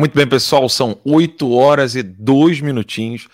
[0.00, 3.28] Muito bem, pessoal, são 8 horas e 2 minutinhos.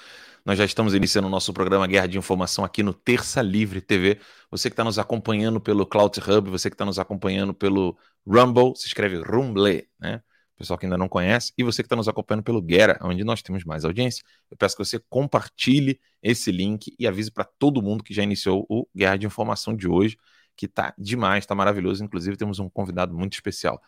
[0.44, 4.18] Nós já estamos iniciando o nosso programa Guerra de Informação aqui no Terça Livre TV.
[4.50, 7.96] Você que está nos acompanhando pelo Cloud Hub, você que está nos acompanhando pelo
[8.26, 10.20] Rumble, se escreve Rumble, né?
[10.58, 13.42] Pessoal que ainda não conhece, e você que está nos acompanhando pelo Guerra, onde nós
[13.42, 18.02] temos mais audiência, eu peço que você compartilhe esse link e avise para todo mundo
[18.02, 20.18] que já iniciou o Guerra de Informação de hoje,
[20.56, 22.02] que está demais, está maravilhoso.
[22.02, 23.80] Inclusive, temos um convidado muito especial.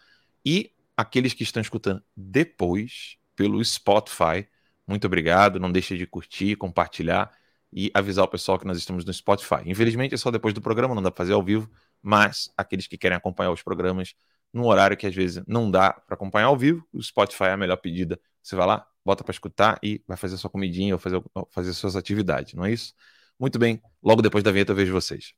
[0.47, 4.49] E aqueles que estão escutando depois pelo Spotify,
[4.85, 5.61] muito obrigado.
[5.61, 7.31] Não deixe de curtir, compartilhar
[7.73, 9.63] e avisar o pessoal que nós estamos no Spotify.
[9.67, 11.71] Infelizmente é só depois do programa, não dá para fazer ao vivo,
[12.03, 14.15] mas aqueles que querem acompanhar os programas
[14.53, 17.57] num horário que às vezes não dá para acompanhar ao vivo, o Spotify é a
[17.57, 18.19] melhor pedida.
[18.43, 21.95] Você vai lá, bota para escutar e vai fazer sua comidinha ou fazer, fazer suas
[21.95, 22.93] atividades, não é isso?
[23.39, 25.33] Muito bem, logo depois da vinheta eu vejo vocês.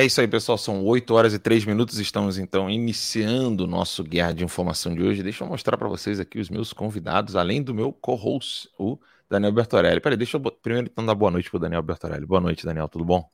[0.00, 0.56] É isso aí, pessoal.
[0.56, 1.98] São 8 horas e 3 minutos.
[1.98, 5.22] Estamos então iniciando o nosso guerra de informação de hoje.
[5.22, 9.52] Deixa eu mostrar para vocês aqui os meus convidados, além do meu co-host, o Daniel
[9.52, 10.00] Bertorelli.
[10.00, 12.24] Peraí, deixa eu primeiro então dar boa noite para o Daniel Bertorelli.
[12.24, 12.88] Boa noite, Daniel.
[12.88, 13.28] Tudo bom?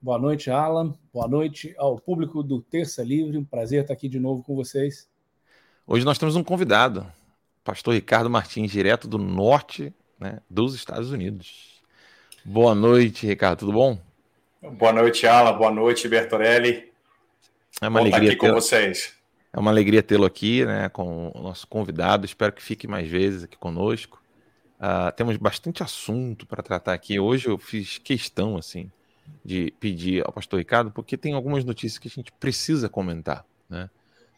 [0.00, 0.94] Boa noite, Alan.
[1.12, 3.36] Boa noite ao público do Terça Livre.
[3.36, 5.10] Um prazer estar aqui de novo com vocês.
[5.84, 7.04] Hoje nós temos um convidado,
[7.64, 11.82] pastor Ricardo Martins, direto do norte né, dos Estados Unidos.
[12.44, 13.58] Boa noite, Ricardo.
[13.58, 14.11] Tudo bom?
[14.62, 15.58] Boa noite, Alan.
[15.58, 16.92] Boa noite, Bertorelli.
[17.80, 19.12] É uma Bom alegria aqui com vocês.
[19.52, 22.24] É uma alegria tê-lo aqui, né, com o nosso convidado.
[22.24, 24.22] Espero que fique mais vezes aqui conosco.
[24.78, 27.18] Uh, temos bastante assunto para tratar aqui.
[27.18, 28.88] Hoje eu fiz questão, assim,
[29.44, 33.90] de pedir ao pastor Ricardo, porque tem algumas notícias que a gente precisa comentar, né?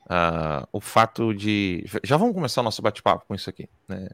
[0.07, 1.85] Uh, o fato de.
[2.03, 3.69] Já vamos começar o nosso bate-papo com isso aqui.
[3.87, 4.09] Né?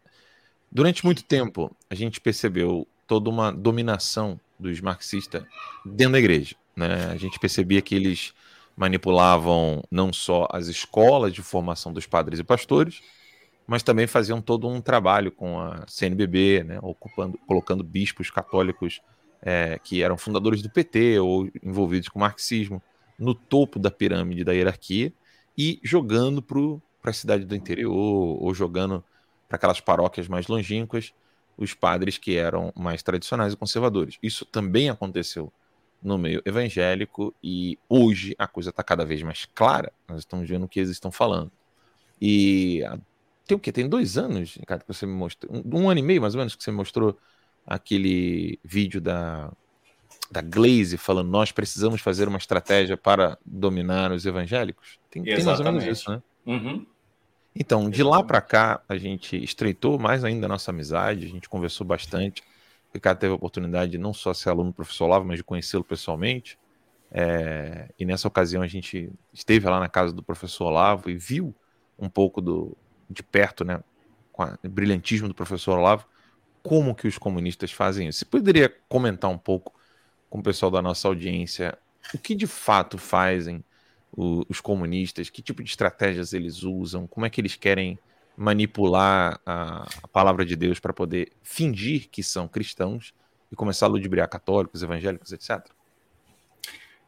[0.72, 5.44] Durante muito tempo, a gente percebeu toda uma dominação dos marxistas
[5.84, 6.54] dentro da igreja.
[6.76, 7.10] Né?
[7.12, 8.32] A gente percebia que eles
[8.76, 13.02] manipulavam não só as escolas de formação dos padres e pastores,
[13.66, 16.78] mas também faziam todo um trabalho com a CNBB, né?
[16.82, 19.00] ocupando, colocando bispos católicos
[19.42, 22.82] é, que eram fundadores do PT ou envolvidos com o marxismo
[23.18, 25.12] no topo da pirâmide da hierarquia
[25.56, 29.04] e jogando para a cidade do interior ou jogando
[29.48, 31.12] para aquelas paróquias mais longínquas
[31.60, 34.18] os padres que eram mais tradicionais e conservadores.
[34.22, 35.52] Isso também aconteceu
[36.02, 39.92] no meio evangélico e hoje a coisa está cada vez mais clara.
[40.08, 41.52] Nós estamos vendo o que eles estão falando.
[42.20, 42.82] E
[43.46, 43.70] tem o que?
[43.70, 46.38] Tem dois anos, Ricardo, que você me mostrou, um, um ano e meio mais ou
[46.38, 47.18] menos, que você mostrou
[47.66, 49.52] aquele vídeo da,
[50.30, 54.98] da Glaze falando nós precisamos fazer uma estratégia para dominar os evangélicos.
[55.10, 56.22] Tem, tem mais ou menos isso, né?
[56.46, 56.86] Uhum.
[57.54, 61.48] Então, de lá para cá, a gente estreitou mais ainda a nossa amizade, a gente
[61.48, 62.42] conversou bastante.
[62.90, 65.44] O Ricardo teve a oportunidade de não só ser aluno do professor Olavo, mas de
[65.44, 66.58] conhecê-lo pessoalmente.
[67.10, 71.54] É, e nessa ocasião a gente esteve lá na casa do professor Olavo e viu
[71.98, 72.76] um pouco do,
[73.08, 73.82] de perto, né,
[74.32, 76.06] com o brilhantismo do professor Olavo,
[76.62, 78.20] como que os comunistas fazem isso.
[78.20, 79.72] Você poderia comentar um pouco
[80.28, 81.76] com o pessoal da nossa audiência
[82.14, 83.64] o que de fato fazem
[84.12, 87.98] o, os comunistas, que tipo de estratégias eles usam, como é que eles querem
[88.36, 93.12] manipular a, a palavra de Deus para poder fingir que são cristãos
[93.52, 95.60] e começar a ludibriar católicos, evangélicos, etc.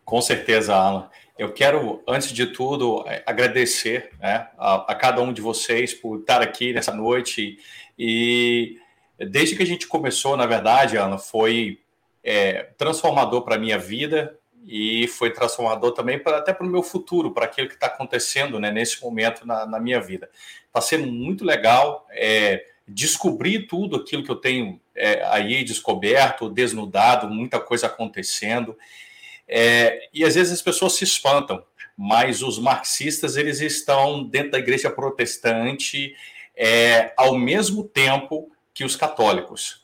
[0.04, 1.08] Com certeza, Alan.
[1.38, 6.20] Eu quero, antes de tudo, é, agradecer né, a, a, cada um de vocês por
[6.20, 7.58] estar aqui nessa noite.
[7.98, 8.78] E
[9.18, 11.80] desde que a gente começou, na verdade, Alan, foi
[12.22, 16.82] é, transformador para a minha vida, e foi transformador também para até para o meu
[16.82, 20.30] futuro, para aquilo que está acontecendo né, nesse momento na, na minha vida.
[20.66, 27.28] Está sendo muito legal é, descobrir tudo aquilo que eu tenho é, aí descoberto, desnudado,
[27.28, 28.76] muita coisa acontecendo.
[29.48, 31.64] É, e às vezes as pessoas se espantam,
[31.96, 36.14] mas os marxistas eles estão dentro da igreja protestante
[36.56, 39.81] é, ao mesmo tempo que os católicos.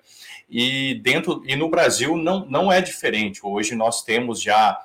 [0.50, 3.40] E dentro e no Brasil não, não é diferente.
[3.44, 4.80] Hoje nós temos já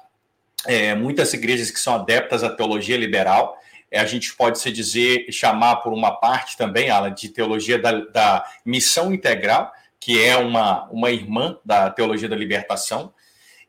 [0.66, 3.56] é, muitas igrejas que são adeptas à teologia liberal.
[3.90, 7.92] É, a gente pode se dizer, chamar por uma parte também, Alan, de teologia da,
[7.92, 13.14] da missão integral, que é uma, uma irmã da teologia da libertação,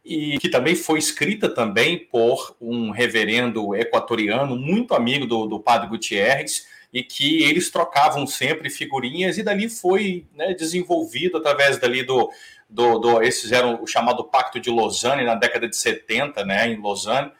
[0.03, 5.88] e que também foi escrita também por um reverendo equatoriano, muito amigo do, do padre
[5.88, 12.30] Gutierrez, e que eles trocavam sempre figurinhas, e dali foi né, desenvolvido através dali do,
[12.70, 16.82] do, do, Esses eram o chamado Pacto de Lausanne, na década de 70, né, em
[16.82, 17.32] Lausanne,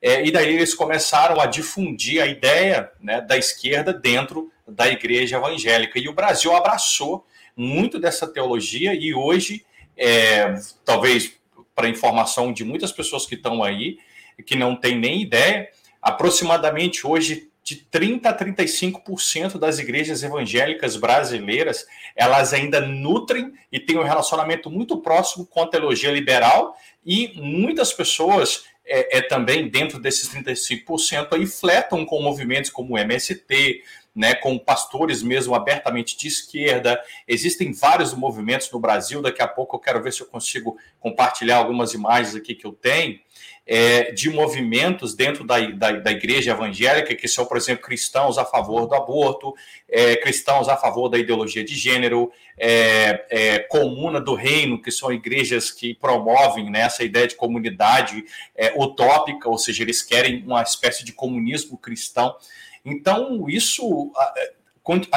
[0.00, 5.36] é, e daí eles começaram a difundir a ideia né, da esquerda dentro da igreja
[5.36, 9.64] evangélica, e o Brasil abraçou muito dessa teologia e hoje,
[9.96, 10.54] é,
[10.84, 11.32] talvez
[11.74, 13.98] para informação de muitas pessoas que estão aí,
[14.46, 15.68] que não têm nem ideia,
[16.00, 21.86] aproximadamente hoje de 30 a 35% das igrejas evangélicas brasileiras,
[22.16, 26.74] elas ainda nutrem e têm um relacionamento muito próximo com a teologia liberal
[27.04, 32.98] e muitas pessoas é, é também dentro desses 35% aí fletam com movimentos como o
[32.98, 33.82] MST,
[34.16, 36.98] né, com pastores mesmo abertamente de esquerda.
[37.26, 39.20] Existem vários movimentos no Brasil.
[39.20, 42.72] Daqui a pouco eu quero ver se eu consigo compartilhar algumas imagens aqui que eu
[42.72, 43.20] tenho.
[43.70, 48.44] É, de movimentos dentro da, da, da, igreja evangélica, que são, por exemplo, cristãos a
[48.46, 49.54] favor do aborto,
[49.86, 55.12] é, cristãos a favor da ideologia de gênero, é, é comuna do reino, que são
[55.12, 58.24] igrejas que promovem né, essa ideia de comunidade
[58.56, 62.34] é, utópica, ou seja, eles querem uma espécie de comunismo cristão.
[62.82, 64.52] Então, isso é,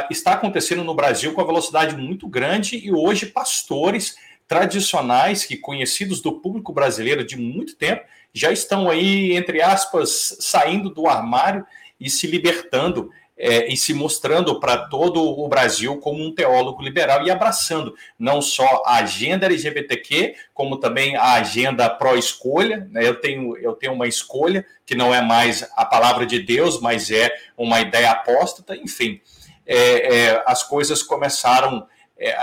[0.10, 4.16] está acontecendo no Brasil com a velocidade muito grande e hoje pastores
[4.48, 10.90] tradicionais que conhecidos do público brasileiro de muito tempo já estão aí entre aspas saindo
[10.90, 11.66] do armário
[12.00, 13.10] e se libertando
[13.44, 18.40] é, e se mostrando para todo o Brasil como um teólogo liberal e abraçando não
[18.40, 22.88] só a agenda LGBTQ, como também a agenda pró-escolha.
[22.92, 23.08] Né?
[23.08, 27.10] Eu, tenho, eu tenho uma escolha que não é mais a palavra de Deus, mas
[27.10, 29.20] é uma ideia apóstata, enfim.
[29.66, 31.88] É, é, as coisas começaram,
[32.20, 32.36] é,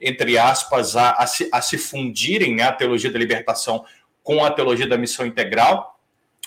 [0.00, 2.62] entre aspas, a, a, se, a se fundirem, né?
[2.62, 3.84] a teologia da libertação
[4.28, 5.98] com a teologia da missão integral,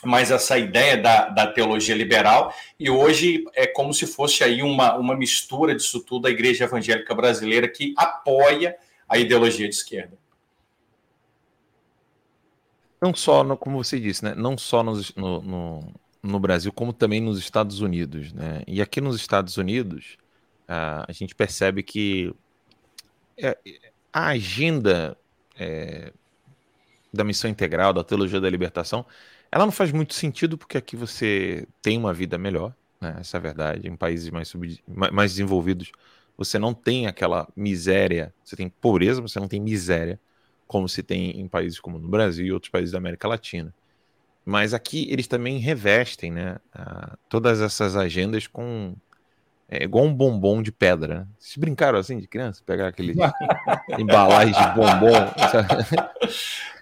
[0.04, 4.95] mais essa ideia da, da teologia liberal, e hoje é como se fosse aí uma,
[4.98, 8.78] uma mistura disso tudo, a igreja evangélica brasileira que apoia
[9.10, 10.16] a ideologia de esquerda.
[13.01, 14.36] Não só, no, como você disse, né?
[14.36, 18.31] não só nos, no, no, no, Brasil, como também nos Estados Unidos.
[18.31, 18.62] Né?
[18.68, 20.18] E aqui nos Estados Unidos,
[20.68, 22.31] a, a gente percebe que
[23.36, 23.57] é,
[24.13, 25.18] a agenda
[25.57, 26.13] é,
[27.13, 29.06] da missão integral, da teologia da libertação,
[29.52, 33.18] ela não faz muito sentido porque aqui você tem uma vida melhor, né?
[33.19, 33.88] essa é a verdade.
[33.88, 34.80] Em países mais, sub...
[34.88, 35.92] mais desenvolvidos,
[36.38, 40.19] você não tem aquela miséria, você tem pobreza, você não tem miséria,
[40.68, 43.74] como se tem em países como no Brasil e outros países da América Latina.
[44.46, 46.57] Mas aqui eles também revestem né,
[47.30, 48.96] todas essas agendas com
[49.71, 51.25] é igual um bombom de pedra.
[51.39, 52.62] Vocês brincaram assim de criança?
[52.65, 53.13] Pegar aquele
[53.97, 55.31] embalagem de bombom.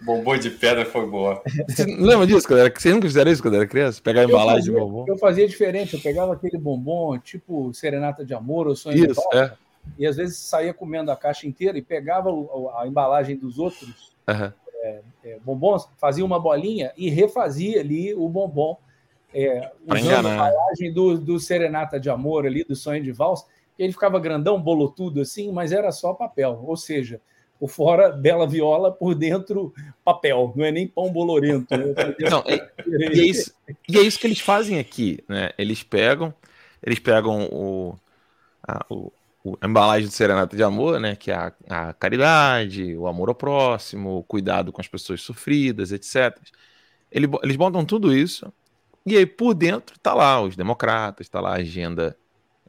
[0.02, 1.40] bombom de pedra foi boa.
[1.68, 2.74] Você lembra disso quando era?
[2.76, 4.02] Vocês nunca fizeram isso quando era criança?
[4.02, 5.06] Pegar embalagem fazia, de bombom?
[5.08, 5.94] Eu fazia diferente.
[5.94, 9.70] Eu pegava aquele bombom, tipo serenata de amor ou sonho isso, de volta, é.
[9.98, 12.32] E às vezes saía comendo a caixa inteira e pegava
[12.76, 14.52] a embalagem dos outros uhum.
[14.82, 18.80] é, é, bombons, fazia uma bolinha e refazia ali o bombom
[19.34, 23.46] é, usando a embalagem do, do Serenata de Amor ali, do Sonho de Vals,
[23.78, 27.22] ele ficava grandão, bolotudo assim, mas era só papel, ou seja,
[27.60, 31.78] por fora bela viola, por dentro papel, não é nem pão bolorento.
[31.78, 31.94] Né?
[32.30, 33.54] Não, é, e, é isso,
[33.88, 35.52] e é isso que eles fazem aqui, né?
[35.58, 36.34] Eles pegam,
[36.82, 37.96] eles pegam o,
[38.66, 39.12] a, o,
[39.60, 41.18] a embalagem do Serenata de Amor, né?
[41.18, 45.92] Que é a, a caridade, o amor ao próximo, o cuidado com as pessoas sofridas,
[45.92, 46.38] etc.
[47.12, 48.52] Eles botam tudo isso
[49.16, 52.18] e aí, por dentro, tá lá os democratas, tá lá a agenda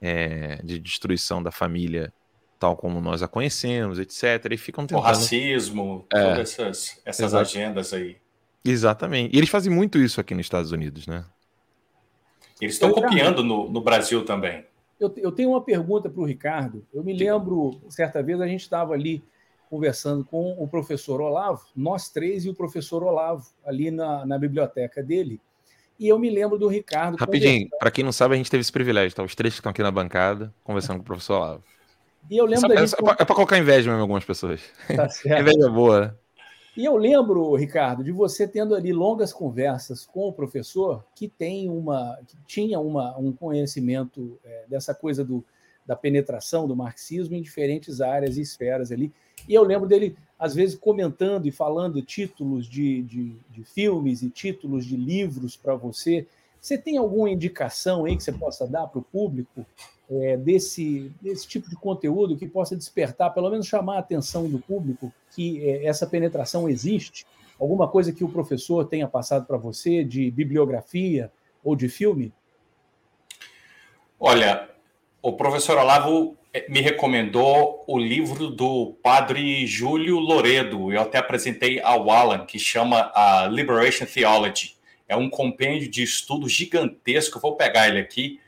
[0.01, 2.13] é, de destruição da família
[2.59, 4.53] tal como nós a conhecemos, etc.
[4.53, 5.03] E ficam tentando...
[5.03, 8.19] O racismo, é, todas essas, essas agendas aí.
[8.63, 9.35] Exatamente.
[9.35, 11.25] E eles fazem muito isso aqui nos Estados Unidos, né?
[12.61, 14.67] Eles estão copiando no, no Brasil também.
[15.01, 16.87] Eu, eu tenho uma pergunta para o Ricardo.
[16.93, 19.25] Eu me lembro, certa vez, a gente estava ali
[19.71, 25.03] conversando com o professor Olavo, nós três e o professor Olavo, ali na, na biblioteca
[25.03, 25.41] dele.
[26.01, 27.19] E eu me lembro do Ricardo.
[27.19, 29.23] Rapidinho, para quem não sabe, a gente teve esse privilégio, tá?
[29.23, 31.65] Os três que estão aqui na bancada conversando com o professor Olavo.
[32.31, 32.95] E eu lembro é, gente...
[32.95, 34.63] é, para colocar inveja mesmo em algumas pessoas.
[34.97, 35.43] Tá certo.
[35.43, 36.19] inveja boa.
[36.75, 41.69] E eu lembro, Ricardo, de você tendo ali longas conversas com o professor que tem
[41.69, 45.45] uma, que tinha uma, um conhecimento é, dessa coisa do,
[45.91, 49.13] da penetração do marxismo em diferentes áreas e esferas ali.
[49.49, 54.31] E eu lembro dele, às vezes, comentando e falando títulos de, de, de filmes e
[54.31, 56.29] títulos de livros para você.
[56.61, 59.67] Você tem alguma indicação aí que você possa dar para o público
[60.09, 64.61] é, desse, desse tipo de conteúdo que possa despertar, pelo menos chamar a atenção do
[64.61, 67.27] público que é, essa penetração existe?
[67.59, 71.33] Alguma coisa que o professor tenha passado para você de bibliografia
[71.65, 72.33] ou de filme?
[74.21, 74.71] Olha,
[75.23, 80.93] o professor Olavo eh, me recomendou o livro do padre Júlio Loredo.
[80.93, 84.77] Eu até apresentei ao Alan, que chama a Liberation Theology.
[85.09, 87.41] É um compêndio de estudo gigantesco.
[87.41, 88.41] vou pegar ele aqui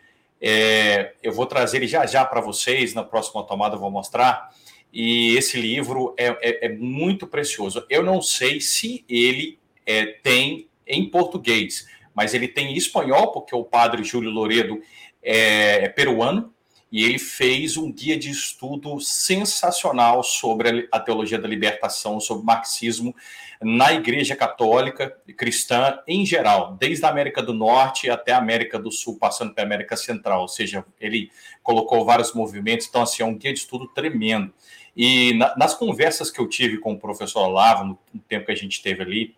[0.45, 4.50] é, eu vou trazer ele já já para vocês, na próxima tomada eu vou mostrar.
[4.93, 7.87] E esse livro é, é, é muito precioso.
[7.88, 13.55] Eu não sei se ele é, tem em português, mas ele tem em espanhol, porque
[13.55, 14.83] o padre Júlio Loredo
[15.23, 16.52] é peruano
[16.93, 23.17] e ele fez um guia de estudo sensacional sobre a teologia da libertação, sobre marxismo
[23.63, 28.79] na Igreja Católica e cristã em geral, desde a América do Norte até a América
[28.79, 30.43] do Sul, passando pela América Central.
[30.43, 31.31] Ou seja, ele
[31.63, 34.53] colocou vários movimentos, então, assim, é um guia de estudo tremendo.
[34.95, 38.53] E na, nas conversas que eu tive com o professor Olavo, no, no tempo que
[38.53, 39.35] a gente teve ali,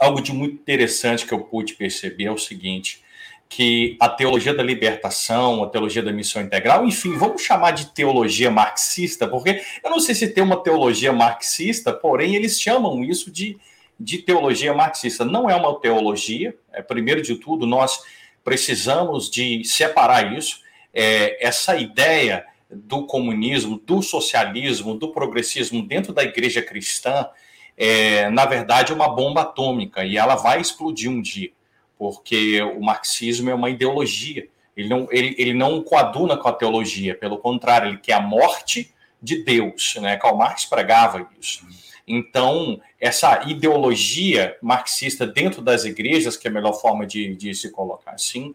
[0.00, 3.03] algo de muito interessante que eu pude perceber é o seguinte
[3.48, 8.50] que a teologia da libertação, a teologia da missão integral, enfim, vamos chamar de teologia
[8.50, 13.56] marxista, porque eu não sei se tem uma teologia marxista, porém eles chamam isso de,
[13.98, 15.24] de teologia marxista.
[15.24, 18.02] Não é uma teologia, é, primeiro de tudo, nós
[18.42, 20.60] precisamos de separar isso,
[20.92, 27.28] é, essa ideia do comunismo, do socialismo, do progressismo dentro da igreja cristã,
[27.76, 31.50] é, na verdade, é uma bomba atômica e ela vai explodir um dia
[31.98, 34.48] porque o marxismo é uma ideologia.
[34.76, 38.92] Ele não, ele, ele não coaduna com a teologia, pelo contrário, ele quer a morte
[39.22, 39.96] de Deus.
[40.00, 40.16] Né?
[40.16, 41.64] Karl Marx pregava isso.
[42.06, 47.70] Então, essa ideologia marxista dentro das igrejas, que é a melhor forma de, de, se
[47.70, 48.54] colocar assim,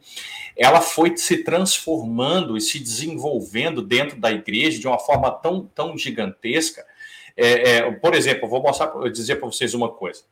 [0.55, 5.97] ela foi se transformando e se desenvolvendo dentro da igreja de uma forma tão, tão
[5.97, 6.85] gigantesca.
[7.35, 10.23] É, é, por exemplo, vou mostrar, dizer para vocês uma coisa.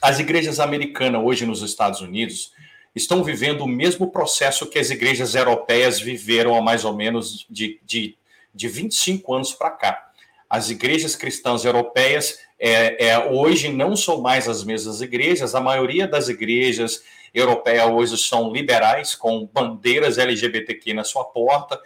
[0.00, 2.52] As igrejas americanas hoje nos Estados Unidos
[2.94, 7.80] estão vivendo o mesmo processo que as igrejas europeias viveram há mais ou menos de,
[7.84, 8.16] de,
[8.54, 10.10] de 25 anos para cá.
[10.48, 16.06] As igrejas cristãs europeias é, é, hoje não são mais as mesmas igrejas, a maioria
[16.06, 17.02] das igrejas
[17.34, 21.78] europeias hoje são liberais, com bandeiras LGBTQ na sua porta,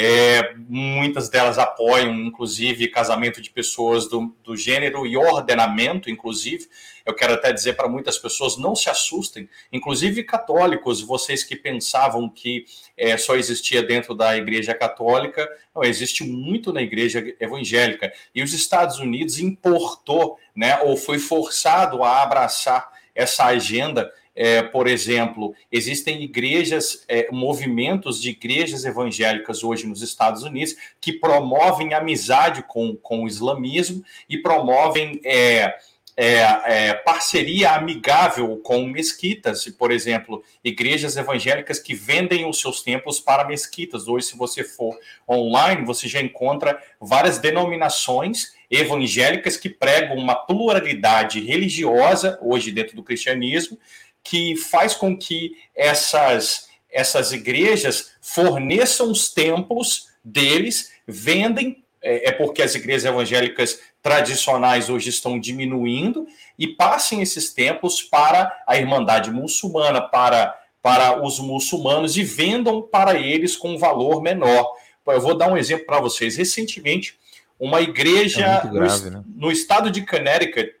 [0.00, 6.68] é, muitas delas apoiam, inclusive, casamento de pessoas do, do gênero e ordenamento, inclusive.
[7.08, 12.28] Eu quero até dizer para muitas pessoas: não se assustem, inclusive católicos, vocês que pensavam
[12.28, 12.66] que
[12.98, 18.12] é, só existia dentro da Igreja Católica, não, existe muito na Igreja Evangélica.
[18.34, 24.86] E os Estados Unidos importou, né, ou foi forçado a abraçar essa agenda é, por
[24.86, 32.62] exemplo, existem igrejas, é, movimentos de igrejas evangélicas hoje nos Estados Unidos que promovem amizade
[32.62, 35.74] com, com o islamismo e promovem é,
[36.20, 43.20] é, é, parceria amigável com mesquitas, por exemplo, igrejas evangélicas que vendem os seus templos
[43.20, 44.08] para mesquitas.
[44.08, 44.98] Hoje, se você for
[45.30, 53.04] online, você já encontra várias denominações evangélicas que pregam uma pluralidade religiosa, hoje dentro do
[53.04, 53.78] cristianismo,
[54.20, 62.62] que faz com que essas, essas igrejas forneçam os templos deles, vendem, é, é porque
[62.62, 66.26] as igrejas evangélicas tradicionais hoje estão diminuindo,
[66.58, 73.18] e passem esses templos para a Irmandade Muçulmana, para, para os muçulmanos, e vendam para
[73.18, 74.72] eles com um valor menor.
[75.06, 76.36] Eu vou dar um exemplo para vocês.
[76.36, 77.18] Recentemente,
[77.58, 79.24] uma igreja é grave, no, né?
[79.34, 80.74] no estado de Connecticut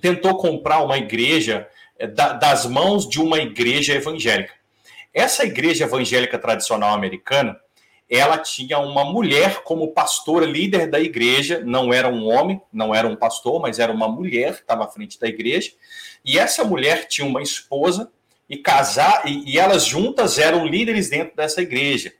[0.00, 4.52] tentou comprar uma igreja é, das mãos de uma igreja evangélica.
[5.12, 7.58] Essa igreja evangélica tradicional americana,
[8.08, 13.08] ela tinha uma mulher como pastora, líder da igreja, não era um homem, não era
[13.08, 15.72] um pastor, mas era uma mulher que estava à frente da igreja.
[16.24, 18.10] E essa mulher tinha uma esposa
[18.48, 22.12] e casar e, e elas juntas eram líderes dentro dessa igreja.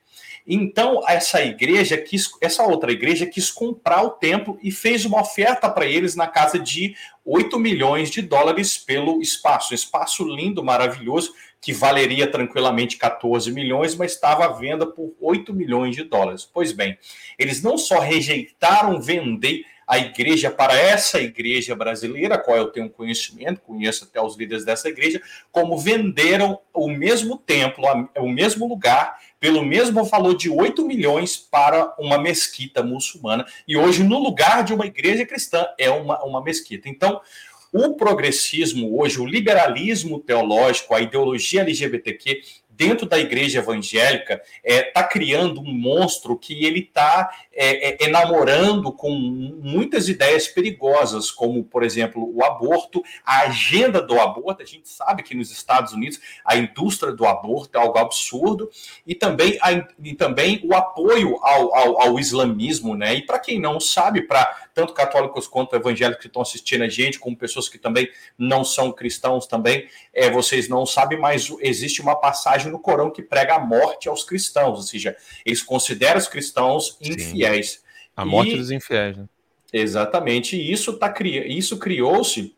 [0.46, 5.68] Então, essa igreja quis, essa outra igreja quis comprar o templo e fez uma oferta
[5.68, 9.72] para eles na casa de 8 milhões de dólares pelo espaço.
[9.72, 15.52] Um espaço lindo, maravilhoso, que valeria tranquilamente 14 milhões, mas estava à venda por 8
[15.52, 16.48] milhões de dólares.
[16.50, 16.96] Pois bem,
[17.36, 23.60] eles não só rejeitaram vender a igreja para essa igreja brasileira, qual eu tenho conhecimento,
[23.60, 25.22] conheço até os líderes dessa igreja,
[25.52, 27.84] como venderam o mesmo templo,
[28.18, 33.46] o mesmo lugar, pelo mesmo valor de 8 milhões para uma mesquita muçulmana.
[33.68, 36.88] E hoje, no lugar de uma igreja cristã, é uma, uma mesquita.
[36.88, 37.20] Então,
[37.72, 44.82] o progressismo hoje, o liberalismo teológico, a ideologia LGBTQ dentro da igreja evangélica está é,
[44.82, 51.64] tá criando um monstro que ele está é, é, enamorando com muitas ideias perigosas, como,
[51.64, 54.62] por exemplo, o aborto, a agenda do aborto.
[54.62, 58.70] A gente sabe que nos Estados Unidos a indústria do aborto é algo absurdo,
[59.06, 59.72] e também, a,
[60.02, 62.94] e também o apoio ao, ao, ao islamismo.
[62.94, 63.14] Né?
[63.14, 67.18] E para quem não sabe, para tanto católicos quanto evangélicos que estão assistindo a gente,
[67.18, 72.14] como pessoas que também não são cristãos também, é, vocês não sabem, mas existe uma
[72.14, 76.98] passagem no Corão que prega a morte aos cristãos, ou seja, eles consideram os cristãos
[77.00, 77.26] infiéis.
[77.30, 77.45] Sim.
[78.16, 79.26] A morte e, dos infiéis, né?
[79.72, 81.12] Exatamente, e isso, tá,
[81.46, 82.54] isso criou-se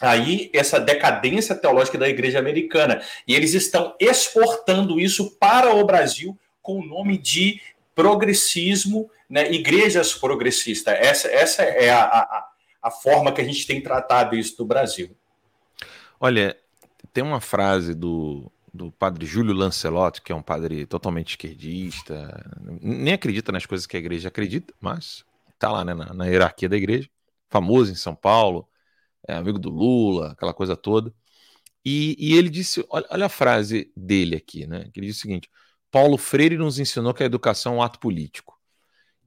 [0.00, 3.02] aí essa decadência teológica da igreja americana.
[3.26, 7.60] E eles estão exportando isso para o Brasil com o nome de
[7.94, 10.94] progressismo, né, igrejas progressistas.
[10.98, 12.48] Essa, essa é a, a,
[12.82, 15.16] a forma que a gente tem tratado isso no Brasil.
[16.18, 16.56] Olha,
[17.12, 22.44] tem uma frase do, do padre Júlio Lancelotti, que é um padre totalmente esquerdista,
[22.82, 26.68] nem acredita nas coisas que a igreja acredita, mas está lá né, na, na, hierarquia
[26.68, 27.08] da igreja,
[27.48, 28.68] famoso em São Paulo,
[29.28, 31.14] é amigo do Lula, aquela coisa toda.
[31.84, 34.90] E, e ele disse: olha, olha, a frase dele aqui, né?
[34.92, 35.48] Que ele diz o seguinte:
[35.90, 38.58] Paulo Freire nos ensinou que a educação é um ato político.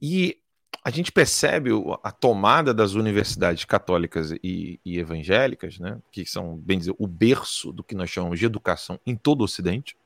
[0.01, 0.41] E
[0.88, 1.70] a gente percebe
[2.01, 7.74] a tomada das universidades católicas e, e, evangélicas, né, que são, bem dizer, o berço
[7.74, 9.98] do que nós chamamos de educação em todo o Ocidente.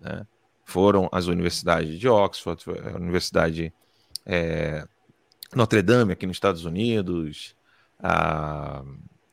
[0.00, 0.26] Né,
[0.64, 3.72] foram as universidades de Oxford, a Universidade
[4.26, 4.84] é,
[5.54, 7.54] Notre Dame aqui nos Estados Unidos,
[8.02, 8.82] a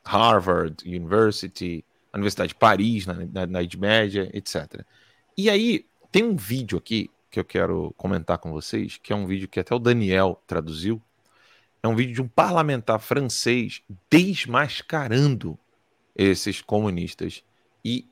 [0.04, 4.84] Harvard University, a Universidade de Paris na, na, na Idade Média, etc.
[5.36, 9.26] E aí tem um vídeo aqui que eu quero comentar com vocês, que é um
[9.26, 11.00] vídeo que até o Daniel traduziu.
[11.82, 15.58] É um vídeo de um parlamentar francês desmascarando
[16.14, 17.42] esses comunistas.
[17.82, 18.06] E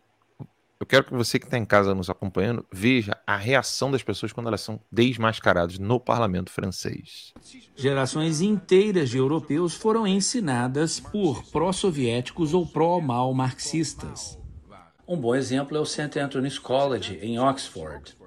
[0.81, 4.33] eu quero que você que está em casa nos acompanhando veja a reação das pessoas
[4.33, 7.35] quando elas são desmascaradas no parlamento francês.
[7.77, 14.39] Gerações inteiras de europeus foram ensinadas por pró-soviéticos ou pró-mal marxistas.
[15.07, 16.19] Um bom exemplo é o St.
[16.19, 18.20] Anthony's College, em Oxford.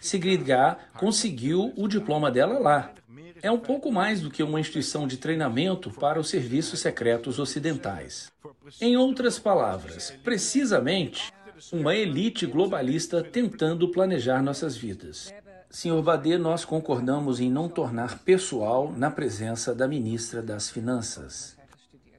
[0.00, 2.92] Sigrid Gá conseguiu o diploma dela lá.
[3.40, 8.32] É um pouco mais do que uma instituição de treinamento para os serviços secretos ocidentais.
[8.80, 11.32] Em outras palavras, precisamente,
[11.72, 15.32] uma elite globalista tentando planejar nossas vidas.
[15.70, 21.56] Senhor Badê, nós concordamos em não tornar pessoal na presença da ministra das Finanças.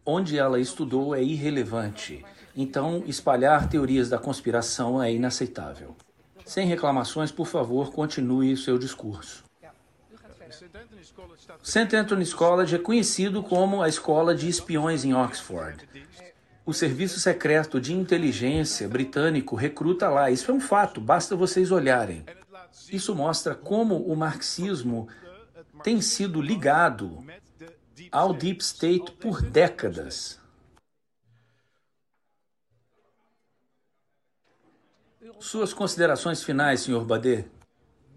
[0.05, 2.23] Onde ela estudou é irrelevante.
[2.55, 5.95] Então, espalhar teorias da conspiração é inaceitável.
[6.49, 9.43] Sem reclamações, por favor, continue seu discurso.
[11.62, 11.95] St.
[11.95, 15.88] Anthony's College é conhecido como a escola de espiões em Oxford.
[16.65, 20.31] O serviço secreto de inteligência britânico recruta lá.
[20.31, 22.25] Isso é um fato, basta vocês olharem.
[22.91, 25.07] Isso mostra como o marxismo
[25.83, 27.23] tem sido ligado
[28.12, 30.38] ao Deep State por décadas.
[35.39, 37.45] Suas considerações finais, senhor Badê?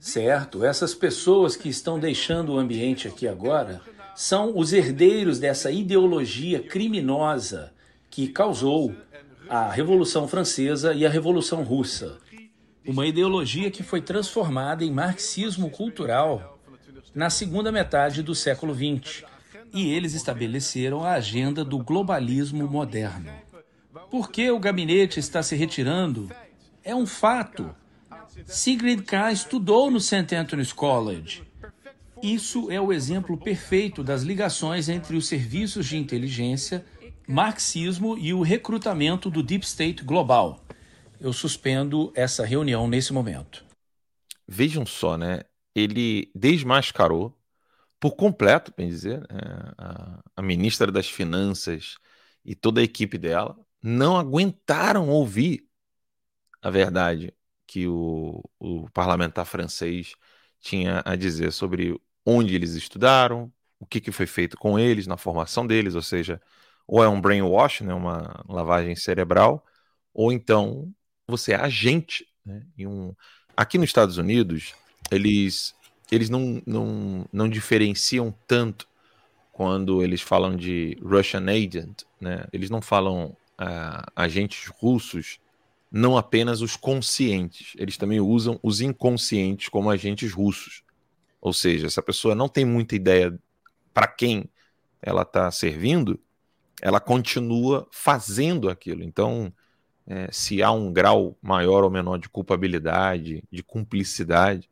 [0.00, 3.80] Certo, essas pessoas que estão deixando o ambiente aqui agora
[4.14, 7.72] são os herdeiros dessa ideologia criminosa
[8.10, 8.94] que causou
[9.48, 12.18] a Revolução Francesa e a Revolução Russa.
[12.84, 16.58] Uma ideologia que foi transformada em marxismo cultural
[17.14, 19.24] na segunda metade do século XX.
[19.72, 23.30] E eles estabeleceram a agenda do globalismo moderno.
[24.10, 26.28] Por que o gabinete está se retirando
[26.84, 27.74] é um fato.
[28.46, 29.32] Sigrid K.
[29.32, 30.34] estudou no St.
[30.34, 31.44] Anthony's College.
[32.22, 36.84] Isso é o exemplo perfeito das ligações entre os serviços de inteligência,
[37.26, 40.64] marxismo e o recrutamento do Deep State global.
[41.20, 43.64] Eu suspendo essa reunião nesse momento.
[44.46, 45.40] Vejam só, né?
[45.74, 47.36] Ele desmascarou
[47.98, 49.72] por completo, bem dizer, né?
[49.78, 51.96] a, a ministra das Finanças
[52.44, 55.64] e toda a equipe dela não aguentaram ouvir
[56.62, 57.34] a verdade
[57.66, 60.14] que o, o parlamentar francês
[60.60, 65.16] tinha a dizer sobre onde eles estudaram, o que, que foi feito com eles na
[65.16, 66.40] formação deles, ou seja,
[66.86, 69.64] ou é um brainwash, né, uma lavagem cerebral,
[70.14, 70.92] ou então
[71.26, 72.26] você é agente.
[72.44, 73.14] Né, um...
[73.56, 74.74] Aqui nos Estados Unidos,
[75.10, 75.74] eles,
[76.10, 78.86] eles não, não, não diferenciam tanto
[79.52, 82.46] quando eles falam de Russian agent, né?
[82.52, 85.38] Eles não falam uh, agentes russos,
[85.92, 90.82] não apenas os conscientes, eles também usam os inconscientes como agentes russos.
[91.38, 93.38] Ou seja, essa pessoa não tem muita ideia
[93.92, 94.48] para quem
[95.02, 96.18] ela está servindo,
[96.80, 99.02] ela continua fazendo aquilo.
[99.02, 99.52] Então,
[100.06, 104.70] é, se há um grau maior ou menor de culpabilidade, de cumplicidade,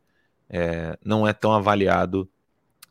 [0.49, 2.27] é, não é tão avaliado,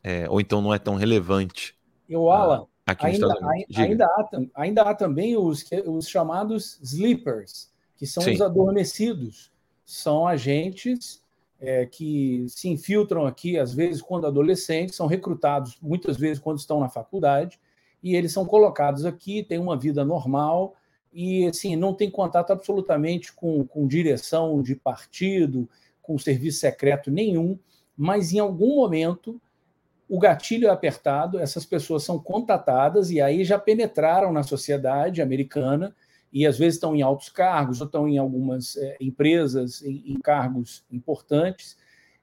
[0.01, 1.75] é, ou então não é tão relevante.
[2.07, 3.27] E o Alan, ah, ainda,
[3.75, 7.70] ainda, há, ainda há também os, os chamados sleepers,
[8.01, 8.31] que são Sim.
[8.31, 9.51] os adormecidos.
[9.85, 11.21] São agentes
[11.59, 16.79] é, que se infiltram aqui, às vezes, quando adolescentes, são recrutados muitas vezes quando estão
[16.79, 17.59] na faculdade,
[18.01, 20.73] e eles são colocados aqui, têm uma vida normal,
[21.13, 25.69] e assim, não tem contato absolutamente com, com direção de partido,
[26.01, 27.59] com serviço secreto nenhum,
[27.95, 29.39] mas em algum momento
[30.09, 35.95] o gatilho é apertado, essas pessoas são contatadas e aí já penetraram na sociedade americana
[36.31, 40.19] e às vezes estão em altos cargos ou estão em algumas é, empresas em, em
[40.19, 41.77] cargos importantes.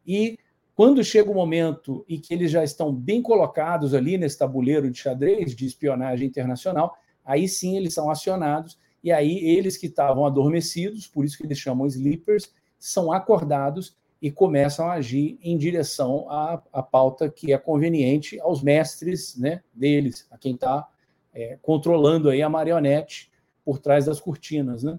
[0.07, 0.39] E
[0.75, 4.99] quando chega o momento em que eles já estão bem colocados ali nesse tabuleiro de
[4.99, 11.07] xadrez de espionagem internacional, aí sim eles são acionados, e aí eles que estavam adormecidos,
[11.07, 16.63] por isso que eles chamam sleepers, são acordados e começam a agir em direção à,
[16.73, 20.89] à pauta que é conveniente aos mestres né, deles, a quem está
[21.35, 23.28] é, controlando aí a marionete
[23.69, 24.83] por trás das cortinas.
[24.83, 24.99] Né?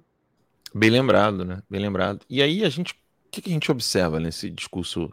[0.75, 1.63] Bem lembrado, né?
[1.67, 2.23] Bem lembrado.
[2.29, 5.11] E aí a gente, o que, que a gente observa nesse discurso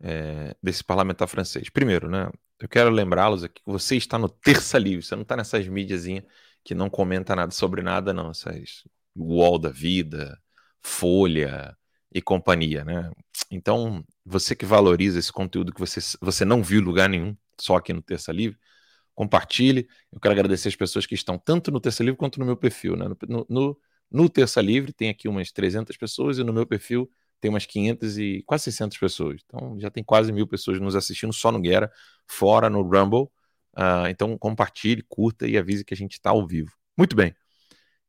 [0.00, 1.70] é, desse parlamentar francês?
[1.70, 2.28] Primeiro, né?
[2.58, 6.24] Eu quero lembrá-los aqui que você está no Terça Livre, você não está nessas mídiazinhas
[6.64, 8.32] que não comenta nada sobre nada, não.
[8.32, 8.82] Essas
[9.14, 10.36] UOL da vida,
[10.82, 11.76] Folha
[12.12, 13.12] e companhia, né?
[13.48, 17.92] Então, você que valoriza esse conteúdo que você, você não viu lugar nenhum, só aqui
[17.92, 18.58] no Terça Livre,
[19.18, 19.88] compartilhe.
[20.12, 22.94] Eu quero agradecer as pessoas que estão tanto no Terça Livre quanto no meu perfil,
[22.96, 23.06] né?
[23.28, 27.48] No, no, no Terça Livre tem aqui umas 300 pessoas e no meu perfil tem
[27.48, 29.40] umas 500 e quase 600 pessoas.
[29.44, 31.90] Então já tem quase mil pessoas nos assistindo só no Guerra,
[32.28, 33.24] fora no Rumble.
[33.76, 36.70] Uh, então compartilhe, curta e avise que a gente está ao vivo.
[36.96, 37.30] Muito bem.
[37.30, 37.34] O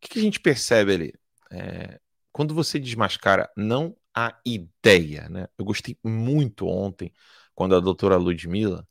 [0.02, 1.14] que, que a gente percebe ali?
[1.52, 2.00] É,
[2.32, 5.48] quando você desmascara não a ideia, né?
[5.58, 7.12] Eu gostei muito ontem
[7.56, 8.88] quando a doutora Ludmilla,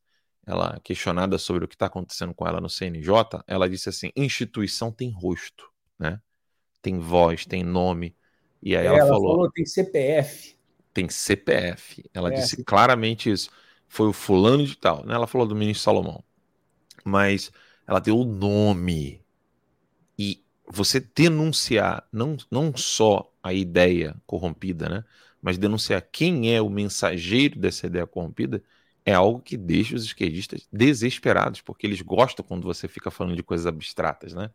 [0.49, 3.13] ela questionada sobre o que está acontecendo com ela no CNJ,
[3.47, 6.21] ela disse assim: instituição tem rosto, né?
[6.81, 8.17] Tem voz, tem nome.
[8.63, 10.57] E aí ela, ela falou, falou, tem CPF.
[10.93, 12.05] Tem CPF.
[12.13, 13.51] Ela é, disse claramente isso.
[13.87, 15.05] Foi o fulano de tal.
[15.05, 15.15] Né?
[15.15, 16.25] Ela falou do ministro Salomão
[17.09, 17.51] mas
[17.87, 19.23] ela deu o nome.
[20.19, 25.05] E você denunciar não, não só a ideia corrompida, né?
[25.41, 28.63] Mas denunciar quem é o mensageiro dessa ideia corrompida
[29.09, 33.42] é algo que deixa os esquerdistas desesperados, porque eles gostam quando você fica falando de
[33.42, 34.51] coisas abstratas, né?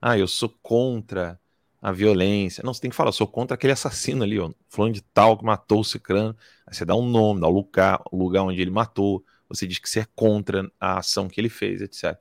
[0.00, 1.38] Ah, eu sou contra
[1.80, 2.62] a violência.
[2.64, 5.44] Não, você tem que falar, sou contra aquele assassino ali, ó, falando de tal que
[5.44, 6.36] matou o Cicrano.
[6.66, 9.78] Aí você dá um nome, dá o lugar, o lugar onde ele matou, você diz
[9.78, 12.20] que você é contra a ação que ele fez, etc.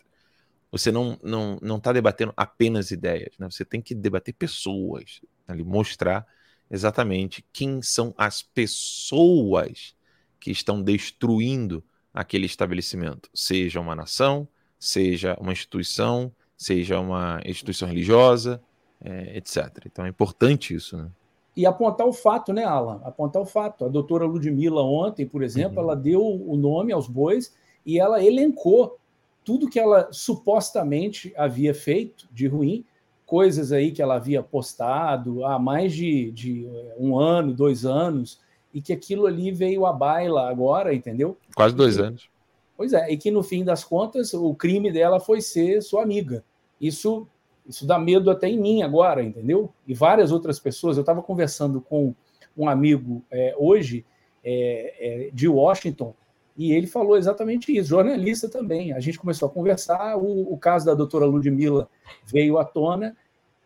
[0.71, 3.49] Você não não não está debatendo apenas ideias, né?
[3.49, 6.27] Você tem que debater pessoas, ali mostrar
[6.69, 9.95] exatamente quem são as pessoas
[10.41, 11.81] que estão destruindo
[12.13, 14.45] aquele estabelecimento, seja uma nação,
[14.77, 18.61] seja uma instituição, seja uma instituição religiosa,
[18.99, 19.85] é, etc.
[19.85, 21.09] Então é importante isso, né?
[21.55, 23.01] e apontar o fato, né, Alan?
[23.03, 23.85] Apontar o fato.
[23.85, 25.83] A doutora Ludmilla, ontem, por exemplo, uhum.
[25.83, 27.53] ela deu o nome aos bois
[27.85, 28.97] e ela elencou
[29.43, 32.85] tudo que ela supostamente havia feito de ruim,
[33.25, 38.39] coisas aí que ela havia postado há mais de, de eh, um ano, dois anos,
[38.73, 41.37] e que aquilo ali veio à baila agora, entendeu?
[41.55, 42.29] Quase dois anos.
[42.77, 46.43] Pois é, e que no fim das contas o crime dela foi ser sua amiga.
[46.79, 47.27] Isso
[47.67, 49.71] isso dá medo até em mim agora, entendeu?
[49.87, 50.97] E várias outras pessoas.
[50.97, 52.13] Eu estava conversando com
[52.57, 54.03] um amigo é, hoje
[54.43, 56.13] é, é, de Washington
[56.57, 58.93] e ele falou exatamente isso, jornalista também.
[58.93, 61.87] A gente começou a conversar, o, o caso da doutora Ludmilla
[62.25, 63.15] veio à tona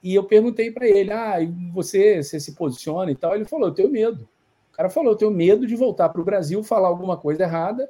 [0.03, 1.37] e eu perguntei para ele: ah,
[1.73, 3.35] você, você se posiciona e tal?
[3.35, 4.27] Ele falou: eu tenho medo.
[4.75, 7.89] O cara falou: eu tenho medo de voltar para o Brasil, falar alguma coisa errada,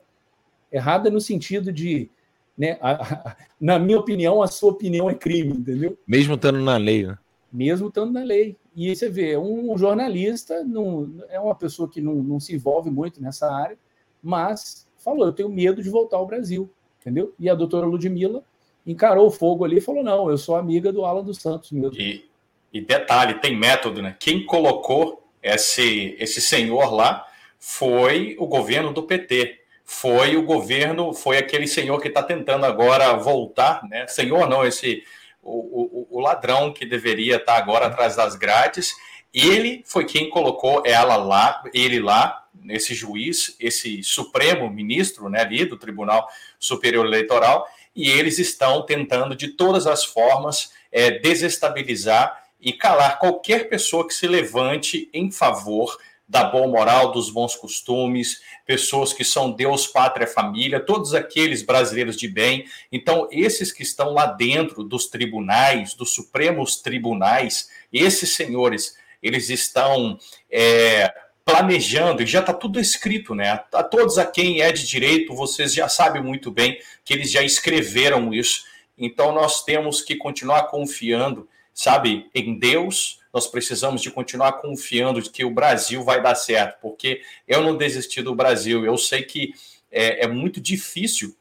[0.72, 2.12] errada no sentido de
[2.56, 2.78] né?
[2.80, 5.98] A, a, na minha opinião, a sua opinião é crime, entendeu?
[6.08, 7.18] Mesmo estando na lei, né?
[7.52, 8.56] Mesmo estando na lei.
[8.76, 13.22] E você vê, um jornalista não, é uma pessoa que não, não se envolve muito
[13.22, 13.78] nessa área,
[14.22, 16.70] mas falou: eu tenho medo de voltar ao Brasil,
[17.02, 17.34] entendeu?
[17.40, 18.44] E a doutora Ludmilla
[18.86, 22.00] encarou o fogo ali e falou: não, eu sou amiga do Alan dos Santos mesmo.
[22.00, 22.26] E,
[22.72, 24.16] e detalhe: tem método, né?
[24.20, 27.26] Quem colocou esse, esse senhor lá
[27.60, 33.14] foi o governo do PT foi o governo, foi aquele senhor que está tentando agora
[33.14, 34.08] voltar, né?
[34.08, 35.04] Senhor não, esse
[35.46, 38.96] o, o, o ladrão que deveria estar tá agora atrás das grades.
[39.32, 45.66] Ele foi quem colocou ela lá, ele lá, esse juiz, esse supremo ministro, né, ali
[45.66, 46.28] do Tribunal
[46.60, 53.70] Superior Eleitoral, e eles estão tentando de todas as formas é, desestabilizar e calar qualquer
[53.70, 55.96] pessoa que se levante em favor
[56.28, 62.18] da boa moral, dos bons costumes, pessoas que são Deus, pátria, família, todos aqueles brasileiros
[62.18, 62.66] de bem.
[62.92, 70.18] Então, esses que estão lá dentro dos tribunais, dos supremos tribunais, esses senhores, eles estão
[70.50, 71.14] é,
[71.46, 73.64] planejando, e já está tudo escrito, né?
[73.72, 77.44] A todos a quem é de direito, vocês já sabem muito bem que eles já
[77.44, 78.64] escreveram isso.
[78.98, 85.30] Então, nós temos que continuar confiando, sabe, em Deus nós precisamos de continuar confiando de
[85.30, 88.86] que o Brasil vai dar certo, porque eu não desisti do Brasil.
[88.86, 89.54] Eu sei que
[89.92, 91.36] é, é muito difícil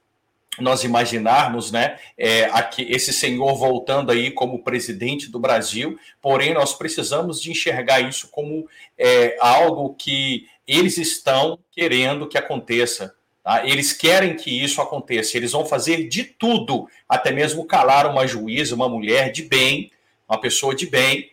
[0.59, 6.75] nós imaginarmos, né, é, aqui, esse senhor voltando aí como presidente do Brasil, porém nós
[6.75, 8.69] precisamos de enxergar isso como
[8.99, 13.15] é, algo que eles estão querendo que aconteça.
[13.43, 13.67] Tá?
[13.67, 15.37] Eles querem que isso aconteça.
[15.37, 19.91] Eles vão fazer de tudo, até mesmo calar uma juíza, uma mulher de bem,
[20.29, 21.31] uma pessoa de bem,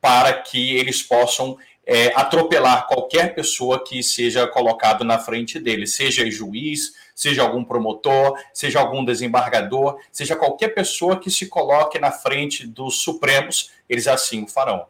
[0.00, 6.30] para que eles possam é, atropelar qualquer pessoa que seja colocado na frente deles, seja
[6.30, 12.66] juiz, seja algum promotor, seja algum desembargador, seja qualquer pessoa que se coloque na frente
[12.66, 14.86] dos Supremos, eles assim o farão.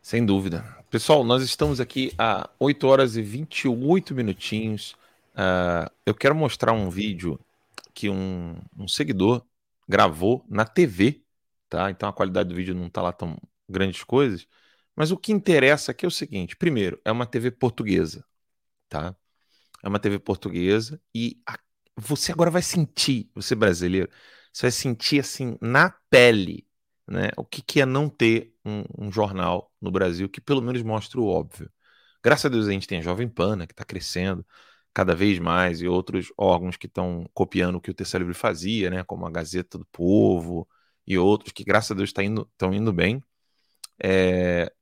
[0.00, 0.64] Sem dúvida.
[0.90, 4.92] Pessoal, nós estamos aqui a 8 horas e 28 minutinhos.
[5.34, 7.38] Uh, eu quero mostrar um vídeo
[7.94, 9.42] que um, um seguidor
[9.86, 11.20] gravou na TV
[11.72, 11.90] tá?
[11.90, 14.46] Então a qualidade do vídeo não tá lá tão grandes coisas.
[14.94, 18.24] Mas o que interessa aqui é o seguinte: primeiro, é uma TV portuguesa,
[18.88, 19.16] tá?
[19.82, 21.58] É uma TV portuguesa e a,
[21.96, 24.10] você agora vai sentir, você brasileiro,
[24.52, 26.66] você vai sentir assim na pele,
[27.08, 27.30] né?
[27.38, 31.18] O que, que é não ter um, um jornal no Brasil que pelo menos mostre
[31.20, 31.70] o óbvio.
[32.22, 34.46] Graças a Deus a gente tem a Jovem Pan, né, que está crescendo
[34.94, 38.90] cada vez mais, e outros órgãos que estão copiando o que o Terceiro Livre fazia,
[38.90, 40.68] né, como a Gazeta do Povo,
[41.06, 42.24] e outros que, graças a Deus, estão
[42.56, 43.22] tá indo, indo bem.
[44.02, 44.72] É,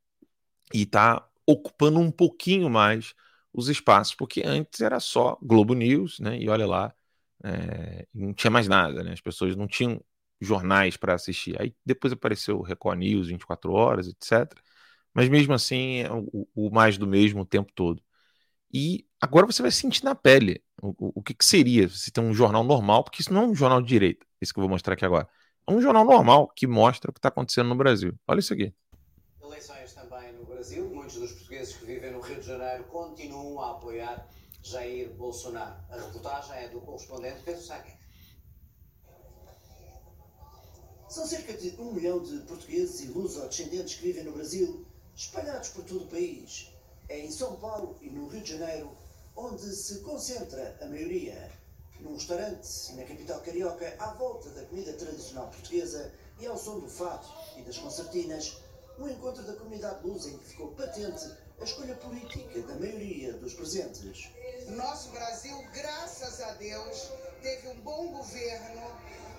[0.73, 3.15] e está ocupando um pouquinho mais
[3.53, 6.39] os espaços, porque antes era só Globo News, né?
[6.39, 6.95] E olha lá,
[7.45, 9.13] é, não tinha mais nada, né?
[9.13, 10.03] As pessoas não tinham
[10.41, 11.61] jornais para assistir.
[11.61, 14.53] Aí depois apareceu o Record News 24 horas, etc.
[15.15, 18.03] Mas mesmo assim, é o, o, mais do mesmo o tempo todo.
[18.73, 22.23] E agora você vai sentir na pele o, o, o que, que, seria se tem
[22.25, 24.71] um jornal normal, porque isso não é um jornal de direita, esse que eu vou
[24.71, 25.29] mostrar aqui agora
[25.71, 28.15] um jornal normal que mostra o que está acontecendo no Brasil.
[28.27, 28.75] Olha isso aqui.
[29.41, 30.89] Eleições também no Brasil.
[30.91, 34.29] Muitos dos portugueses que vivem no Rio de Janeiro continuam a apoiar
[34.63, 35.77] Jair Bolsonaro.
[35.91, 37.93] A reportagem é do correspondente Pedro Saque.
[41.09, 45.85] São cerca de um milhão de portugueses e luso-descendentes que vivem no Brasil, espalhados por
[45.85, 46.73] todo o país.
[47.09, 48.97] É em São Paulo e no Rio de Janeiro
[49.37, 51.51] onde se concentra a maioria
[52.03, 56.89] num restaurante na capital carioca, à volta da comida tradicional portuguesa e ao som do
[56.89, 58.59] fado e das concertinas,
[58.99, 63.55] um encontro da comunidade lusa em que ficou patente a escolha política da maioria dos
[63.55, 64.31] presentes.
[64.69, 67.11] Nosso Brasil, graças a Deus,
[67.43, 68.83] teve um bom governo,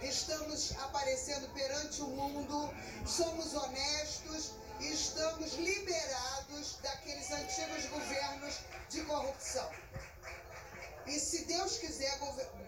[0.03, 2.69] estamos aparecendo perante o mundo,
[3.05, 9.69] somos honestos e estamos liberados daqueles antigos governos de corrupção.
[11.05, 12.19] E se Deus quiser,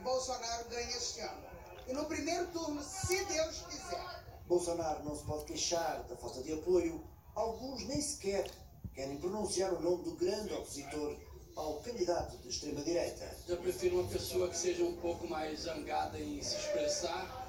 [0.03, 1.41] Bolsonaro ganha este ano.
[1.87, 4.23] E no primeiro turno, se Deus quiser.
[4.47, 7.03] Bolsonaro não se pode queixar da falta de apoio.
[7.35, 8.49] Alguns nem sequer
[8.93, 11.17] querem pronunciar o nome do grande opositor
[11.55, 13.37] ao candidato de extrema-direita.
[13.47, 17.43] Eu prefiro uma pessoa que seja um pouco mais zangada em se expressar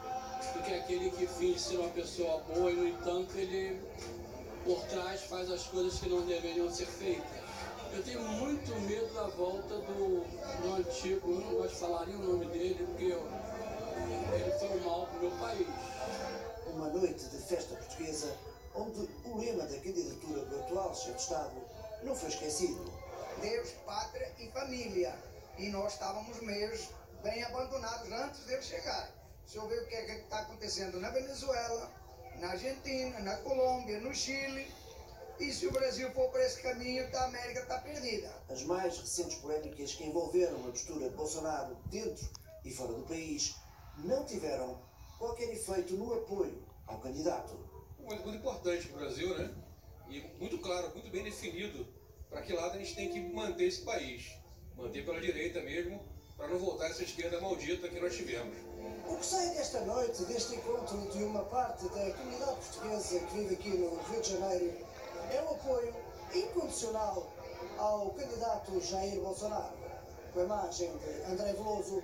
[0.54, 3.80] do que aquele que finge ser uma pessoa boa e, no entanto, ele
[4.64, 7.43] por trás faz as coisas que não deveriam ser feitas.
[7.94, 12.16] Eu tenho muito medo da volta do, do antigo, eu não gosto de falar nem
[12.16, 13.22] o nome dele, porque eu,
[14.34, 15.68] ele foi um mal para o meu país.
[16.66, 18.36] Uma noite de festa portuguesa,
[18.74, 21.54] onde o lema da candidatura do atual chefe de Estado
[22.02, 22.92] não foi esquecido.
[23.40, 25.14] Deus, pátria e família.
[25.56, 26.76] E nós estávamos meio
[27.22, 29.08] bem abandonados antes dele chegar.
[29.46, 31.88] Se eu ver o que é está acontecendo na Venezuela,
[32.40, 34.66] na Argentina, na Colômbia, no Chile
[35.38, 38.30] e se o Brasil for por esse caminho, a América está perdida.
[38.48, 42.28] As mais recentes polémicas que envolveram a postura de Bolsonaro dentro
[42.64, 43.54] e fora do país
[43.98, 44.80] não tiveram
[45.18, 47.52] qualquer efeito no apoio ao candidato.
[47.98, 49.54] Um momento muito importante para o Brasil, né?
[50.08, 51.86] E muito claro, muito bem definido
[52.28, 54.32] para que lado a gente tem que manter esse país.
[54.76, 56.00] manter pela direita mesmo,
[56.36, 58.56] para não voltar essa esquerda maldita que nós tivemos.
[59.06, 63.54] O que sai desta noite, deste encontro de uma parte da comunidade portuguesa que vive
[63.54, 64.74] aqui no Rio de Janeiro,
[65.34, 65.94] é o apoio
[66.34, 67.32] incondicional
[67.78, 69.74] ao candidato Jair Bolsonaro,
[70.32, 72.02] com a imagem de André Veloso,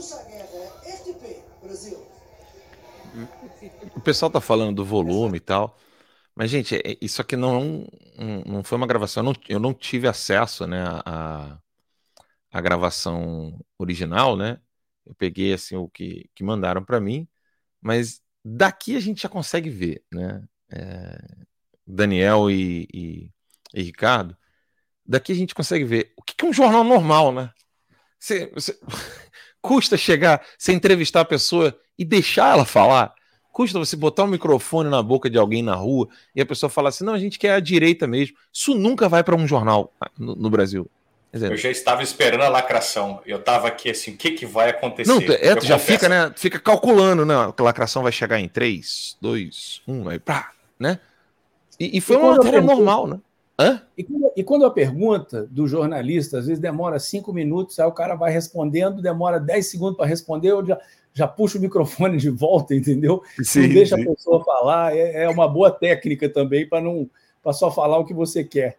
[0.00, 1.98] Sá Guerra, RTP, Brasil.
[3.94, 5.76] O pessoal tá falando do volume e tal,
[6.34, 7.86] mas, gente, é, isso aqui não,
[8.46, 11.58] não foi uma gravação, eu não, eu não tive acesso, né, a,
[12.50, 14.60] a gravação original, né,
[15.04, 17.28] eu peguei, assim, o que, que mandaram para mim,
[17.80, 21.18] mas daqui a gente já consegue ver, né, é,
[21.86, 23.30] Daniel e, e,
[23.74, 24.36] e, Ricardo,
[25.04, 27.50] daqui a gente consegue ver o que, é um jornal normal, né,
[28.18, 28.78] você, você
[29.60, 33.14] custa chegar, você entrevistar a pessoa e deixar ela falar,
[33.52, 36.88] Custa você botar um microfone na boca de alguém na rua e a pessoa falar
[36.88, 38.34] assim: não, a gente quer a direita mesmo.
[38.50, 40.90] Isso nunca vai para um jornal no, no Brasil.
[41.34, 43.20] Eu já estava esperando a lacração.
[43.26, 45.10] Eu estava aqui assim, o que, que vai acontecer?
[45.10, 46.32] Não, é, tu já fica, né?
[46.34, 47.34] Fica calculando, né?
[47.54, 50.98] Que a lacração vai chegar em 3, 2, 1, aí pá, né?
[51.82, 53.20] E, e foi e uma matéria pergunta, normal, né?
[53.58, 53.82] Hã?
[53.98, 57.92] E, quando, e quando a pergunta do jornalista, às vezes demora 5 minutos, aí o
[57.92, 60.78] cara vai respondendo, demora 10 segundos para responder, eu já,
[61.12, 63.20] já puxa o microfone de volta, entendeu?
[63.42, 64.02] Sim, não deixa sim.
[64.02, 64.96] a pessoa falar.
[64.96, 67.10] É, é uma boa técnica também para não
[67.42, 68.78] para só falar o que você quer.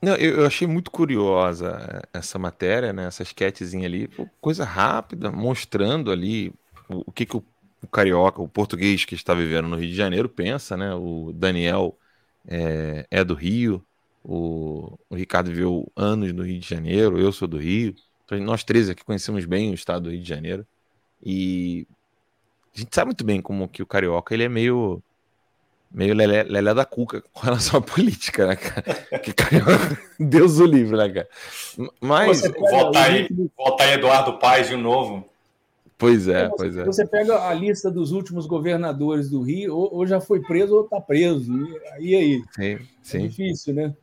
[0.00, 3.06] Não, eu, eu, achei muito curiosa essa matéria, né?
[3.06, 4.08] Essa sketchzinha ali,
[4.40, 6.50] coisa rápida, mostrando ali
[6.88, 7.44] o, o que, que o,
[7.82, 10.94] o, carioca, o português que está vivendo no Rio de Janeiro pensa, né?
[10.94, 11.96] O Daniel
[12.46, 13.84] é, é do Rio,
[14.24, 18.62] o, o, Ricardo viveu anos no Rio de Janeiro, eu sou do Rio, então, nós
[18.62, 20.66] três aqui conhecemos bem o estado do Rio de Janeiro.
[21.22, 21.86] E
[22.76, 25.02] a gente sabe muito bem como que o carioca ele é meio
[25.90, 29.18] meio lelé, lelé da cuca com relação à política, né, cara?
[29.18, 31.28] Que carioca, Deus o livre, né, cara?
[32.00, 35.26] Mas voltar aí, voltar aí Eduardo Paes de novo.
[35.98, 36.84] Pois é, pois é.
[36.84, 40.84] Você pega a lista dos últimos governadores do Rio, ou, ou já foi preso ou
[40.84, 41.52] está preso.
[41.98, 42.42] E, e aí?
[42.52, 43.24] Sim, é sim.
[43.24, 43.94] É difícil, né?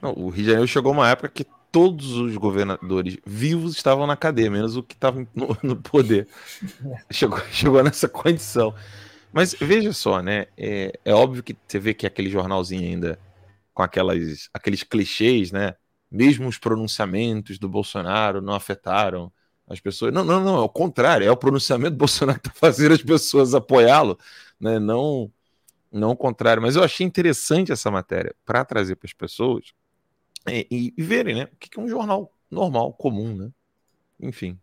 [0.00, 4.16] Não, o Rio de Janeiro chegou uma época que todos os governadores vivos estavam na
[4.16, 6.26] cadeia, menos o que estava no, no, poder.
[7.12, 8.74] Chegou, chegou nessa condição.
[9.30, 10.46] Mas veja só, né?
[10.56, 13.18] É, é, óbvio que você vê que aquele jornalzinho ainda
[13.74, 15.74] com aquelas, aqueles clichês, né?
[16.10, 19.32] Mesmo os pronunciamentos do Bolsonaro não afetaram
[19.68, 20.12] as pessoas.
[20.12, 23.02] Não, não, não, é o contrário, é o pronunciamento do Bolsonaro que está fazendo as
[23.02, 24.18] pessoas apoiá-lo,
[24.60, 24.78] né?
[24.78, 25.30] Não,
[25.90, 26.62] não o contrário.
[26.62, 29.72] Mas eu achei interessante essa matéria para trazer para as pessoas
[30.46, 31.48] é, e, e, verem, né?
[31.52, 33.50] O que é um jornal normal, comum, né?
[34.20, 34.58] Enfim.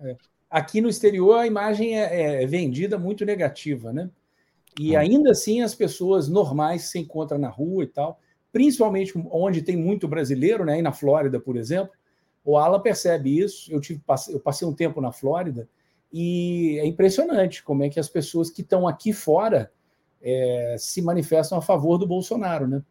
[0.00, 0.16] É.
[0.50, 4.10] Aqui no exterior a imagem é, é, vendida muito negativa, né?
[4.78, 4.98] E hum.
[4.98, 8.20] ainda assim as pessoas normais se encontram na rua e tal,
[8.52, 10.74] principalmente onde tem muito brasileiro, né?
[10.74, 11.92] Aí na Flórida, por exemplo,
[12.44, 13.72] o Ala percebe isso.
[13.72, 15.68] Eu tive eu passei um tempo na Flórida
[16.12, 19.72] e é impressionante como é que as pessoas que estão aqui fora
[20.22, 22.82] é, se manifestam a favor do Bolsonaro, né?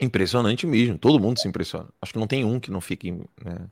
[0.00, 1.88] Impressionante mesmo, todo mundo se impressiona.
[2.02, 3.66] Acho que não tem um que não fique né,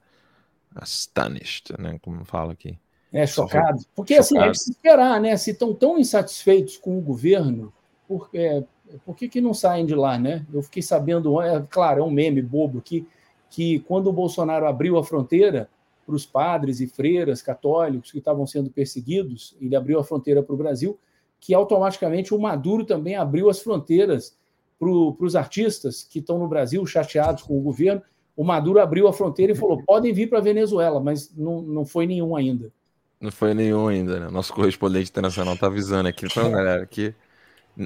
[0.75, 2.79] astonished, né, como fala aqui.
[3.13, 3.85] É, chocado.
[3.95, 4.41] Porque chocado.
[4.41, 5.37] assim, é de se esperar, né?
[5.37, 7.73] Se estão tão insatisfeitos com o governo,
[8.09, 8.65] por, é,
[9.05, 10.45] por que, que não saem de lá, né?
[10.53, 13.07] Eu fiquei sabendo, é, claro, é um meme bobo aqui,
[13.55, 15.69] que quando o Bolsonaro abriu a fronteira
[16.05, 20.53] para os padres e freiras católicos que estavam sendo perseguidos, ele abriu a fronteira para
[20.53, 20.99] o Brasil,
[21.39, 24.37] que automaticamente o Maduro também abriu as fronteiras
[24.77, 28.03] para os artistas que estão no Brasil chateados com o governo.
[28.37, 31.85] O Maduro abriu a fronteira e falou: podem vir para a Venezuela, mas não, não
[31.85, 32.73] foi nenhum ainda.
[33.21, 34.31] Não foi nenhum ainda, né?
[34.31, 36.27] Nosso correspondente internacional está avisando aqui.
[36.27, 37.15] Então, galera, aqui.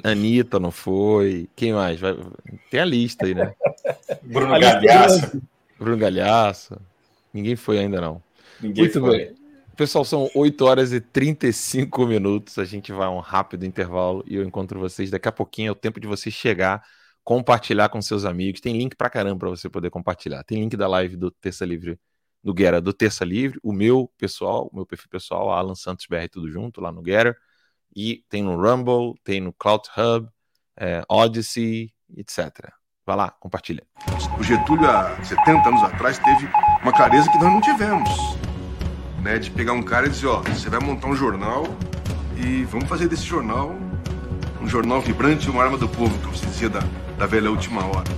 [0.02, 1.46] Anitta não foi.
[1.54, 2.00] Quem mais?
[2.00, 2.16] Vai...
[2.70, 3.54] Tem a lista aí, né?
[4.22, 5.42] Bruno Galhaço.
[5.78, 6.80] Bruno Galhaço.
[7.32, 8.22] Ninguém foi ainda, não.
[8.60, 9.18] Ninguém Muito foi.
[9.18, 9.38] bem.
[9.76, 12.58] Pessoal, são 8 horas e 35 minutos.
[12.58, 15.68] A gente vai a um rápido intervalo e eu encontro vocês daqui a pouquinho.
[15.68, 16.84] É o tempo de você chegar,
[17.22, 18.60] compartilhar com seus amigos.
[18.60, 20.42] Tem link pra caramba para você poder compartilhar.
[20.42, 21.96] Tem link da live do Terça Livre,
[22.42, 26.28] do Guerra do Terça Livre, o meu pessoal, o meu perfil pessoal, Alan Santos BR,
[26.28, 27.36] tudo junto lá no Guerra.
[27.94, 30.28] E tem no Rumble, tem no Cloud Hub,
[30.76, 32.72] é, Odyssey, etc.
[33.08, 33.82] Vai lá, compartilha.
[34.38, 36.46] O Getúlio, há 70 anos atrás, teve
[36.82, 38.38] uma clareza que nós não tivemos
[39.22, 39.38] né?
[39.38, 41.66] De pegar um cara e dizer, ó, você vai montar um jornal
[42.36, 43.74] e vamos fazer desse jornal
[44.60, 46.80] um jornal vibrante, uma arma do povo, como se dizia da,
[47.16, 48.10] da velha última hora.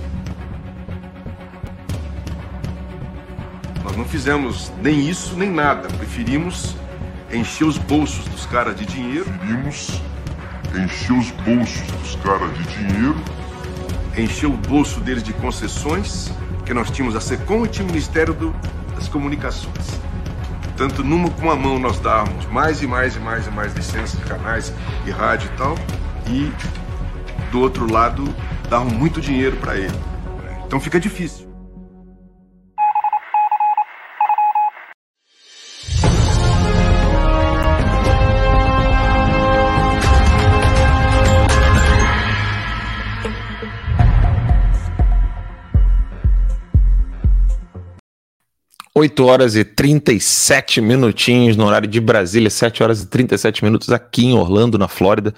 [3.83, 5.87] Nós não fizemos nem isso, nem nada.
[5.87, 6.75] Preferimos
[7.31, 9.23] encher os bolsos dos caras de dinheiro.
[9.23, 10.01] Preferimos
[10.75, 13.15] encher os bolsos dos caras de dinheiro.
[14.17, 16.31] Encher o bolso deles de concessões
[16.61, 18.55] porque nós tínhamos a SECOM e o Ministério do,
[18.95, 19.99] das Comunicações.
[20.77, 24.17] Tanto numa com uma mão nós dávamos mais e mais e mais e mais licenças
[24.17, 25.75] de canais de rádio e tal,
[26.27, 26.51] e
[27.51, 28.23] do outro lado
[28.69, 29.99] davam muito dinheiro para ele.
[30.65, 31.50] Então fica difícil.
[49.01, 54.25] Oito horas e 37 minutinhos no horário de Brasília, 7 horas e 37 minutos aqui
[54.25, 55.33] em Orlando, na Flórida.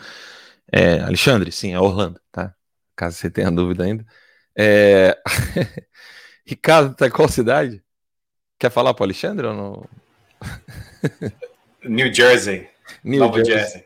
[0.70, 2.54] É, Alexandre, sim, é Orlando, tá?
[2.94, 4.06] Caso você tenha dúvida ainda.
[4.54, 5.18] É...
[6.46, 7.82] Ricardo, tá em qual cidade?
[8.60, 9.90] Quer falar para o Alexandre ou não?
[11.88, 12.68] New Jersey.
[13.02, 13.56] New Nova Jersey.
[13.56, 13.86] Jersey.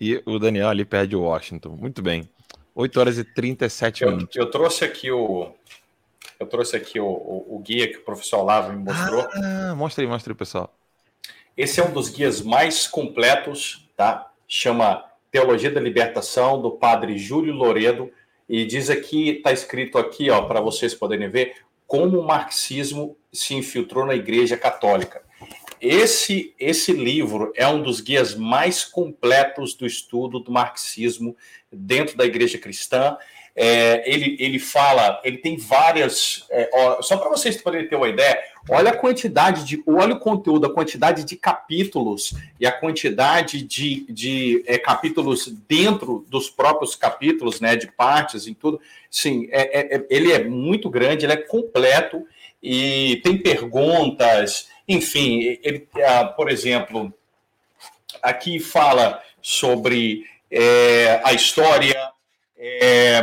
[0.00, 1.76] E o Daniel ali perto de Washington.
[1.78, 2.26] Muito bem.
[2.74, 4.34] 8 horas e 37 eu, minutos.
[4.34, 5.54] Eu trouxe aqui o.
[6.38, 9.26] Eu trouxe aqui o, o, o guia que o professor Olavo me mostrou.
[9.32, 10.74] Ah, mostra aí, mostra aí, pessoal.
[11.56, 14.30] Esse é um dos guias mais completos, tá?
[14.46, 18.10] Chama Teologia da Libertação, do padre Júlio Loredo,
[18.48, 21.56] e diz aqui, está escrito aqui, ó, para vocês poderem ver,
[21.86, 25.22] como o marxismo se infiltrou na Igreja Católica.
[25.80, 31.36] Esse, esse livro é um dos guias mais completos do estudo do marxismo
[31.70, 33.16] dentro da Igreja Cristã
[33.58, 36.44] é, ele, ele fala, ele tem várias.
[36.50, 38.38] É, ó, só para vocês poderem ter uma ideia,
[38.68, 39.82] olha a quantidade de.
[39.86, 46.26] Olha o conteúdo, a quantidade de capítulos e a quantidade de, de é, capítulos dentro
[46.28, 47.76] dos próprios capítulos, né?
[47.76, 48.78] De partes e tudo.
[49.10, 52.26] Sim, é, é, é, ele é muito grande, ele é completo
[52.62, 55.88] e tem perguntas, enfim, ele,
[56.36, 57.12] por exemplo,
[58.22, 60.24] aqui fala sobre
[61.22, 62.12] a história
[62.58, 63.22] é,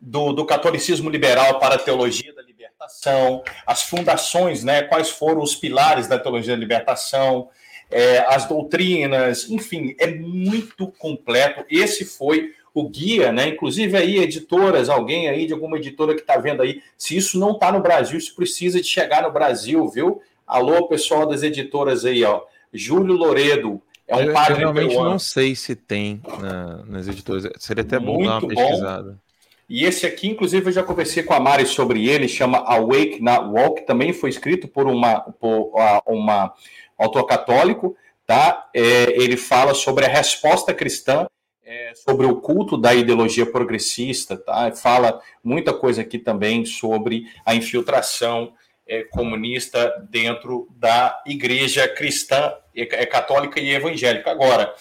[0.00, 5.54] do, do, catolicismo liberal para a teologia da libertação, as fundações, né, quais foram os
[5.54, 7.48] pilares da teologia da libertação,
[7.90, 11.64] é, as doutrinas, enfim, é muito completo.
[11.70, 13.48] Esse foi o guia, né?
[13.48, 17.52] Inclusive aí, editoras, alguém aí de alguma editora que está vendo aí, se isso não
[17.52, 20.20] está no Brasil, isso precisa de chegar no Brasil, viu?
[20.46, 22.42] Alô, pessoal das editoras aí, ó.
[22.72, 25.10] Júlio Loredo, é um eu, padre eu realmente peruano.
[25.10, 27.48] não sei se tem na, nas editoras.
[27.58, 29.12] Seria até bom Muito dar uma pesquisada.
[29.12, 29.26] Bom.
[29.68, 33.48] E esse aqui, inclusive, eu já conversei com a Mari sobre ele, chama Awake Not
[33.48, 35.72] Walk, também foi escrito por uma, por
[36.06, 36.52] uma
[36.96, 38.68] autor católico, tá?
[38.72, 41.26] É, ele fala sobre a resposta cristã,
[41.64, 44.70] é, sobre o culto da ideologia progressista, tá?
[44.70, 48.52] Fala muita coisa aqui também sobre a infiltração
[48.86, 54.30] é, comunista dentro da igreja cristã, é, católica e evangélica.
[54.30, 54.74] Agora,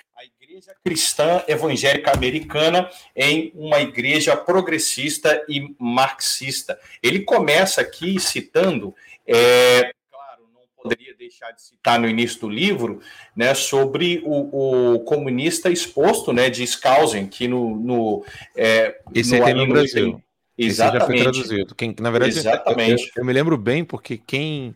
[0.58, 6.78] igreja cristã evangélica americana em uma igreja progressista e marxista.
[7.02, 8.94] Ele começa aqui citando,
[9.26, 13.00] é, claro, não poderia deixar de citar no início do livro,
[13.34, 18.24] né, sobre o, o comunista exposto, né, de Skousen, que no, no
[18.56, 20.22] é, esse no, aí tem no Brasil.
[20.60, 20.60] Exatamente.
[20.60, 21.74] Esse já foi traduzido.
[21.76, 23.12] Quem, na verdade, Exatamente.
[23.14, 24.74] Eu, eu, me lembro bem porque quem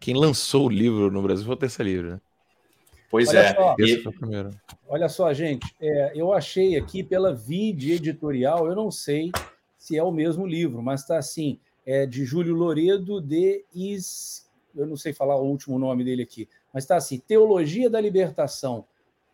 [0.00, 2.20] quem lançou o livro no Brasil foi o Terça Livre, né?
[3.12, 3.54] Pois olha é.
[3.54, 4.02] Só, e...
[4.88, 9.30] Olha só, gente, é, eu achei aqui pela Vide Editorial, eu não sei
[9.76, 14.50] se é o mesmo livro, mas está assim, é de Júlio Loredo de Is...
[14.74, 18.86] Eu não sei falar o último nome dele aqui, mas está assim, Teologia da Libertação,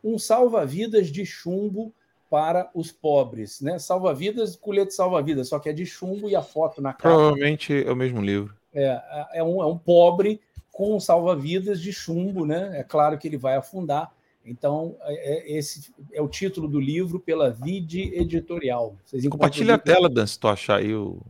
[0.02, 1.94] um salva-vidas de chumbo
[2.28, 3.78] para os pobres, né?
[3.78, 7.10] Salva-vidas, colete salva-vidas, só que é de chumbo e a foto na capa.
[7.10, 8.56] Provavelmente é o mesmo livro.
[8.74, 9.00] É,
[9.34, 10.40] é um, é um pobre
[10.78, 12.78] com salva-vidas de chumbo, né?
[12.78, 14.12] É claro que ele vai afundar
[14.46, 18.96] Então, é, é, esse é o título do livro pela Vide Editorial.
[19.28, 21.20] Compartilha a tela, Dan, se tu achar aí o,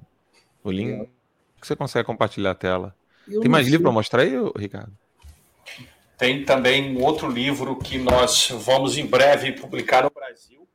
[0.63, 1.01] o link.
[1.01, 1.07] É.
[1.63, 2.95] Você consegue compartilhar a tela.
[3.27, 3.71] Eu Tem mais sei.
[3.71, 4.93] livro para mostrar aí, Ricardo?
[6.19, 10.69] Tem também um outro livro que nós vamos em breve publicar no Brasil,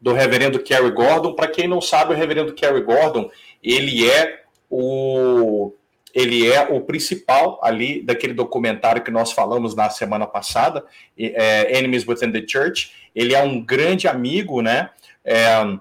[0.00, 1.34] do reverendo Kerry Gordon.
[1.34, 3.30] Para quem não sabe, o reverendo Kerry Gordon,
[3.62, 5.74] ele é o
[6.14, 10.84] ele é o principal ali daquele documentário que nós falamos na semana passada,
[11.18, 12.92] é, Enemies Within the Church.
[13.14, 14.90] Ele é um grande amigo, né?
[15.24, 15.76] É,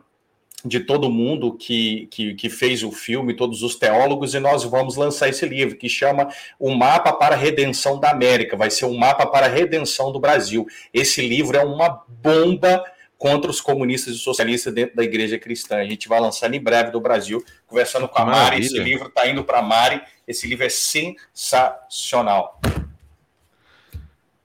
[0.65, 4.95] de todo mundo que, que, que, fez o filme, todos os teólogos, e nós vamos
[4.95, 8.55] lançar esse livro que chama O Mapa para a Redenção da América.
[8.55, 10.65] Vai ser um mapa para a redenção do Brasil.
[10.93, 12.81] Esse livro é uma bomba
[13.23, 15.77] contra os comunistas e socialistas dentro da igreja cristã.
[15.77, 18.59] A gente vai lançar em breve do Brasil, conversando com a Mari.
[18.59, 20.01] Esse livro está indo para a Mari.
[20.27, 22.59] Esse livro é sensacional.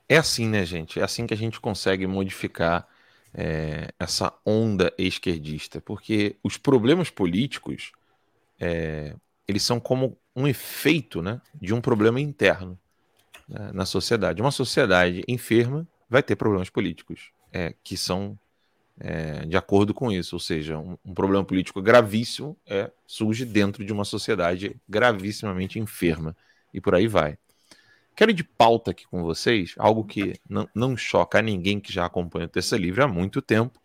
[0.08, 1.00] É assim, né, gente?
[1.00, 2.86] É assim que a gente consegue modificar
[3.34, 7.90] é, essa onda esquerdista, porque os problemas políticos
[8.60, 9.12] é,
[9.48, 12.78] eles são como um efeito né, de um problema interno
[13.48, 14.40] né, na sociedade.
[14.40, 18.38] Uma sociedade enferma vai ter problemas políticos é, que são
[19.01, 23.84] é, de acordo com isso, ou seja, um, um problema político gravíssimo é, surge dentro
[23.84, 26.36] de uma sociedade gravissimamente enferma
[26.72, 27.38] e por aí vai.
[28.16, 31.92] Quero ir de pauta aqui com vocês, algo que não, não choca a ninguém que
[31.92, 33.80] já acompanha o Terça Livre há muito tempo.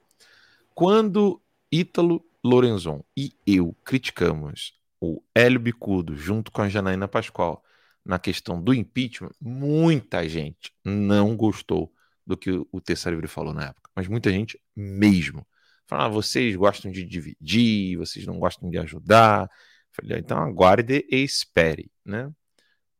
[0.73, 1.39] Quando
[1.71, 7.63] Ítalo Lorenzon e eu criticamos o Hélio Bicudo junto com a Janaína Pascoal
[8.03, 11.93] na questão do impeachment, muita gente não gostou
[12.25, 15.45] do que o Terça Livre falou na época, mas muita gente mesmo.
[15.87, 19.49] Falaram, ah, vocês gostam de dividir, vocês não gostam de ajudar.
[19.91, 22.31] Falei, ah, então aguarde e espere, né?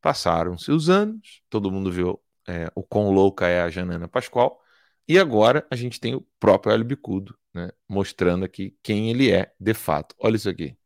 [0.02, 4.62] Passaram-se os anos, todo mundo viu é, o quão louca é a Janana Pascoal,
[5.08, 9.54] e agora a gente tem o próprio Hélio Bicudo, né, mostrando aqui quem ele é
[9.60, 10.16] de fato.
[10.20, 10.78] Olha isso aqui.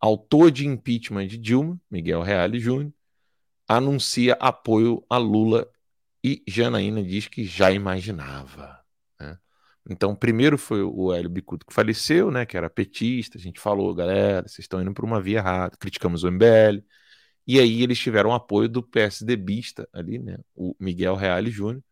[0.00, 2.92] Autor de impeachment de Dilma, Miguel Reale Júnior,
[3.66, 5.68] anuncia apoio a Lula
[6.22, 8.77] e Janaína diz que já imaginava.
[9.88, 9.94] Né?
[9.94, 13.94] Então, primeiro foi o Hélio Bicudo que faleceu, né, que era petista, a gente falou,
[13.94, 16.84] galera, vocês estão indo por uma via errada, criticamos o MBL,
[17.46, 20.38] e aí eles tiveram apoio do PSDBista ali, né?
[20.54, 21.82] O Miguel Reale Júnior,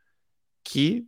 [0.62, 1.06] que,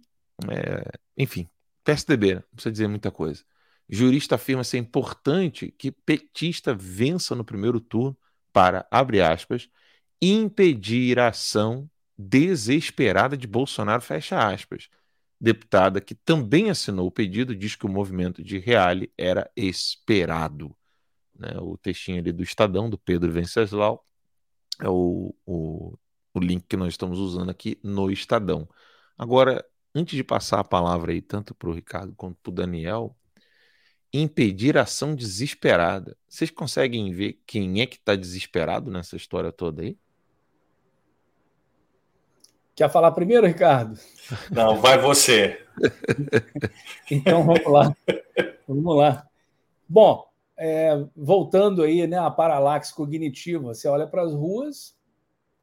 [0.51, 1.49] é, enfim,
[1.84, 3.45] PSDB, não precisa dizer muita coisa.
[3.89, 8.16] Jurista afirma ser importante que petista vença no primeiro turno
[8.53, 9.68] para, abre aspas,
[10.20, 14.89] impedir a ação desesperada de Bolsonaro, fecha aspas.
[15.41, 20.76] Deputada que também assinou o pedido diz que o movimento de Reale era esperado.
[21.39, 21.51] Né?
[21.61, 24.05] O textinho ali do Estadão, do Pedro Venceslau,
[24.80, 25.97] é o, o,
[26.34, 28.68] o link que nós estamos usando aqui no Estadão.
[29.16, 29.64] Agora,
[29.95, 33.16] antes de passar a palavra aí, tanto para o Ricardo quanto para o Daniel,
[34.12, 36.16] impedir ação desesperada.
[36.28, 39.99] Vocês conseguem ver quem é que está desesperado nessa história toda aí?
[42.79, 43.99] Quer falar primeiro, Ricardo?
[44.53, 45.59] Não, vai você.
[47.11, 47.93] então vamos lá.
[48.68, 49.26] Vamos lá.
[49.89, 50.24] Bom,
[50.57, 54.95] é, voltando aí, né, a paralaxe cognitiva, você olha para as ruas,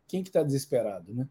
[0.10, 1.26] quem que está desesperado, né?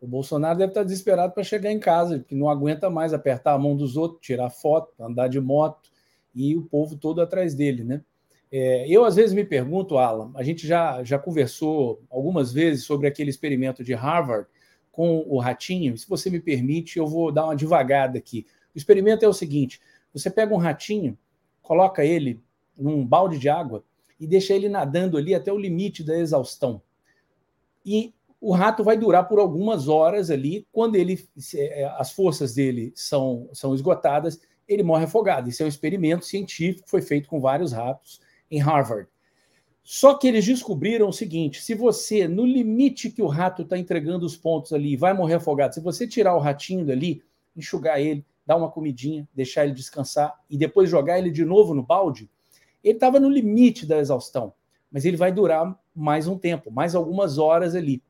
[0.00, 3.52] O Bolsonaro deve estar tá desesperado para chegar em casa, porque não aguenta mais apertar
[3.52, 5.90] a mão dos outros, tirar foto, andar de moto
[6.34, 8.02] e o povo todo atrás dele, né?
[8.50, 13.06] É, eu às vezes me pergunto, Alan, a gente já, já conversou algumas vezes sobre
[13.06, 14.48] aquele experimento de Harvard
[14.90, 15.96] com o ratinho.
[15.96, 18.46] Se você me permite, eu vou dar uma devagada aqui.
[18.74, 19.80] O experimento é o seguinte:
[20.12, 21.16] você pega um ratinho,
[21.62, 22.40] coloca ele
[22.76, 23.84] num balde de água
[24.18, 26.82] e deixa ele nadando ali até o limite da exaustão.
[27.84, 30.66] E o rato vai durar por algumas horas ali.
[30.72, 35.48] Quando ele, é, as forças dele são, são esgotadas, ele morre afogado.
[35.48, 38.20] Isso é um experimento científico que foi feito com vários ratos
[38.50, 39.08] em Harvard.
[39.82, 44.26] Só que eles descobriram o seguinte: se você, no limite que o rato está entregando
[44.26, 47.22] os pontos ali, vai morrer afogado, se você tirar o ratinho dali,
[47.56, 51.82] enxugar ele, dar uma comidinha, deixar ele descansar e depois jogar ele de novo no
[51.82, 52.30] balde,
[52.82, 54.52] ele estava no limite da exaustão,
[54.90, 58.02] mas ele vai durar mais um tempo, mais algumas horas ali.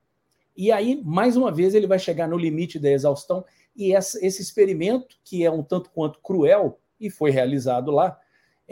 [0.56, 3.44] E aí, mais uma vez, ele vai chegar no limite da exaustão.
[3.74, 8.18] E essa, esse experimento, que é um tanto quanto cruel, e foi realizado lá,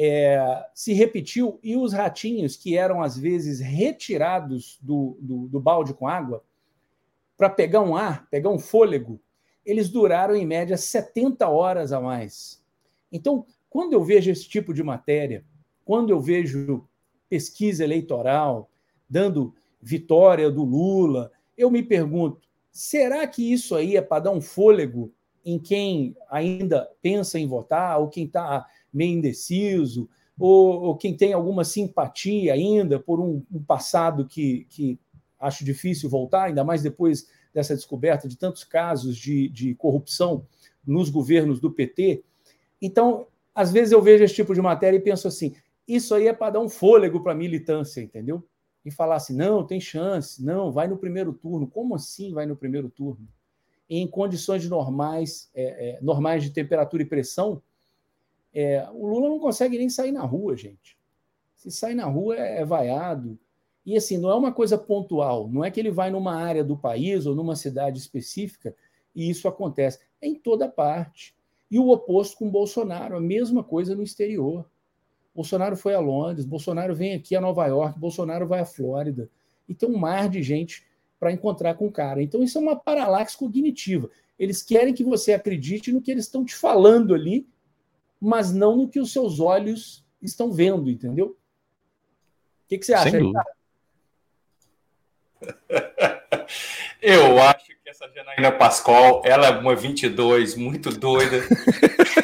[0.01, 1.59] é, se repetiu.
[1.61, 6.45] E os ratinhos, que eram às vezes retirados do, do, do balde com água,
[7.37, 9.21] para pegar um ar, pegar um fôlego,
[9.67, 12.65] eles duraram em média 70 horas a mais.
[13.11, 15.45] Então, quando eu vejo esse tipo de matéria,
[15.85, 16.87] quando eu vejo
[17.29, 18.71] pesquisa eleitoral
[19.11, 24.41] dando vitória do Lula, eu me pergunto: será que isso aí é para dar um
[24.41, 25.13] fôlego
[25.45, 30.09] em quem ainda pensa em votar, ou quem está meio indeciso,
[30.39, 34.99] ou, ou, quem tem alguma simpatia ainda por um, um passado que, que
[35.39, 40.47] acho difícil voltar, ainda mais depois dessa descoberta de tantos casos de, de corrupção
[40.87, 42.23] nos governos do PT.
[42.81, 45.55] Então, às vezes eu vejo esse tipo de matéria e penso assim:
[45.87, 48.45] isso aí é para dar um fôlego para a militância, entendeu?
[48.85, 51.67] E falar assim: não, tem chance, não, vai no primeiro turno.
[51.67, 53.27] Como assim vai no primeiro turno?
[53.91, 57.63] Em condições normais, é, é, normais de temperatura e pressão,
[58.55, 60.97] é, o Lula não consegue nem sair na rua, gente.
[61.57, 63.39] Se sai na rua é, é vaiado.
[63.85, 66.77] E assim, não é uma coisa pontual, não é que ele vai numa área do
[66.77, 68.75] país ou numa cidade específica
[69.15, 69.99] e isso acontece.
[70.21, 71.35] É em toda parte.
[71.71, 74.69] E o oposto com Bolsonaro, a mesma coisa no exterior.
[75.35, 79.31] Bolsonaro foi a Londres, Bolsonaro vem aqui a Nova York, Bolsonaro vai à Flórida.
[79.69, 80.85] E tem um mar de gente
[81.19, 82.23] para encontrar com o cara.
[82.23, 84.09] Então, isso é uma paralaxe cognitiva.
[84.39, 87.47] Eles querem que você acredite no que eles estão te falando ali,
[88.21, 91.27] mas não no que os seus olhos estão vendo, entendeu?
[91.27, 91.37] O
[92.69, 93.17] que, que você acha?
[93.17, 93.33] Aí,
[97.01, 101.45] Eu acho que essa Janaína Pascoal, ela é uma 22 muito doida.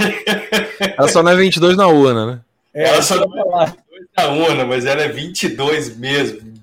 [0.99, 2.40] ela só não é 22 na urna, né?
[2.74, 6.55] É, ela só não é 22 na urna, mas ela é 22 mesmo.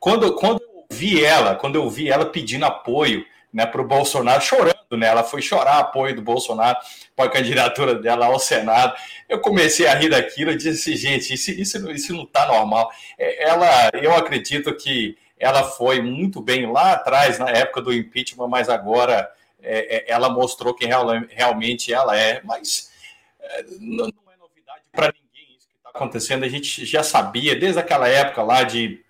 [0.00, 3.24] Quando, quando eu vi ela, quando eu vi ela pedindo apoio
[3.56, 5.06] né, para o Bolsonaro, chorando, né?
[5.06, 6.76] Ela foi chorar apoio do Bolsonaro
[7.16, 8.94] para a candidatura dela ao Senado.
[9.26, 12.92] Eu comecei a rir daquilo e disse gente, isso, isso, isso não está normal.
[13.16, 18.46] É, ela, eu acredito que ela foi muito bem lá atrás, na época do impeachment,
[18.46, 19.26] mas agora
[19.62, 22.42] é, é, ela mostrou quem real, realmente ela é.
[22.44, 22.92] Mas
[23.40, 26.44] é, não, é novidade para ninguém isso que está acontecendo.
[26.44, 29.02] A gente já sabia desde aquela época lá de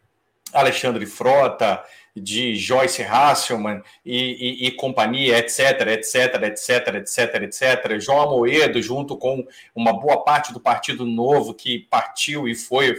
[0.53, 1.83] Alexandre Frota,
[2.21, 8.01] de Joyce Hasselman e, e, e, companhia, etc, etc, etc, etc, etc.
[8.01, 12.97] João Amoedo, junto com uma boa parte do Partido Novo que partiu e foi,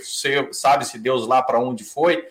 [0.52, 2.24] sabe-se Deus lá para onde foi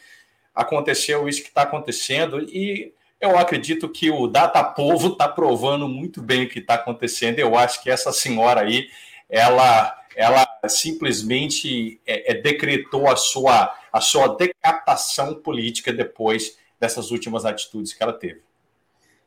[0.56, 6.22] aconteceu isso que está acontecendo e eu acredito que o Data Povo está provando muito
[6.22, 7.38] bem o que está acontecendo.
[7.38, 8.88] Eu acho que essa senhora aí,
[9.28, 17.44] ela, ela simplesmente é, é, decretou a sua, a sua decapitação política depois dessas últimas
[17.44, 18.40] atitudes que ela teve.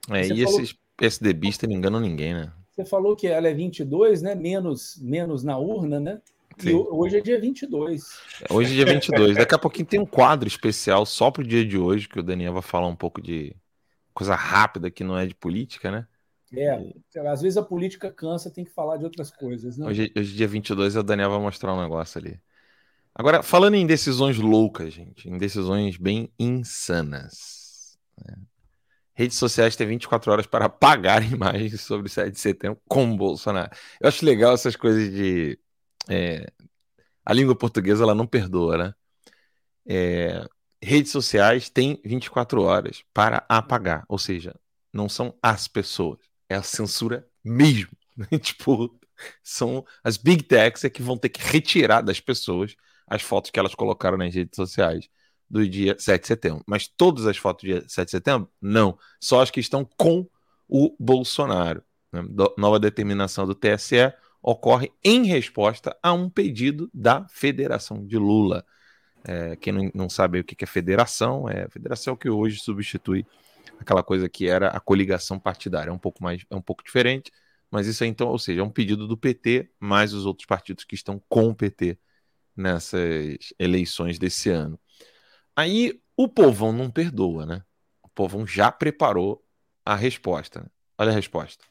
[0.09, 0.61] É, e falou...
[0.61, 2.51] esses PSDBistas não enganam ninguém, né?
[2.71, 4.35] Você falou que ela é 22, né?
[4.35, 6.21] Menos, menos na urna, né?
[6.63, 8.03] E hoje é dia 22.
[8.49, 9.37] Hoje é dia 22.
[9.37, 12.23] Daqui a pouquinho tem um quadro especial só para o dia de hoje, que o
[12.23, 13.55] Daniel vai falar um pouco de
[14.13, 16.07] coisa rápida que não é de política, né?
[16.51, 16.93] É,
[17.27, 19.85] às vezes a política cansa, tem que falar de outras coisas, né?
[19.85, 22.39] Hoje, hoje dia 22, o Daniel vai mostrar um negócio ali.
[23.13, 27.97] Agora, falando em decisões loucas, gente, em decisões bem insanas.
[28.17, 28.35] Né?
[29.13, 33.71] Redes sociais têm 24 horas para apagar imagens sobre o 7 de setembro com Bolsonaro.
[33.99, 35.59] Eu acho legal essas coisas de
[36.07, 36.51] é,
[37.25, 38.93] a língua portuguesa ela não perdoa, né?
[39.85, 40.45] É,
[40.81, 44.55] redes sociais têm 24 horas para apagar, ou seja,
[44.93, 47.91] não são as pessoas, é a censura mesmo.
[48.41, 48.99] Tipo,
[49.43, 52.75] são as big techs é que vão ter que retirar das pessoas
[53.09, 55.09] as fotos que elas colocaram nas redes sociais
[55.49, 56.63] do dia 7 de setembro.
[56.67, 58.49] Mas todas as fotos do dia 7 de setembro?
[58.61, 58.97] Não.
[59.19, 60.27] Só as que estão com
[60.67, 61.83] o Bolsonaro.
[62.11, 62.21] Né?
[62.57, 68.63] Nova determinação do TSE ocorre em resposta a um pedido da Federação de Lula.
[69.23, 73.25] É, quem não, não, sabe o que é federação, é a federação que hoje substitui
[73.77, 75.89] aquela coisa que era a coligação partidária.
[75.89, 77.31] É um pouco mais, é um pouco diferente,
[77.69, 80.85] mas isso é então, ou seja, é um pedido do PT mais os outros partidos
[80.85, 81.97] que estão com o PT
[82.59, 84.79] nessas eleições desse ano.
[85.55, 87.63] Aí o povão não perdoa, né?
[88.03, 89.43] O povão já preparou
[89.85, 90.69] a resposta.
[90.97, 91.65] Olha a resposta.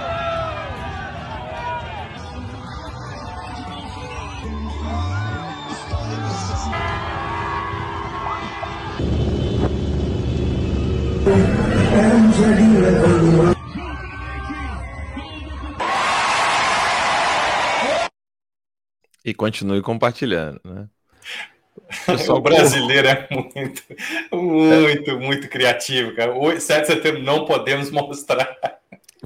[19.24, 20.88] E continue compartilhando, né?
[22.28, 23.82] o brasileiro é muito,
[24.32, 26.36] muito, muito criativo, cara.
[26.36, 28.56] O 7 de setembro não podemos mostrar.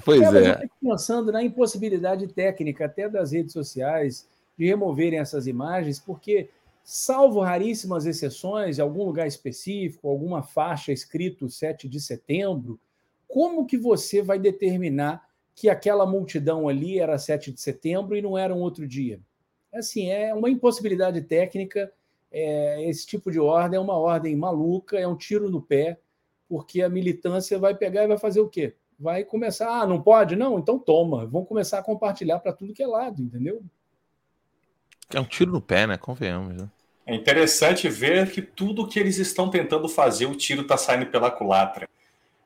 [0.05, 0.49] Pois é.
[0.49, 0.69] é.
[0.83, 4.27] pensando na impossibilidade técnica até das redes sociais
[4.57, 6.49] de removerem essas imagens, porque
[6.83, 12.79] salvo raríssimas exceções, em algum lugar específico, alguma faixa escrito 7 de setembro,
[13.27, 18.37] como que você vai determinar que aquela multidão ali era 7 de setembro e não
[18.37, 19.21] era um outro dia?
[19.75, 21.93] Assim, é uma impossibilidade técnica.
[22.31, 25.99] É, esse tipo de ordem é uma ordem maluca, é um tiro no pé,
[26.49, 28.75] porque a militância vai pegar e vai fazer o quê?
[28.99, 30.37] Vai começar, ah, não pode?
[30.37, 31.27] Não, então toma.
[31.27, 33.63] Vão começar a compartilhar para tudo que é lado, entendeu?
[35.13, 35.97] É um tiro no pé, né?
[35.97, 36.69] Convenhamos, né?
[37.07, 41.31] É interessante ver que tudo que eles estão tentando fazer, o tiro está saindo pela
[41.31, 41.89] culatra.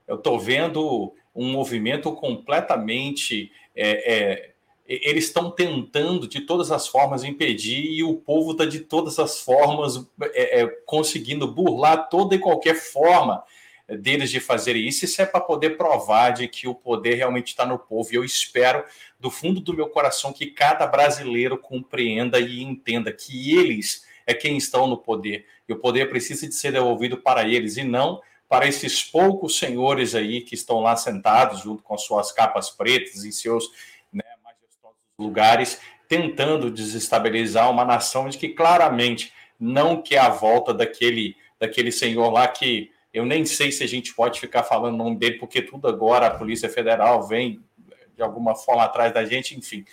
[0.06, 3.52] Eu estou vendo um movimento completamente.
[3.76, 4.50] É, é,
[4.88, 9.38] eles estão tentando de todas as formas impedir e o povo está de todas as
[9.40, 13.44] formas é, é, conseguindo burlar toda e qualquer forma
[13.86, 15.04] deles de fazer isso.
[15.04, 18.08] Isso é para poder provar de que o poder realmente está no povo.
[18.12, 18.82] E eu espero,
[19.20, 24.56] do fundo do meu coração, que cada brasileiro compreenda e entenda que eles é quem
[24.56, 25.46] estão no poder.
[25.68, 30.14] E o poder precisa de ser devolvido para eles e não para esses poucos senhores
[30.14, 33.70] aí que estão lá sentados junto com suas capas pretas em seus
[35.18, 42.30] lugares, tentando desestabilizar uma nação de que claramente não quer a volta daquele, daquele senhor
[42.30, 45.60] lá que eu nem sei se a gente pode ficar falando o nome dele, porque
[45.60, 47.60] tudo agora a Polícia Federal vem
[48.14, 49.84] de alguma forma atrás da gente, enfim.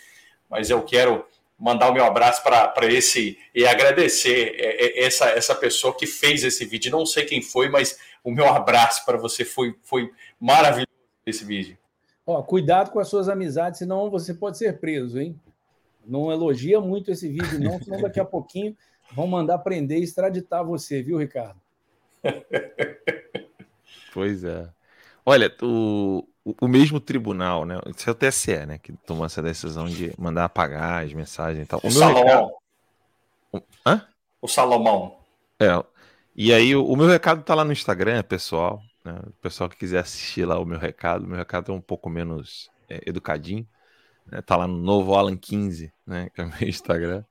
[0.49, 1.25] Mas eu quero
[1.57, 6.43] mandar o meu abraço para esse e agradecer é, é, essa, essa pessoa que fez
[6.43, 6.91] esse vídeo.
[6.91, 10.89] Não sei quem foi, mas o meu abraço para você foi, foi maravilhoso
[11.25, 11.77] esse vídeo.
[12.25, 15.39] Ó, cuidado com as suas amizades, senão você pode ser preso, hein?
[16.05, 18.75] Não elogia muito esse vídeo, não, senão daqui a pouquinho
[19.13, 21.59] vão mandar prender e extraditar você, viu, Ricardo?
[24.13, 24.67] pois é.
[25.25, 26.27] Olha, o,
[26.61, 27.79] o, mesmo tribunal, né?
[27.95, 28.77] Isso é o TSE, né?
[28.77, 31.79] Que tomou essa decisão de mandar apagar as mensagens e tal.
[31.83, 32.23] O, o Salomão.
[32.23, 33.65] Recado...
[33.85, 34.07] Hã?
[34.41, 35.17] O Salomão.
[35.59, 35.83] É.
[36.35, 38.81] E aí, o, o meu recado tá lá no Instagram, pessoal.
[39.05, 39.21] Né?
[39.27, 41.27] O pessoal que quiser assistir lá o meu recado.
[41.27, 43.67] Meu recado é um pouco menos é, educadinho.
[44.25, 44.41] Né?
[44.41, 46.29] Tá lá no novo Alan 15, né?
[46.33, 47.23] Que é o meu Instagram.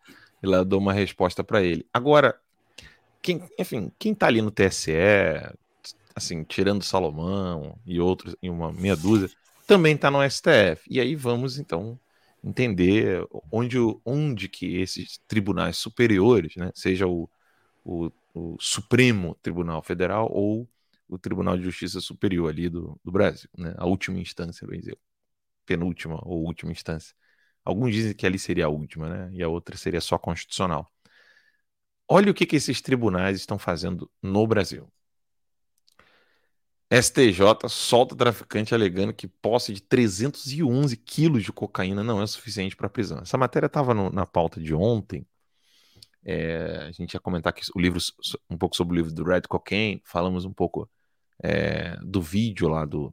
[0.43, 1.85] E lá eu dou uma resposta para ele.
[1.93, 2.39] Agora,
[3.20, 4.93] quem, enfim, quem tá ali no TSE,
[6.14, 9.31] assim, tirando Salomão e outros, em uma meia dúzia,
[9.66, 10.83] também está no STF.
[10.89, 11.99] E aí vamos, então,
[12.43, 17.29] entender onde, onde que esses tribunais superiores, né, seja o,
[17.83, 20.68] o, o Supremo Tribunal Federal ou
[21.09, 24.99] o Tribunal de Justiça Superior ali do, do Brasil, né, a última instância, bem dizer,
[25.67, 27.15] penúltima ou última instância.
[27.65, 30.91] Alguns dizem que ali seria a última, né, e a outra seria só constitucional.
[32.09, 34.91] Olha o que, que esses tribunais estão fazendo no Brasil.
[36.91, 42.89] STJ solta traficante alegando que posse de 311 quilos de cocaína não é suficiente para
[42.89, 43.19] prisão.
[43.19, 45.27] Essa matéria estava na pauta de ontem.
[46.25, 47.99] É, a gente ia comentar aqui o livro,
[48.49, 50.03] um pouco sobre o livro do Red Cocaine.
[50.05, 50.89] Falamos um pouco
[51.43, 53.12] é, do vídeo lá do,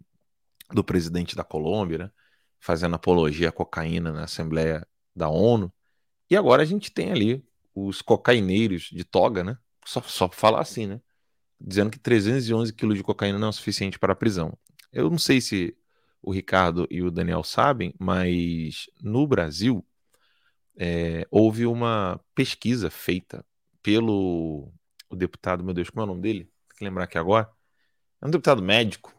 [0.72, 2.12] do presidente da Colômbia, né,
[2.60, 5.72] fazendo apologia à cocaína na Assembleia da ONU.
[6.30, 7.46] E agora a gente tem ali
[7.76, 9.58] os cocaineiros de toga, né?
[9.86, 11.02] Só, só falar assim, né?
[11.64, 14.58] dizendo que 311 quilos de cocaína não é suficiente para a prisão.
[14.92, 15.78] Eu não sei se
[16.22, 19.86] o Ricardo e o Daniel sabem, mas no Brasil
[20.76, 23.46] é, houve uma pesquisa feita
[23.82, 24.72] pelo
[25.10, 26.46] o deputado, meu Deus, como é o nome dele?
[26.70, 27.50] Tem que lembrar aqui agora.
[28.22, 29.14] É um deputado médico.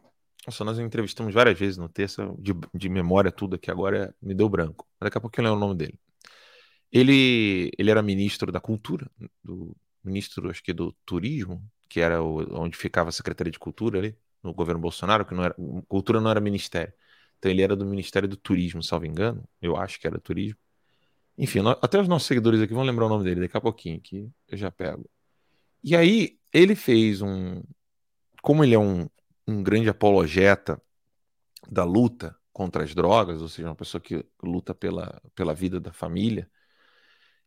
[0.45, 4.49] Nossa, nós entrevistamos várias vezes no terça, de, de memória, tudo aqui agora me deu
[4.49, 4.87] branco.
[4.99, 5.99] Daqui a pouco eu lembro o nome dele.
[6.91, 9.09] Ele, ele era ministro da Cultura,
[9.43, 13.99] do ministro, acho que do Turismo, que era o, onde ficava a Secretaria de Cultura
[13.99, 15.55] ali, no governo Bolsonaro, que não era,
[15.87, 16.93] cultura não era ministério.
[17.39, 19.43] Então ele era do Ministério do Turismo, salvo engano.
[19.61, 20.57] Eu acho que era turismo.
[21.37, 24.29] Enfim, até os nossos seguidores aqui vão lembrar o nome dele daqui a pouquinho, que
[24.47, 25.09] eu já pego.
[25.83, 27.61] E aí, ele fez um.
[28.43, 29.09] Como ele é um,
[29.47, 30.79] um grande apologeta
[31.71, 35.93] da luta contra as drogas, ou seja, uma pessoa que luta pela, pela vida da
[35.93, 36.51] família,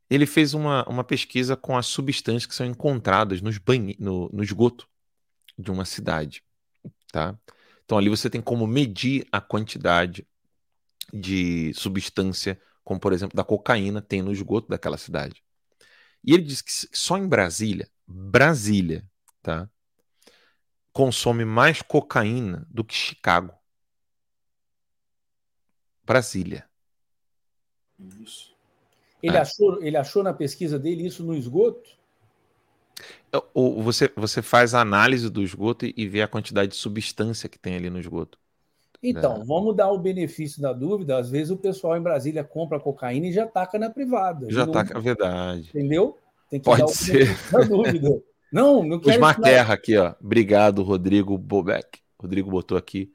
[0.09, 4.43] ele fez uma, uma pesquisa com as substâncias que são encontradas nos banhe no, no
[4.43, 4.89] esgoto
[5.59, 6.43] de uma cidade,
[7.13, 7.39] tá?
[7.85, 10.27] Então ali você tem como medir a quantidade
[11.13, 15.45] de substância, como por exemplo da cocaína, tem no esgoto daquela cidade.
[16.25, 19.05] E ele diz que só em Brasília, Brasília,
[19.43, 19.69] tá?
[20.97, 23.53] Consome mais cocaína do que Chicago.
[26.03, 26.65] Brasília.
[28.23, 28.57] Isso.
[29.23, 29.41] Ele, é.
[29.41, 31.91] achou, ele achou na pesquisa dele isso no esgoto?
[33.53, 37.59] Ou você, você faz a análise do esgoto e vê a quantidade de substância que
[37.59, 38.39] tem ali no esgoto.
[39.03, 39.45] Então, é.
[39.45, 41.19] vamos dar o benefício da dúvida.
[41.19, 44.51] Às vezes o pessoal em Brasília compra cocaína e já taca na privada.
[44.51, 45.69] Já taca, é verdade.
[45.69, 46.17] Entendeu?
[46.49, 47.37] Tem que Pode ser.
[47.53, 48.19] Na dúvida.
[48.57, 49.17] Não, não quero.
[49.17, 50.15] Osmar Terra aqui, ó.
[50.21, 52.01] Obrigado, Rodrigo Bobeck.
[52.19, 53.13] Rodrigo botou aqui.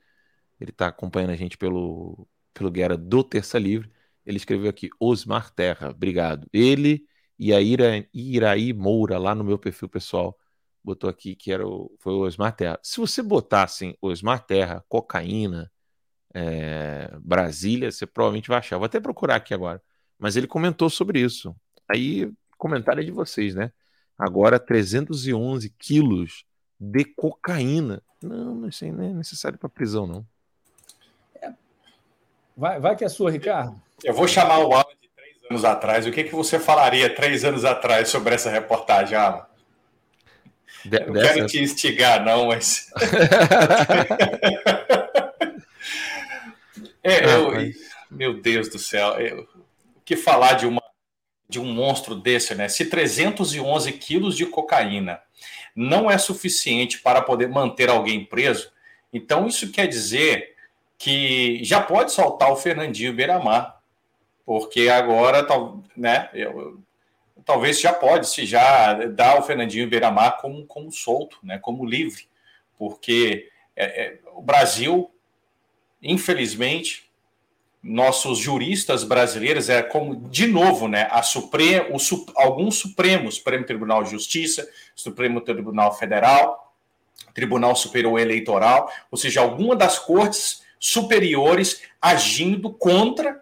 [0.59, 3.91] Ele está acompanhando a gente pelo, pelo Guerra do Terça Livre.
[4.23, 6.47] Ele escreveu aqui, Osmar Terra, obrigado.
[6.53, 7.03] Ele
[7.39, 10.37] e a Ira, Iraí Moura, lá no meu perfil pessoal,
[10.83, 12.79] botou aqui que era o, foi o Osmar Terra.
[12.83, 15.71] Se você botasse Osmar Terra, cocaína,
[16.35, 18.77] é, Brasília, você provavelmente vai achar.
[18.77, 19.81] Vou até procurar aqui agora.
[20.19, 21.55] Mas ele comentou sobre isso.
[21.91, 23.71] Aí, comentário é de vocês, né?
[24.21, 26.45] Agora, 311 quilos
[26.79, 28.03] de cocaína.
[28.21, 30.23] Não, isso aí não é necessário para prisão, não.
[31.41, 31.51] É.
[32.55, 33.81] Vai, vai que é sua, Ricardo.
[34.03, 36.05] Eu vou chamar o Alan de três anos atrás.
[36.05, 39.47] O que, que você falaria três anos atrás sobre essa reportagem, Alan?
[40.85, 41.33] De, eu não dessa...
[41.33, 42.91] quero te instigar, não, mas.
[47.03, 47.75] é, ah, eu, mas...
[48.11, 49.19] Meu Deus do céu.
[49.19, 49.49] Eu,
[49.95, 50.83] o que falar de, uma,
[51.51, 52.67] de um monstro desse, né?
[52.69, 55.21] Se 311 quilos de cocaína
[55.75, 58.71] não é suficiente para poder manter alguém preso,
[59.11, 60.55] então isso quer dizer
[60.97, 63.81] que já pode soltar o Fernandinho Beiramar
[64.45, 65.45] porque agora,
[65.95, 66.81] né, eu,
[67.45, 72.27] talvez já pode se já dar o Fernandinho Beiramar como, como solto, né, como livre,
[72.77, 75.11] porque é, é, o Brasil,
[76.01, 77.10] infelizmente,
[77.83, 81.97] nossos juristas brasileiros é como de novo, né, a Suprema, o,
[82.35, 86.75] alguns Supremos, Supremo Tribunal de Justiça, Supremo Tribunal Federal,
[87.33, 93.41] Tribunal Superior Eleitoral, ou seja, alguma das cortes superiores agindo contra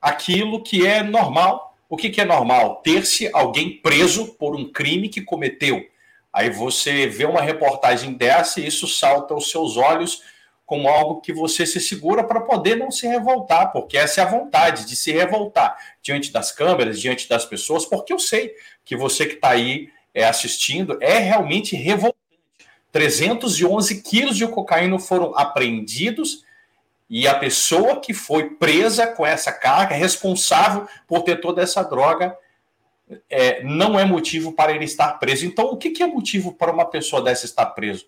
[0.00, 1.76] aquilo que é normal.
[1.88, 2.76] O que, que é normal?
[2.76, 5.84] Ter-se alguém preso por um crime que cometeu.
[6.32, 10.22] Aí você vê uma reportagem dessa e isso salta aos seus olhos
[10.66, 14.28] como algo que você se segura para poder não se revoltar, porque essa é a
[14.28, 18.54] vontade de se revoltar diante das câmeras, diante das pessoas, porque eu sei
[18.84, 22.14] que você que está aí é, assistindo é realmente revoltante.
[22.92, 26.44] 311 quilos de cocaína foram apreendidos
[27.10, 32.36] e a pessoa que foi presa com essa carga, responsável por ter toda essa droga,
[33.28, 35.44] é, não é motivo para ele estar preso.
[35.44, 38.06] Então, o que, que é motivo para uma pessoa dessa estar preso?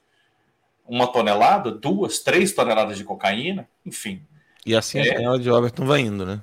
[0.88, 4.22] Uma tonelada, duas, três toneladas de cocaína, enfim.
[4.64, 5.02] E assim é.
[5.02, 6.40] a janela de Overton vai indo, né?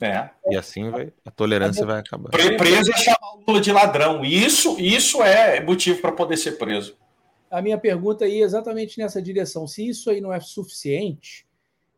[0.00, 0.30] É.
[0.50, 2.30] E assim vai, a tolerância vai acabar.
[2.30, 4.24] Preso é chamar o de ladrão.
[4.24, 6.96] Isso, isso é motivo para poder ser preso.
[7.48, 9.66] A minha pergunta ia exatamente nessa direção.
[9.68, 11.46] Se isso aí não é suficiente,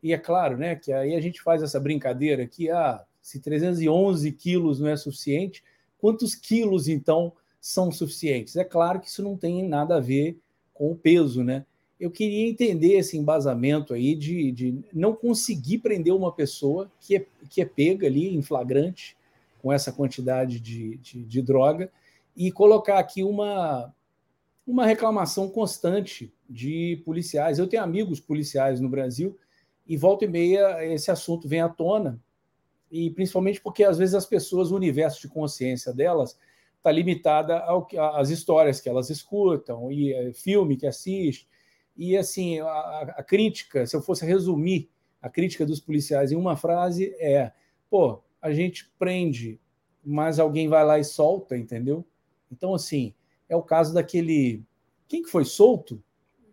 [0.03, 4.31] e é claro, né, que aí a gente faz essa brincadeira que ah, se 311
[4.33, 5.63] quilos não é suficiente,
[5.97, 8.55] quantos quilos então são suficientes?
[8.55, 10.37] É claro que isso não tem nada a ver
[10.75, 11.65] com o peso, né?
[11.99, 17.25] Eu queria entender esse embasamento aí de, de não conseguir prender uma pessoa que é,
[17.49, 19.15] que é pega ali em flagrante
[19.61, 21.89] com essa quantidade de, de, de droga
[22.35, 23.93] e colocar aqui uma,
[24.67, 27.59] uma reclamação constante de policiais.
[27.59, 29.37] Eu tenho amigos policiais no Brasil
[29.87, 32.19] e volta e meia esse assunto vem à tona,
[32.91, 36.37] e principalmente porque às vezes as pessoas, o universo de consciência delas
[36.77, 41.47] está limitada ao, às histórias que elas escutam, e é, filme que assiste,
[41.95, 44.89] e assim, a, a crítica, se eu fosse resumir
[45.21, 47.51] a crítica dos policiais em uma frase, é:
[47.89, 49.59] pô, a gente prende,
[50.03, 52.05] mas alguém vai lá e solta, entendeu?
[52.51, 53.13] Então, assim,
[53.49, 54.63] é o caso daquele.
[55.07, 56.01] Quem que foi solto?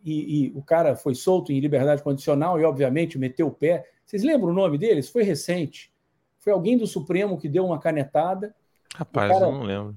[0.04, 3.88] e, e, o cara foi solto em liberdade condicional e, obviamente, meteu o pé.
[4.04, 5.08] Vocês lembram o nome deles?
[5.08, 5.92] Foi recente.
[6.38, 8.54] Foi alguém do Supremo que deu uma canetada.
[8.94, 9.46] Rapaz, cara...
[9.46, 9.96] eu não lembro.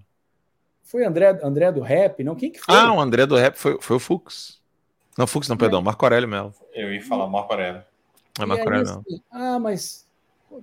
[0.83, 2.35] Foi André, André do Rap, não?
[2.35, 2.75] Quem que foi?
[2.75, 4.61] Ah, o André do Rap foi, foi o Fux.
[5.17, 6.53] Não, Fux não, perdão, Marco Aurélio Melo.
[6.73, 7.83] Eu ia falar Marco Aurélio.
[8.39, 10.05] É Marco Aurélio assim, Ah, mas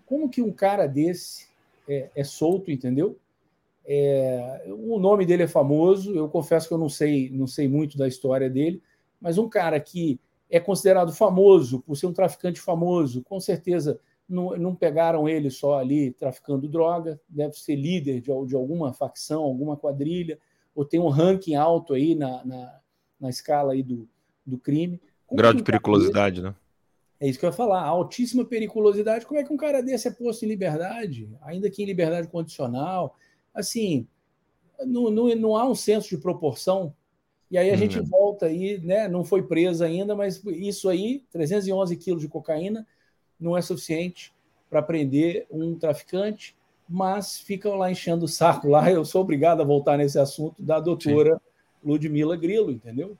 [0.04, 1.48] como que um cara desse
[1.88, 3.18] é, é solto, entendeu?
[3.84, 7.98] É, o nome dele é famoso, eu confesso que eu não sei, não sei muito
[7.98, 8.80] da história dele,
[9.20, 13.98] mas um cara que é considerado famoso por ser um traficante famoso, com certeza
[14.28, 19.42] não, não pegaram ele só ali traficando droga, deve ser líder de, de alguma facção,
[19.42, 20.38] alguma quadrilha,
[20.74, 22.80] ou tem um ranking alto aí na, na,
[23.18, 24.08] na escala aí do,
[24.44, 25.00] do crime.
[25.26, 26.54] Como Grau de periculosidade, né?
[27.20, 27.82] É isso que eu ia falar.
[27.84, 29.24] altíssima periculosidade.
[29.26, 33.16] Como é que um cara desse é posto em liberdade, ainda que em liberdade condicional?
[33.54, 34.06] Assim,
[34.84, 36.92] não, não, não há um senso de proporção
[37.52, 37.76] e aí a hum.
[37.76, 39.06] gente volta aí, né?
[39.06, 42.86] Não foi presa ainda, mas isso aí, 311 quilos de cocaína,
[43.38, 44.32] não é suficiente
[44.70, 46.56] para prender um traficante,
[46.88, 48.88] mas ficam lá enchendo o saco lá.
[48.90, 51.40] Eu sou obrigado a voltar nesse assunto da doutora Sim.
[51.84, 53.18] Ludmila Grilo, entendeu?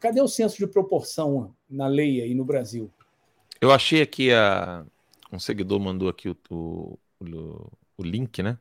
[0.00, 2.90] Cadê o senso de proporção na lei aí no Brasil?
[3.60, 4.84] Eu achei aqui a
[5.34, 6.98] um seguidor mandou aqui o, o,
[7.96, 8.58] o, link, né?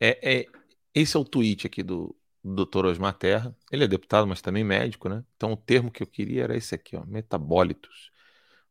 [0.00, 0.46] É, é,
[0.94, 2.86] esse é o tweet aqui do, do Dr.
[2.86, 3.54] Osmar Terra.
[3.70, 5.24] Ele é deputado, mas também médico, né?
[5.36, 8.10] Então o termo que eu queria era esse aqui, ó, metabólitos.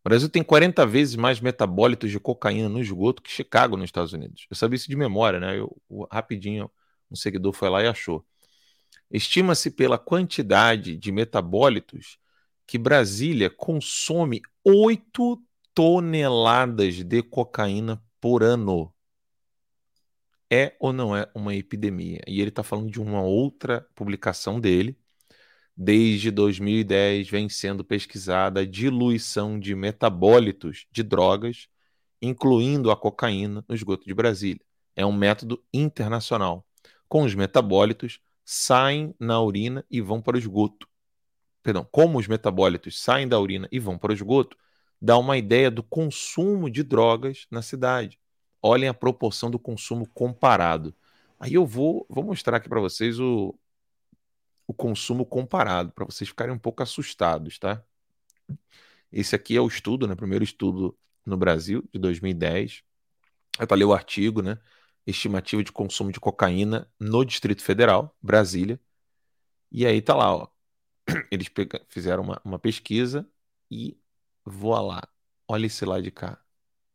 [0.03, 4.13] O Brasil tem 40 vezes mais metabólitos de cocaína no esgoto que Chicago, nos Estados
[4.13, 4.47] Unidos.
[4.49, 5.59] Eu sabia isso de memória, né?
[5.59, 5.77] Eu,
[6.11, 6.71] rapidinho,
[7.09, 8.25] um seguidor foi lá e achou.
[9.11, 12.17] Estima-se pela quantidade de metabólitos
[12.65, 15.41] que Brasília consome 8
[15.73, 18.93] toneladas de cocaína por ano.
[20.49, 22.21] É ou não é uma epidemia?
[22.27, 24.97] E ele está falando de uma outra publicação dele,
[25.75, 31.67] Desde 2010 vem sendo pesquisada a diluição de metabólitos de drogas,
[32.21, 34.61] incluindo a cocaína, no esgoto de Brasília.
[34.95, 36.65] É um método internacional.
[37.07, 38.19] Com os metabólitos,
[38.53, 40.85] saem na urina e vão para o esgoto.
[41.63, 44.57] Perdão, como os metabólitos saem da urina e vão para o esgoto,
[45.01, 48.19] dá uma ideia do consumo de drogas na cidade.
[48.61, 50.93] Olhem a proporção do consumo comparado.
[51.39, 53.57] Aí eu vou, vou mostrar aqui para vocês o,
[54.67, 57.81] o consumo comparado, para vocês ficarem um pouco assustados, tá?
[59.09, 60.13] Esse aqui é o estudo, né?
[60.15, 62.83] Primeiro estudo no Brasil, de 2010.
[63.57, 64.59] Eu falei o artigo, né?
[65.05, 68.79] Estimativa de consumo de cocaína no Distrito Federal, Brasília.
[69.71, 70.47] E aí tá lá, ó.
[71.31, 71.47] Eles
[71.89, 73.27] fizeram uma, uma pesquisa
[73.69, 73.97] e
[74.45, 75.01] voa lá.
[75.47, 76.39] Olha esse lá de cá.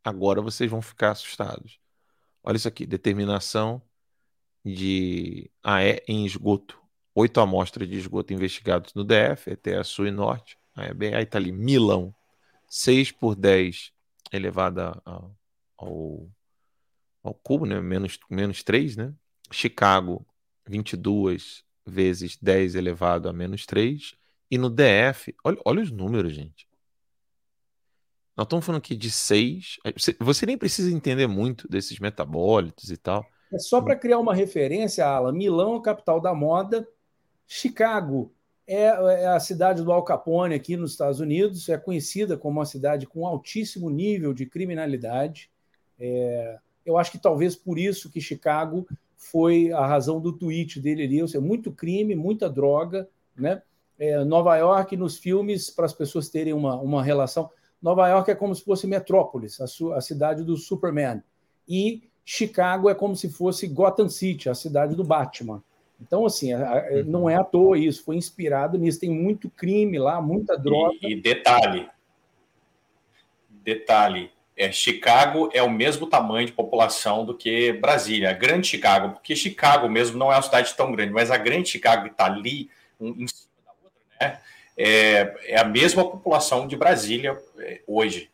[0.05, 1.81] Agora vocês vão ficar assustados.
[2.43, 3.83] Olha isso aqui, determinação
[4.65, 6.81] de AE em esgoto
[7.17, 10.59] oito amostras de esgoto investigados no DF, até a Sul e Norte.
[10.77, 12.15] Aí tá ali, Milão,
[12.69, 13.91] 6 por 10
[14.31, 15.35] elevada ao,
[15.79, 16.31] ao
[17.35, 17.81] cubo, né?
[17.81, 19.13] menos, menos 3, né?
[19.51, 20.27] Chicago,
[20.67, 24.15] 22 vezes 10 elevado a menos 3.
[24.51, 26.67] E no DF, olha, olha os números, gente.
[28.37, 29.79] Nós estamos falando aqui de 6.
[29.97, 33.25] Você, você nem precisa entender muito desses metabólitos e tal.
[33.53, 35.33] É só para criar uma referência, Alan.
[35.33, 36.87] Milão é a capital da moda,
[37.47, 38.33] Chicago
[38.67, 42.67] é, é, a cidade do Al Capone aqui nos Estados Unidos, é conhecida como uma
[42.67, 45.49] cidade com altíssimo nível de criminalidade.
[45.99, 51.03] É, eu acho que talvez por isso que Chicago foi a razão do tweet dele
[51.05, 53.61] ali, ou seja, muito crime, muita droga, né?
[53.99, 57.51] É, Nova York, nos filmes, para as pessoas terem uma, uma relação,
[57.83, 59.65] Nova York é como se fosse Metrópolis, a,
[59.97, 61.23] a cidade do Superman,
[61.69, 65.63] e Chicago é como se fosse Gotham City, a cidade do Batman.
[66.01, 67.05] Então, assim, uhum.
[67.07, 69.01] não é à toa isso, foi inspirado nisso.
[69.01, 70.97] Tem muito crime lá, muita droga.
[71.03, 71.89] E, e detalhe,
[73.63, 79.11] detalhe, é, Chicago é o mesmo tamanho de população do que Brasília, a grande Chicago,
[79.11, 82.25] porque Chicago mesmo não é uma cidade tão grande, mas a grande Chicago que está
[82.25, 84.41] ali, um, em cima da outra, né,
[84.77, 88.31] é, é, a mesma população de Brasília é, hoje.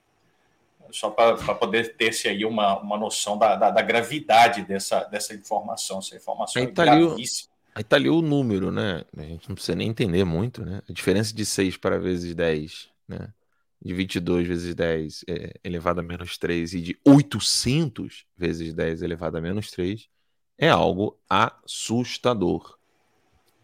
[0.90, 6.00] Só para poder ter-se aí uma, uma noção da, da, da, gravidade dessa, dessa informação.
[6.00, 7.50] Essa informação é gravíssima.
[7.74, 9.02] Aí tá ali o número, né?
[9.16, 10.82] A gente não precisa nem entender muito, né?
[10.86, 13.28] A diferença de 6 para vezes 10, né?
[13.84, 19.36] De 22 vezes 10 é, elevado a menos 3 e de 800 vezes 10 elevado
[19.36, 20.08] a menos 3
[20.56, 22.78] é algo assustador.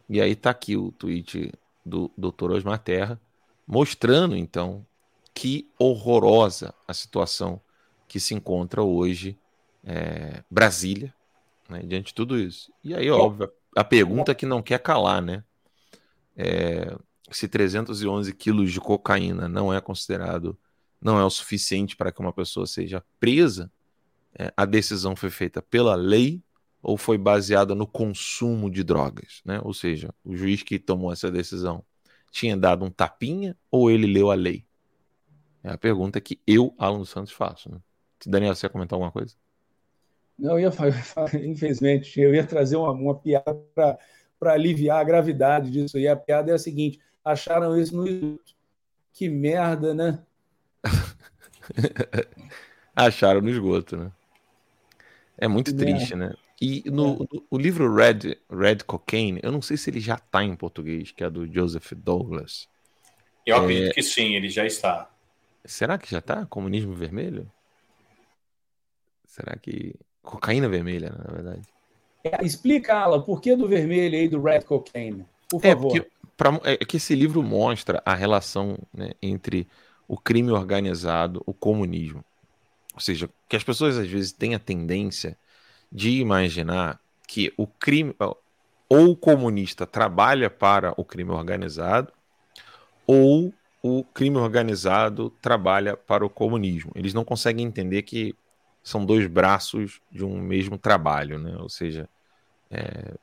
[0.08, 1.52] E aí tá aqui o tweet
[1.84, 2.50] do Dr.
[2.52, 3.20] Osmar Terra
[3.66, 4.84] mostrando, então,
[5.34, 7.60] que horrorosa a situação
[8.08, 9.38] que se encontra hoje
[9.84, 11.14] é, Brasília,
[11.68, 12.72] né, diante de tudo isso.
[12.82, 15.44] E aí, óbvio, a pergunta que não quer calar, né?
[16.36, 16.96] É,
[17.31, 20.59] se 311 quilos de cocaína não é considerado,
[21.01, 23.70] não é o suficiente para que uma pessoa seja presa,
[24.39, 26.43] é, a decisão foi feita pela lei
[26.83, 29.61] ou foi baseada no consumo de drogas, né?
[29.64, 31.85] Ou seja, o juiz que tomou essa decisão
[32.31, 34.64] tinha dado um tapinha ou ele leu a lei?
[35.62, 37.70] É a pergunta que eu, Alan Santos, faço.
[37.70, 37.79] Né?
[38.26, 39.35] Daniel, você ia comentar alguma coisa?
[40.39, 40.70] Não, eu ia,
[41.45, 43.59] infelizmente, eu ia trazer uma, uma piada
[44.39, 45.99] para aliviar a gravidade disso.
[45.99, 47.01] E a piada é a seguinte:
[47.33, 48.55] acharam isso no esgoto.
[49.12, 50.20] Que merda, né?
[52.95, 54.12] acharam no esgoto, né?
[55.37, 56.16] É muito triste, é.
[56.16, 56.35] né?
[56.61, 57.18] E no, é.
[57.18, 61.12] no, o livro Red, Red Cocaine, eu não sei se ele já está em português,
[61.12, 62.68] que é do Joseph Douglas.
[63.47, 63.95] Eu acredito é...
[63.95, 65.11] que sim, ele já está.
[65.64, 66.47] Será que já está?
[66.47, 67.51] Comunismo Vermelho?
[69.26, 69.95] Será que.
[70.22, 71.62] Cocaína vermelha, na verdade.
[72.24, 75.24] É, explica, Alan, por que do vermelho aí do Red Cocaine?
[75.49, 75.97] Por é, favor.
[75.97, 79.68] É, porque, pra, é que esse livro mostra a relação né, entre
[80.07, 82.24] o crime organizado, o comunismo.
[82.95, 85.36] Ou seja, que as pessoas às vezes têm a tendência
[85.93, 88.14] de imaginar que o crime
[88.89, 92.11] ou o comunista trabalha para o crime organizado
[93.07, 96.93] ou o crime organizado trabalha para o comunismo.
[96.95, 98.34] Eles não conseguem entender que
[98.82, 101.57] são dois braços de um mesmo trabalho, né?
[101.59, 102.09] Ou seja,
[102.70, 103.14] é,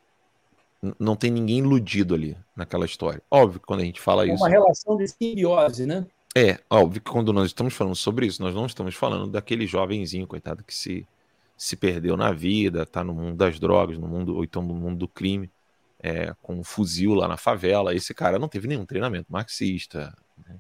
[0.99, 3.21] não tem ninguém iludido ali naquela história.
[3.29, 4.43] Óbvio que quando a gente fala é isso.
[4.43, 6.05] É uma relação de simbiose, né?
[6.38, 10.27] É, óbvio que quando nós estamos falando sobre isso, nós não estamos falando daquele jovenzinho,
[10.27, 11.07] coitado, que se,
[11.55, 14.99] se perdeu na vida, tá no mundo das drogas, no mundo, ou então no mundo
[14.99, 15.49] do crime,
[15.97, 17.95] é, com um fuzil lá na favela.
[17.95, 20.13] Esse cara não teve nenhum treinamento marxista.
[20.45, 20.55] Né?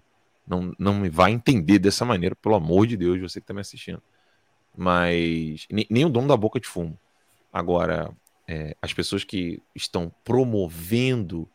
[0.47, 3.61] Não, não me vai entender dessa maneira, pelo amor de Deus, você que está me
[3.61, 4.01] assistindo.
[4.77, 6.97] Mas nem, nem o dono da boca de fumo.
[7.51, 8.11] Agora,
[8.47, 11.49] é, as pessoas que estão promovendo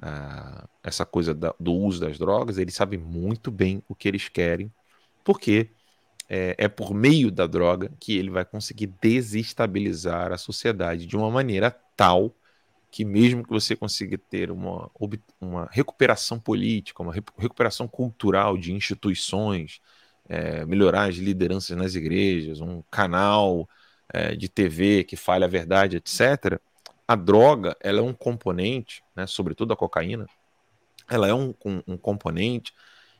[0.00, 4.28] ah, essa coisa da, do uso das drogas, eles sabem muito bem o que eles
[4.28, 4.72] querem,
[5.24, 5.70] porque
[6.28, 11.30] é, é, por meio da droga que ele vai conseguir desestabilizar a sociedade de uma
[11.30, 12.34] maneira tal
[12.90, 14.90] que, mesmo que você consiga ter uma,
[15.40, 19.80] uma recuperação política, uma recuperação cultural de instituições,
[20.28, 23.68] é, melhorar as lideranças nas igrejas, um canal
[24.12, 26.60] é, de TV que fale a verdade, etc.,
[27.06, 30.26] a droga ela é um componente, né, sobretudo a cocaína,
[31.08, 32.72] ela é um, um, um componente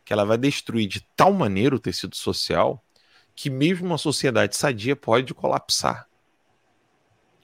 [0.05, 2.83] que ela vai destruir de tal maneira o tecido social
[3.35, 6.09] que mesmo uma sociedade sadia pode colapsar.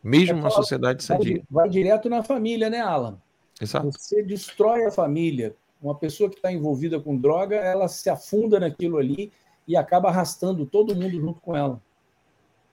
[0.03, 1.43] Mesmo uma sociedade sadia.
[1.51, 3.20] Vai, vai direto na família, né, Alan?
[3.61, 3.91] Exato.
[3.91, 5.55] Você destrói a família.
[5.82, 9.32] Uma pessoa que está envolvida com droga, ela se afunda naquilo ali
[9.66, 11.80] e acaba arrastando todo mundo junto com ela.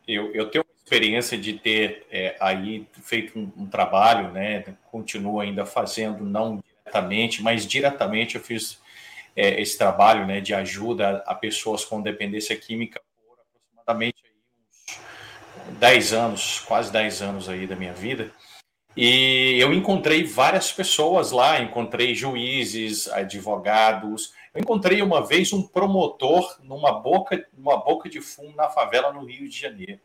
[0.08, 4.64] Eu, eu tenho experiência de ter é, aí feito um, um, trabalho, né?
[4.90, 8.80] Continuo ainda fazendo, não diretamente, mas diretamente eu fiz
[9.36, 10.40] é, esse trabalho, né?
[10.40, 14.24] De ajuda a, pessoas com dependência química por aproximadamente
[15.70, 18.32] uns 10 anos, quase 10 anos aí da minha vida.
[18.96, 24.34] E eu encontrei várias pessoas lá, encontrei juízes, advogados.
[24.58, 29.24] Eu encontrei uma vez um promotor numa boca, numa boca de fumo na favela no
[29.24, 30.00] Rio de Janeiro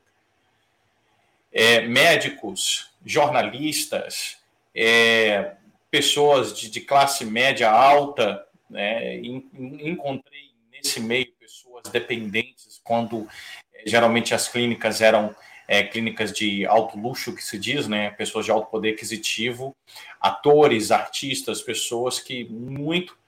[1.51, 4.37] é, médicos, jornalistas,
[4.75, 5.55] é,
[5.91, 8.47] pessoas de, de, classe média alta.
[8.69, 9.17] Né?
[9.21, 13.27] Encontrei nesse meio pessoas dependentes, quando
[13.73, 15.35] é, geralmente as clínicas eram
[15.67, 18.11] é, clínicas de alto luxo, que se diz, né?
[18.11, 19.75] pessoas de alto poder aquisitivo,
[20.21, 23.22] atores, artistas, pessoas que muito?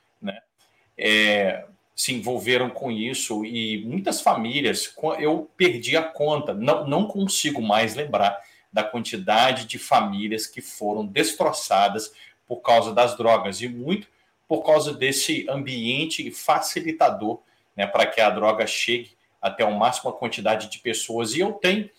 [0.97, 1.65] É,
[1.95, 7.95] se envolveram com isso e muitas famílias, eu perdi a conta, não, não consigo mais
[7.95, 8.37] lembrar
[8.73, 12.13] da quantidade de famílias que foram destroçadas
[12.47, 14.09] por causa das drogas e muito
[14.49, 17.41] por causa desse ambiente facilitador
[17.77, 21.35] né, para que a droga chegue até uma máxima quantidade de pessoas.
[21.35, 21.91] E eu tenho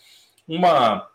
[0.47, 1.09] uma.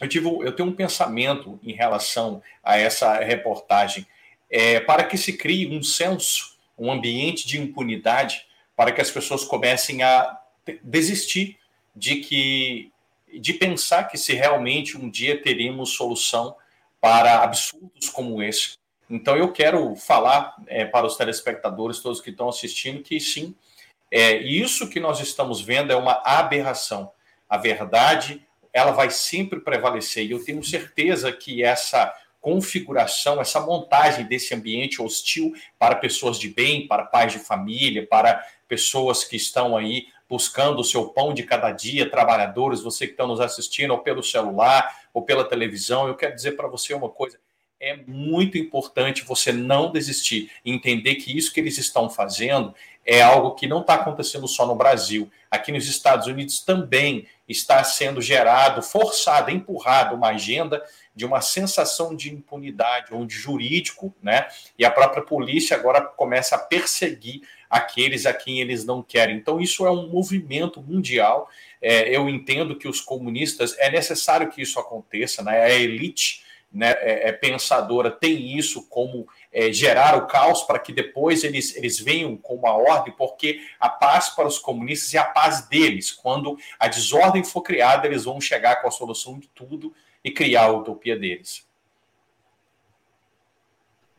[0.00, 4.06] Eu, tive, eu tenho um pensamento em relação a essa reportagem,
[4.50, 9.44] é, para que se crie um senso um ambiente de impunidade para que as pessoas
[9.44, 10.38] comecem a
[10.82, 11.58] desistir
[11.94, 12.92] de que
[13.40, 16.56] de pensar que se realmente um dia teríamos solução
[17.00, 18.78] para absurdos como esse.
[19.10, 23.54] Então eu quero falar é, para os telespectadores, todos que estão assistindo, que sim,
[24.10, 27.10] é, isso que nós estamos vendo é uma aberração.
[27.48, 32.14] A verdade ela vai sempre prevalecer e eu tenho certeza que essa
[32.48, 38.42] configuração, essa montagem desse ambiente hostil para pessoas de bem, para pais de família, para
[38.66, 43.26] pessoas que estão aí buscando o seu pão de cada dia, trabalhadores, você que está
[43.26, 47.38] nos assistindo, ou pelo celular, ou pela televisão, eu quero dizer para você uma coisa:
[47.78, 52.74] é muito importante você não desistir e entender que isso que eles estão fazendo
[53.04, 55.30] é algo que não está acontecendo só no Brasil.
[55.50, 60.82] Aqui nos Estados Unidos também está sendo gerado, forçado, empurrado uma agenda
[61.18, 64.46] de uma sensação de impunidade, ou de jurídico, né?
[64.78, 69.36] E a própria polícia agora começa a perseguir aqueles a quem eles não querem.
[69.36, 71.50] Então, isso é um movimento mundial.
[71.82, 75.60] É, eu entendo que os comunistas é necessário que isso aconteça, né?
[75.60, 80.92] A elite né, é, é pensadora tem isso como é, gerar o caos para que
[80.92, 85.24] depois eles, eles venham com uma ordem, porque a paz para os comunistas é a
[85.24, 86.12] paz deles.
[86.12, 89.92] Quando a desordem for criada, eles vão chegar com a solução de tudo
[90.24, 91.66] e criar a utopia deles.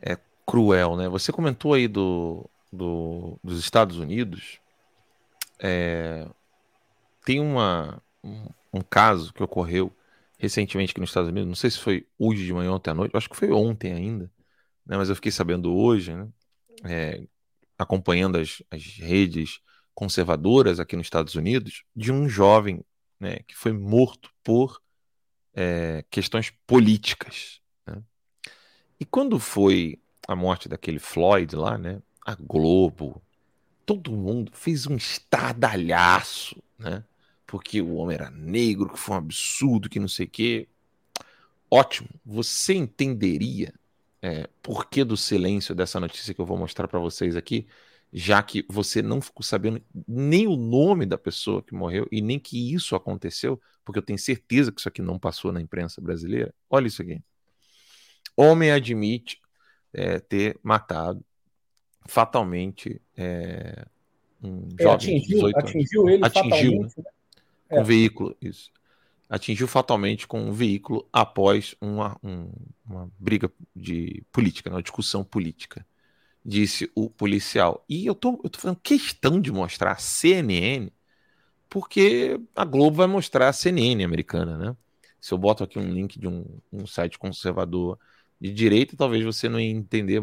[0.02, 1.10] É cruel, né?
[1.10, 4.60] Você comentou aí do, do dos Estados Unidos.
[5.60, 6.28] É,
[7.26, 9.92] tem uma, um, um, caso que ocorreu
[10.38, 11.48] recentemente aqui nos Estados Unidos.
[11.48, 13.16] Não sei se foi hoje de manhã, ontem à noite.
[13.16, 14.32] Acho que foi ontem ainda,
[14.86, 14.98] né?
[14.98, 16.28] Mas eu fiquei sabendo hoje, né?
[16.86, 17.24] É,
[17.78, 19.60] acompanhando as, as redes
[19.94, 22.84] conservadoras aqui nos Estados Unidos, de um jovem
[23.20, 24.82] né, que foi morto por
[25.54, 27.60] é, questões políticas.
[27.86, 28.02] Né?
[29.00, 32.02] E quando foi a morte daquele Floyd lá, né?
[32.26, 33.22] A Globo,
[33.86, 37.04] todo mundo fez um estardalhaço, né?
[37.48, 40.68] Porque o homem era negro, que foi um absurdo, que não sei o quê.
[41.72, 42.10] ótimo.
[42.26, 43.74] Você entenderia
[44.22, 47.68] é, por que do silêncio dessa notícia que eu vou mostrar para vocês aqui,
[48.12, 52.40] já que você não ficou sabendo nem o nome da pessoa que morreu e nem
[52.40, 56.54] que isso aconteceu, porque eu tenho certeza que isso aqui não passou na imprensa brasileira.
[56.70, 57.22] Olha isso aqui.
[58.36, 59.40] Homem admite
[59.94, 61.24] é, ter matado
[62.08, 63.86] fatalmente é,
[64.42, 65.70] um é, jovem atingiu, 18 anos.
[65.70, 66.98] Atingiu ele atingiu, fatalmente.
[66.98, 67.04] Né?
[67.70, 68.72] Com um veículo, isso
[69.30, 72.50] atingiu fatalmente com um veículo após uma, um,
[72.84, 75.86] uma briga de política, né, uma discussão política,
[76.50, 77.86] disse o policial.
[77.88, 80.92] E eu tô, eu tô fazendo questão de mostrar a CNN,
[81.70, 84.76] porque a Globo vai mostrar a CNN americana, né?
[85.22, 88.00] Se eu boto aqui um link de um, um site conservador
[88.42, 90.22] de direita, talvez você não entender,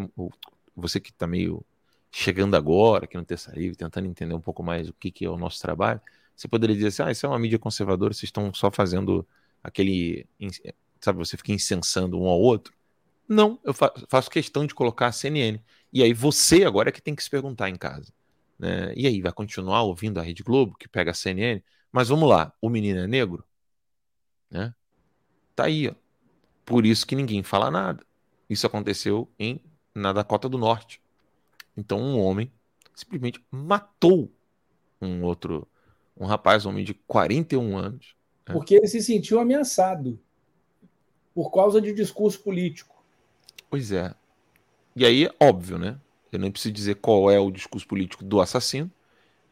[0.75, 1.65] você que está meio
[2.11, 5.31] chegando agora, que não ter saído, tentando entender um pouco mais o que, que é
[5.31, 6.01] o nosso trabalho,
[6.35, 9.27] você poderia dizer assim, ah, isso é uma mídia conservadora, vocês estão só fazendo
[9.63, 10.27] aquele,
[11.01, 12.75] sabe, você fica incensando um ao outro.
[13.29, 15.61] Não, eu fa faço questão de colocar a CNN.
[15.97, 18.13] E aí você agora é que tem que se perguntar em casa.
[18.59, 18.93] Né?
[18.95, 21.63] E aí, vai continuar ouvindo a Rede Globo, que pega a CNN?
[21.91, 23.43] Mas vamos lá, o menino é negro?
[24.51, 24.75] Né?
[25.55, 25.95] Tá aí, ó.
[26.67, 28.05] Por isso que ninguém fala nada.
[28.47, 29.59] Isso aconteceu em,
[29.95, 31.01] na Dakota do Norte.
[31.75, 32.53] Então, um homem
[32.95, 34.31] simplesmente matou
[35.01, 35.67] um outro
[36.15, 38.15] um rapaz, um homem de 41 anos.
[38.47, 38.53] Né?
[38.53, 40.21] Porque ele se sentiu ameaçado
[41.35, 43.03] por causa de discurso político.
[43.71, 44.15] Pois é.
[44.97, 45.97] E aí, óbvio, né?
[46.33, 48.91] Eu nem preciso dizer qual é o discurso político do assassino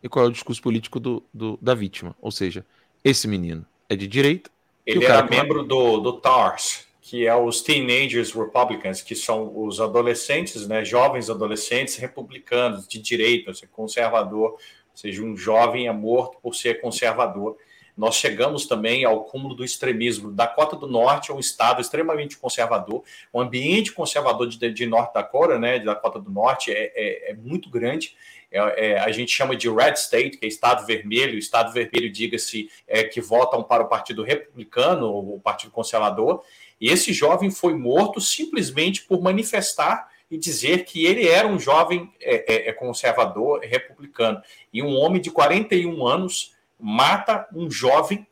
[0.03, 2.17] e qual é o discurso político do, do da vítima.
[2.21, 2.65] Ou seja,
[3.05, 4.51] esse menino é de direita.
[4.87, 10.67] Ele era membro do, do TARS, que é os Teenagers Republicans, que são os adolescentes,
[10.67, 14.59] né, jovens adolescentes republicanos de direita, conservador, ou
[14.95, 17.57] seja, um jovem é morto por ser conservador.
[17.97, 20.33] Nós chegamos também ao cúmulo do extremismo.
[20.33, 23.05] Dakota do Norte é um estado extremamente conservador.
[23.33, 27.35] O ambiente conservador de, de Norte Dakota, né, de Dakota do Norte, é, é, é
[27.35, 28.17] muito grande.
[28.51, 31.39] É, é, a gente chama de Red State, que é Estado Vermelho.
[31.39, 36.43] Estado Vermelho, diga-se, é, que votam para o Partido Republicano, o Partido Conservador.
[36.81, 42.13] E esse jovem foi morto simplesmente por manifestar e dizer que ele era um jovem
[42.21, 44.41] é, é, é conservador, republicano.
[44.73, 48.27] E um homem de 41 anos mata um jovem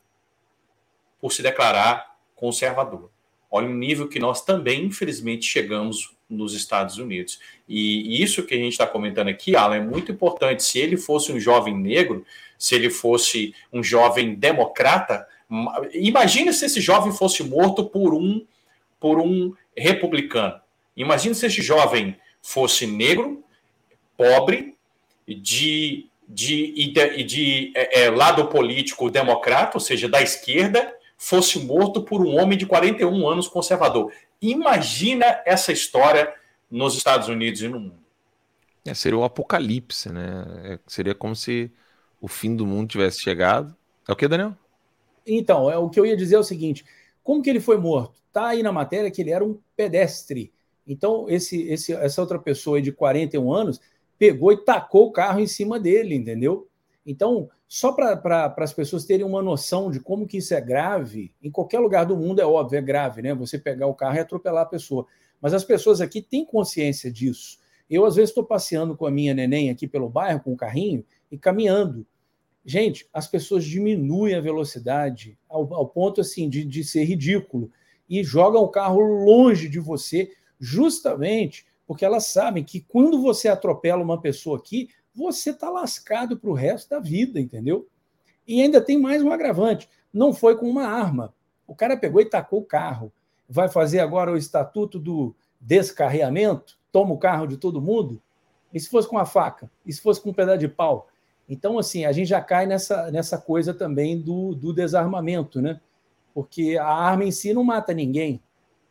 [1.19, 3.09] por se declarar conservador.
[3.49, 7.39] Olha o nível que nós também, infelizmente, chegamos nos Estados Unidos.
[7.67, 10.63] E isso que a gente está comentando aqui, Alan, é muito importante.
[10.63, 12.25] Se ele fosse um jovem negro,
[12.57, 15.27] se ele fosse um jovem democrata,
[15.93, 18.45] imagine se esse jovem fosse morto por um
[18.99, 20.61] por um republicano.
[20.95, 23.43] Imagina se esse jovem fosse negro,
[24.15, 24.77] pobre,
[25.27, 32.03] de, de, de, de é, é, lado político democrata, ou seja, da esquerda, fosse morto
[32.03, 34.11] por um homem de 41 anos conservador.
[34.41, 36.33] Imagina essa história
[36.69, 38.03] nos Estados Unidos e no mundo.
[38.85, 40.45] É, seria um apocalipse, né?
[40.63, 41.71] É, seria como se
[42.19, 43.75] o fim do mundo tivesse chegado.
[44.07, 44.53] É o que, Daniel?
[45.25, 46.83] Então, é, o que eu ia dizer é o seguinte:
[47.23, 48.19] como que ele foi morto?
[48.31, 50.51] Tá aí na matéria que ele era um pedestre.
[50.85, 53.79] Então, esse, esse, essa outra pessoa de 41 anos
[54.17, 56.67] pegou e tacou o carro em cima dele, entendeu?
[57.05, 61.33] Então, só para pra, as pessoas terem uma noção de como que isso é grave,
[61.41, 63.33] em qualquer lugar do mundo é óbvio, é grave, né?
[63.33, 65.05] Você pegar o carro e atropelar a pessoa.
[65.41, 67.57] Mas as pessoas aqui têm consciência disso.
[67.89, 71.03] Eu, às vezes, estou passeando com a minha neném aqui pelo bairro, com o carrinho,
[71.31, 72.05] e caminhando.
[72.65, 77.69] Gente, as pessoas diminuem a velocidade ao, ao ponto assim de, de ser ridículo
[78.09, 84.01] e jogam o carro longe de você justamente porque elas sabem que quando você atropela
[84.01, 87.87] uma pessoa aqui, você está lascado para o resto da vida, entendeu?
[88.47, 91.33] E ainda tem mais um agravante: não foi com uma arma.
[91.67, 93.11] O cara pegou e tacou o carro.
[93.47, 96.77] Vai fazer agora o estatuto do descarreamento?
[96.91, 98.21] Toma o carro de todo mundo?
[98.73, 99.69] E se fosse com a faca?
[99.85, 101.07] E se fosse com um pedaço de pau?
[101.47, 105.79] Então, assim, a gente já cai nessa, nessa coisa também do, do desarmamento, né?
[106.33, 108.41] Porque a arma em si não mata ninguém.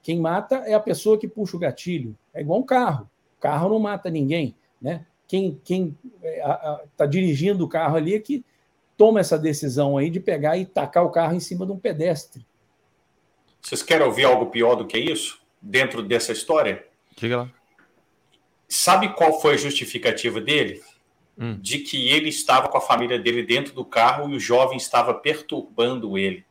[0.03, 2.17] Quem mata é a pessoa que puxa o gatilho.
[2.35, 3.09] É igual um carro.
[3.39, 4.55] O carro não mata ninguém.
[4.81, 5.07] Né?
[5.29, 5.61] Quem
[6.21, 8.45] está é, dirigindo o carro ali é que
[8.97, 12.45] toma essa decisão aí de pegar e tacar o carro em cima de um pedestre.
[13.61, 15.41] Vocês querem ouvir algo pior do que isso?
[15.61, 16.85] Dentro dessa história?
[17.17, 17.51] Diga lá.
[18.69, 20.83] Sabe qual foi a justificativa dele?
[21.39, 21.59] Hum.
[21.61, 25.15] De que ele estava com a família dele dentro do carro e o jovem estava
[25.15, 26.45] perturbando ele.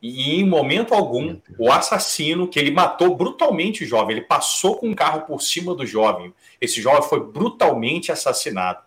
[0.00, 4.88] E em momento algum, o assassino, que ele matou brutalmente o jovem, ele passou com
[4.88, 6.32] um carro por cima do jovem.
[6.60, 8.80] Esse jovem foi brutalmente assassinado.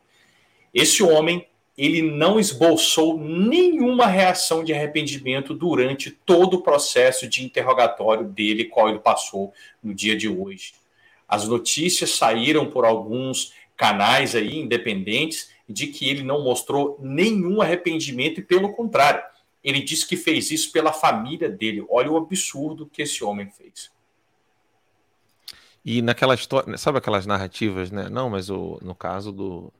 [0.73, 1.45] Esse homem,
[1.77, 8.87] ele não esboçou nenhuma reação de arrependimento durante todo o processo de interrogatório dele, qual
[8.87, 10.73] ele passou no dia de hoje.
[11.27, 18.39] As notícias saíram por alguns canais aí independentes de que ele não mostrou nenhum arrependimento
[18.39, 19.23] e pelo contrário,
[19.63, 21.85] ele disse que fez isso pela família dele.
[21.89, 23.91] Olha o absurdo que esse homem fez.
[25.83, 28.09] E naquela história, sabe aquelas narrativas, né?
[28.09, 29.73] Não, mas o, no caso do,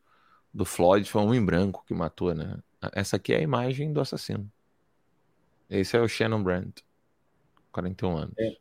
[0.53, 2.57] do Floyd foi um homem branco que matou, né?
[2.93, 4.51] Essa aqui é a imagem do assassino.
[5.69, 6.83] Esse é o Shannon Brandt,
[7.71, 8.33] 41 anos.
[8.37, 8.57] É.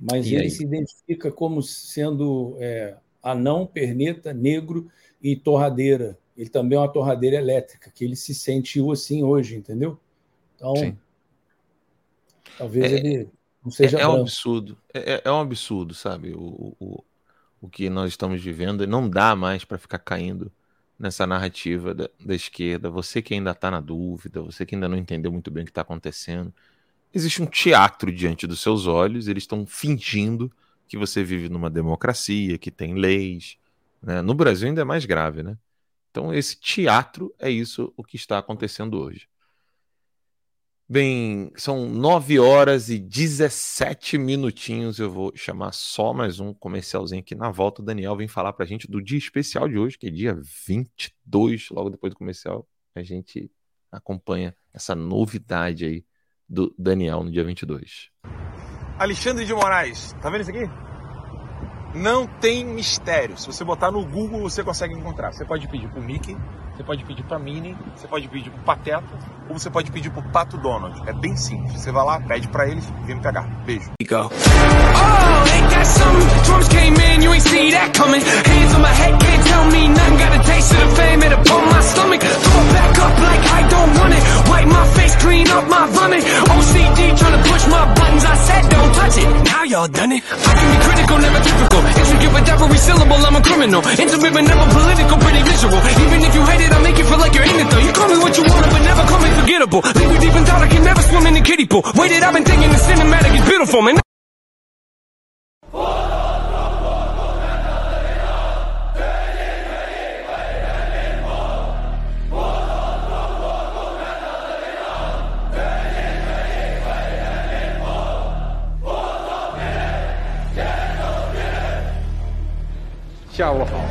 [0.00, 0.50] Mas e ele aí?
[0.50, 4.90] se identifica como sendo é, anão, perneta, negro
[5.22, 6.18] e torradeira.
[6.38, 9.98] Ele também é uma torradeira elétrica, que ele se sentiu assim hoje, entendeu?
[10.54, 10.96] Então, Sim.
[12.56, 13.28] talvez é, ele
[13.64, 13.98] não seja.
[13.98, 14.78] É, é um absurdo.
[14.94, 16.32] É, é, é, um absurdo, sabe?
[16.32, 17.04] O, o,
[17.60, 18.86] o que nós estamos vivendo.
[18.86, 20.52] Não dá mais para ficar caindo
[20.96, 22.88] nessa narrativa da, da esquerda.
[22.88, 25.72] Você que ainda está na dúvida, você que ainda não entendeu muito bem o que
[25.72, 26.54] está acontecendo.
[27.12, 30.52] Existe um teatro diante dos seus olhos, eles estão fingindo
[30.86, 33.56] que você vive numa democracia, que tem leis.
[34.00, 34.22] Né?
[34.22, 35.56] No Brasil ainda é mais grave, né?
[36.10, 39.28] Então, esse teatro é isso o que está acontecendo hoje.
[40.90, 44.98] Bem, são 9 horas e 17 minutinhos.
[44.98, 47.82] Eu vou chamar só mais um comercialzinho aqui na volta.
[47.82, 50.34] O Daniel vem falar para a gente do dia especial de hoje, que é dia
[50.66, 52.66] 22, logo depois do comercial.
[52.94, 53.50] A gente
[53.92, 56.04] acompanha essa novidade aí
[56.48, 58.08] do Daniel no dia 22.
[58.98, 60.87] Alexandre de Moraes, tá vendo isso aqui?
[61.94, 63.36] Não tem mistério.
[63.38, 65.32] Se você botar no Google, você consegue encontrar.
[65.32, 66.36] Você pode pedir pro Mickey
[66.78, 69.02] você pode pedir para Minnie, você pode pedir para Pateta
[69.48, 71.02] ou você pode pedir para Pato Donald.
[71.08, 71.80] É bem simples.
[71.80, 73.42] Você vai lá, pede para eles, vem me pegar.
[73.66, 73.90] Beijo.
[74.08, 74.30] Go.
[89.68, 90.24] Y'all done it.
[90.24, 91.84] I can be critical, never typical.
[92.00, 93.84] Execute with every syllable, I'm a criminal.
[93.84, 95.76] Intimate but never political, pretty visual.
[95.76, 97.80] Even if you hate it, it, I'll make you feel like you're in it though.
[97.80, 99.80] You call me what you want, but never call me forgettable.
[99.96, 101.82] Leave you deep in thought, I can never swim in the kiddie pool.
[101.96, 103.98] Waited, I've been thinking the cinematic is beautiful, man.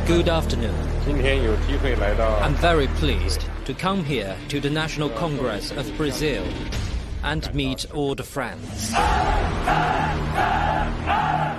[0.08, 0.87] Good afternoon.
[2.42, 6.44] I'm very pleased to come here to the National Congress of Brazil
[7.24, 8.92] and meet all the friends.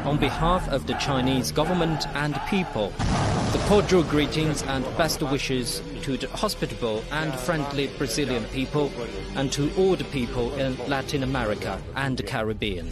[0.06, 2.90] On behalf of the Chinese government and people,
[3.52, 8.92] the cordial greetings and best wishes to the hospitable and friendly Brazilian people
[9.36, 12.92] and to all the people in Latin America and the Caribbean.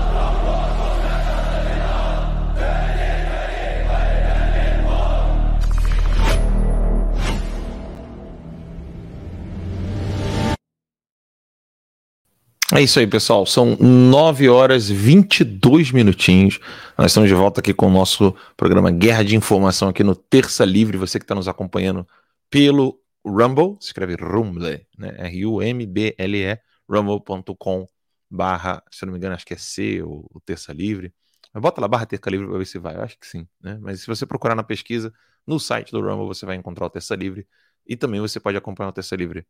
[12.73, 13.45] É isso aí, pessoal.
[13.45, 16.57] São 9 horas e 22 minutinhos.
[16.97, 20.63] Nós estamos de volta aqui com o nosso programa Guerra de Informação aqui no Terça
[20.63, 20.97] Livre.
[20.97, 22.07] Você que está nos acompanhando
[22.49, 25.15] pelo Rumble, se escreve Rumble, né?
[25.17, 27.85] R-U-M-B-L-E, rumble.com
[28.29, 31.13] barra, se não me engano, acho que é C ou, ou Terça Livre.
[31.53, 32.95] Mas bota lá barra Terça Livre para ver se vai.
[32.95, 33.77] Eu acho que sim, né?
[33.81, 35.13] Mas se você procurar na pesquisa,
[35.45, 37.45] no site do Rumble, você vai encontrar o Terça Livre.
[37.85, 39.45] E também você pode acompanhar o Terça Livre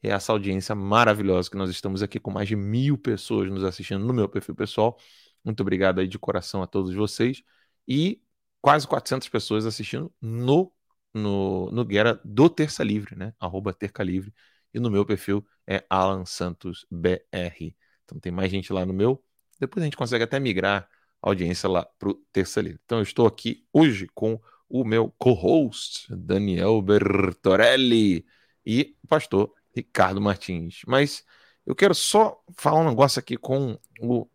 [0.01, 4.05] É essa audiência maravilhosa que nós estamos aqui com mais de mil pessoas nos assistindo
[4.05, 4.97] no meu perfil pessoal.
[5.43, 7.43] Muito obrigado aí de coração a todos vocês.
[7.87, 8.21] E
[8.61, 10.71] quase 400 pessoas assistindo no,
[11.13, 13.33] no, no Guerra do Terça Livre, né?
[13.39, 14.33] Arroba Terca Livre.
[14.73, 17.75] E no meu perfil é Alan Santos BR.
[18.03, 19.23] Então tem mais gente lá no meu.
[19.59, 20.87] Depois a gente consegue até migrar
[21.21, 22.79] a audiência lá para o Terça Livre.
[22.85, 24.39] Então eu estou aqui hoje com
[24.69, 28.25] o meu co-host, Daniel Bertorelli,
[28.65, 30.81] e o pastor Ricardo Martins.
[30.85, 31.23] Mas
[31.65, 34.27] eu quero só falar um negócio aqui com o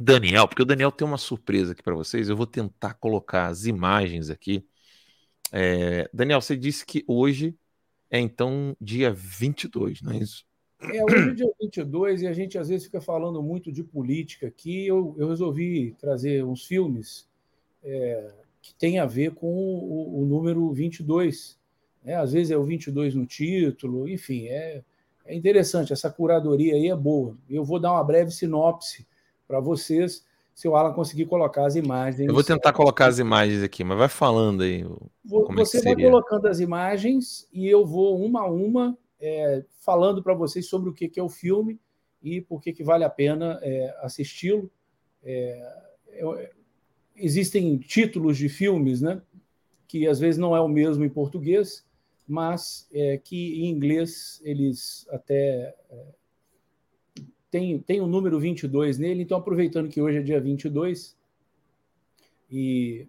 [0.00, 2.28] Daniel, porque o Daniel tem uma surpresa aqui para vocês.
[2.28, 4.66] Eu vou tentar colocar as imagens aqui.
[5.52, 7.56] É, Daniel, você disse que hoje
[8.10, 10.44] é então dia 22, não é isso?
[10.80, 14.48] É, hoje é dia 22 e a gente às vezes fica falando muito de política
[14.48, 14.86] aqui.
[14.86, 17.28] Eu, eu resolvi trazer uns filmes
[17.82, 21.56] é, que tem a ver com o, o número 22.
[22.02, 22.16] Né?
[22.16, 24.82] Às vezes é o 22 no título, enfim, é,
[25.24, 25.92] é interessante.
[25.92, 27.38] Essa curadoria aí é boa.
[27.48, 29.06] Eu vou dar uma breve sinopse
[29.54, 32.26] para vocês, se o Alan conseguir colocar as imagens.
[32.26, 34.82] Eu vou tentar colocar as imagens aqui, mas vai falando aí.
[34.82, 40.34] É você vai colocando as imagens e eu vou uma a uma é, falando para
[40.34, 41.80] vocês sobre o que, que, é o filme
[42.20, 44.68] e por que, que vale a pena é, assisti-lo.
[45.22, 45.80] É,
[47.14, 49.22] existem títulos de filmes, né,
[49.86, 51.86] que às vezes não é o mesmo em português,
[52.26, 56.06] mas é, que em inglês eles até é,
[57.54, 61.16] tem, tem o número 22 nele, então aproveitando que hoje é dia 22,
[62.50, 63.06] e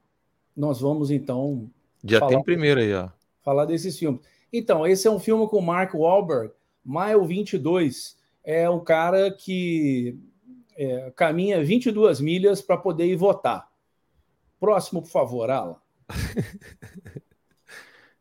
[0.56, 1.68] nós vamos então.
[2.04, 3.10] Já falar, tem primeiro aí, ó.
[3.42, 4.22] Falar desses filmes.
[4.54, 6.54] Então, esse é um filme com o Mark Wahlberg,
[6.86, 8.16] Mile 22.
[8.44, 10.16] É um cara que
[10.78, 13.72] é, caminha 22 milhas para poder ir votar.
[14.60, 15.78] Próximo, por favor, Alan.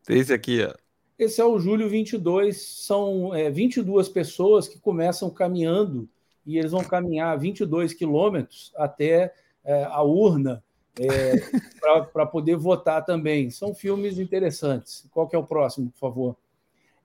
[0.07, 0.73] Tem esse aqui, ó.
[1.19, 2.63] Esse é o Júlio 22.
[2.63, 6.09] São é, 22 pessoas que começam caminhando
[6.47, 9.33] e eles vão caminhar 22 quilômetros até
[9.65, 10.63] é, a urna
[10.99, 11.37] é,
[12.13, 13.51] para poder votar também.
[13.51, 15.07] São filmes interessantes.
[15.11, 16.37] Qual que é o próximo, por favor?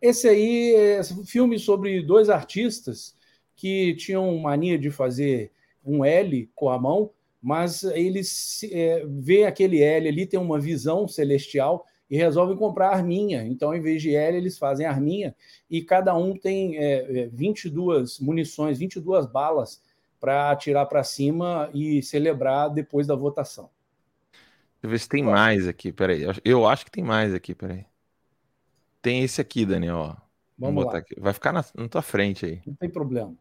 [0.02, 3.16] Esse aí é um filme sobre dois artistas
[3.56, 5.52] que tinham mania de fazer
[5.86, 7.12] um L com a mão,
[7.42, 9.04] mas eles é,
[9.46, 13.46] aquele L ali, tem uma visão celestial e resolvem comprar arminha.
[13.46, 15.36] Então, em vez de L, eles fazem arminha
[15.70, 19.82] e cada um tem é, 22 é, munições, 22 balas
[20.20, 23.70] para atirar para cima e celebrar depois da votação.
[24.82, 26.24] Deixa eu ver se tem mais aqui, peraí.
[26.44, 27.86] Eu acho que tem mais aqui, peraí.
[29.02, 29.98] Tem esse aqui, Daniel.
[29.98, 30.06] Ó.
[30.08, 30.26] Vamos,
[30.58, 31.00] Vamos botar lá.
[31.00, 31.16] aqui.
[31.20, 32.62] Vai ficar na, na tua frente aí.
[32.66, 33.36] Não tem problema.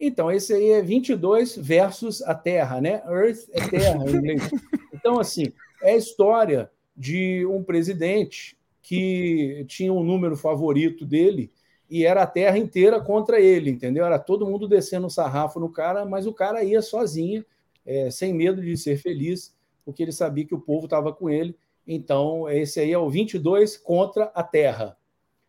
[0.00, 3.02] Então, esse aí é 22 versus a Terra, né?
[3.06, 4.42] Earth é Terra em inglês.
[5.00, 6.68] Então, assim, é a história
[6.98, 11.52] de um presidente que tinha um número favorito dele
[11.88, 14.04] e era a terra inteira contra ele, entendeu?
[14.04, 17.44] Era todo mundo descendo o sarrafo no cara, mas o cara ia sozinho,
[17.86, 19.54] é, sem medo de ser feliz,
[19.84, 21.56] porque ele sabia que o povo estava com ele.
[21.86, 24.96] Então, esse aí é o 22 contra a terra.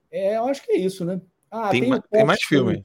[0.09, 1.19] É, eu acho que é isso, né?
[1.51, 2.84] Ah, tem, tem, tem mais filme.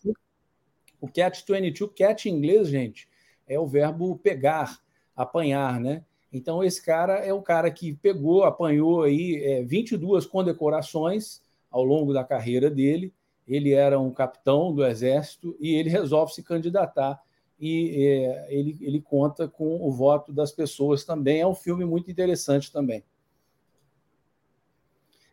[1.01, 3.09] O Catch 22, catch em inglês, gente,
[3.47, 4.81] é o verbo pegar,
[5.15, 6.03] apanhar, né?
[6.35, 11.41] Então, esse cara é um cara que pegou, apanhou aí é, 22 condecorações
[11.71, 13.15] ao longo da carreira dele.
[13.47, 17.23] Ele era um capitão do exército e ele resolve se candidatar
[17.57, 21.41] e é, ele, ele conta com o voto das pessoas também.
[21.41, 23.05] É um filme muito interessante também.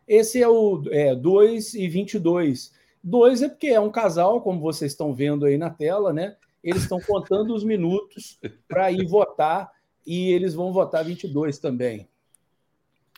[0.06, 2.72] Esse é o é, 2 e 22.
[3.02, 6.36] 2 é porque é um casal, como vocês estão vendo aí na tela, né?
[6.62, 8.38] Eles estão contando os minutos
[8.68, 9.72] para ir votar
[10.06, 12.08] e eles vão votar 22 também.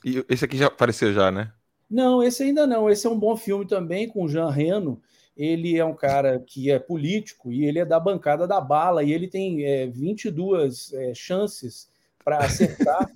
[0.05, 1.53] E esse aqui já apareceu já, né?
[1.89, 2.91] Não, esse ainda não.
[2.91, 5.01] Esse é um bom filme também com o Jean Reno.
[5.37, 9.13] Ele é um cara que é político e ele é da bancada da bala e
[9.13, 11.89] ele tem é, 22 é, chances
[12.23, 13.11] para acertar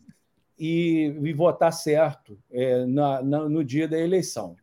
[0.58, 4.56] e, e, votar certo é, na, na, no dia da eleição.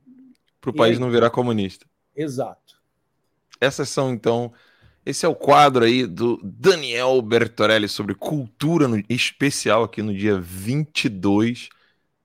[0.60, 1.86] Para o país aí, não virar comunista.
[2.16, 2.82] Exato.
[3.62, 4.52] Essas são, então,
[5.06, 10.40] esse é o quadro aí do Daniel Bertorelli sobre cultura no, especial aqui no dia
[10.40, 11.70] 22,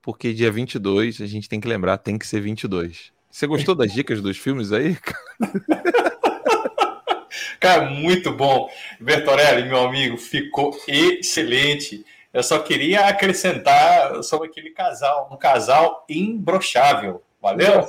[0.01, 3.11] porque dia 22 a gente tem que lembrar, tem que ser 22.
[3.29, 4.97] Você gostou das dicas dos filmes aí?
[7.59, 8.67] Cara, muito bom.
[8.99, 12.03] Bertorelli, meu amigo, ficou excelente.
[12.33, 17.21] Eu só queria acrescentar sobre aquele casal, um casal imbrochável.
[17.39, 17.87] Valeu?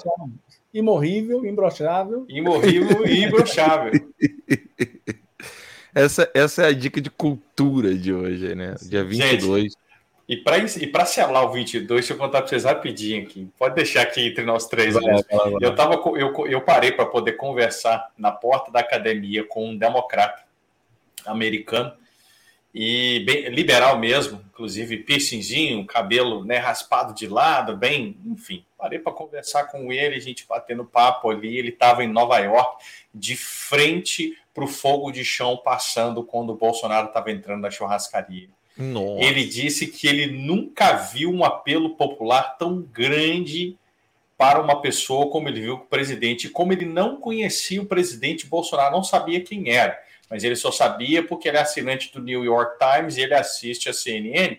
[0.72, 2.24] Imorrível, imbrochável.
[2.28, 3.92] Imorrível e imbrochável.
[5.94, 8.74] essa, essa é a dica de cultura de hoje, né?
[8.82, 9.62] Dia 22.
[9.62, 9.76] Gente,
[10.28, 13.48] e para e pra selar o 22, deixa eu contar para vocês rapidinho aqui.
[13.58, 15.02] Pode deixar aqui entre nós três vai.
[15.02, 15.52] Vai, vai.
[15.60, 20.42] Eu, tava, eu, eu parei para poder conversar na porta da academia com um democrata
[21.26, 21.92] americano
[22.74, 28.64] e bem liberal mesmo, inclusive piercingzinho, cabelo né, raspado de lado, bem, enfim.
[28.78, 31.58] Parei para conversar com ele, a gente batendo papo ali.
[31.58, 32.82] Ele estava em Nova York,
[33.14, 38.48] de frente para o fogo de chão passando quando o Bolsonaro estava entrando na churrascaria.
[38.76, 39.22] Nossa.
[39.22, 43.76] Ele disse que ele nunca viu um apelo popular tão grande
[44.36, 48.46] para uma pessoa como ele viu com o presidente, como ele não conhecia o presidente
[48.46, 49.96] Bolsonaro, não sabia quem era
[50.32, 53.90] mas ele só sabia porque ele é assinante do New York Times e ele assiste
[53.90, 54.56] a CNN.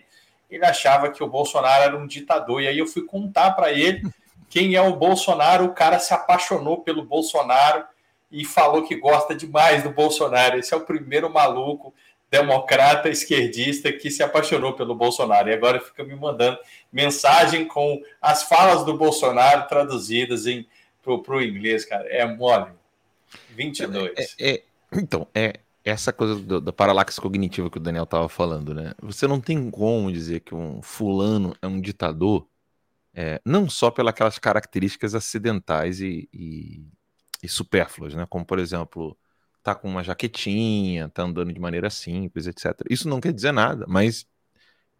[0.48, 2.62] Ele achava que o Bolsonaro era um ditador.
[2.62, 4.00] E aí eu fui contar para ele
[4.48, 5.64] quem é o Bolsonaro.
[5.64, 7.84] O cara se apaixonou pelo Bolsonaro
[8.30, 10.60] e falou que gosta demais do Bolsonaro.
[10.60, 11.92] Esse é o primeiro maluco
[12.30, 15.50] democrata esquerdista que se apaixonou pelo Bolsonaro.
[15.50, 16.56] E agora fica me mandando
[16.92, 20.64] mensagem com as falas do Bolsonaro traduzidas em
[21.02, 22.08] para o inglês, cara.
[22.08, 22.70] É mole.
[23.50, 24.12] 22.
[24.38, 28.74] É, é, então, é, essa coisa do, da paralaxe cognitiva que o Daniel estava falando,
[28.74, 28.94] né?
[29.02, 32.48] Você não tem como dizer que um fulano é um ditador,
[33.14, 36.86] é, não só pelas características acidentais e, e,
[37.42, 38.26] e, supérfluas, né?
[38.28, 39.16] Como, por exemplo,
[39.62, 42.80] tá com uma jaquetinha, tá andando de maneira simples, etc.
[42.90, 44.26] Isso não quer dizer nada, mas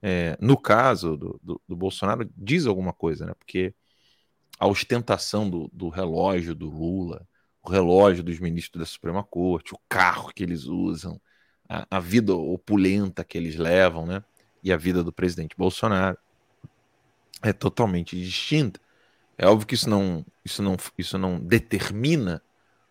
[0.03, 3.35] é, no caso do, do, do, Bolsonaro, diz alguma coisa, né?
[3.39, 3.75] Porque
[4.59, 7.27] a ostentação do, do relógio do Lula,
[7.65, 11.19] o relógio dos ministros da Suprema Corte, o carro que eles usam,
[11.67, 14.23] a, a, vida opulenta que eles levam, né?
[14.63, 16.19] E a vida do presidente Bolsonaro
[17.43, 18.79] é totalmente distinta.
[19.39, 22.43] É óbvio que isso não, isso não, isso não determina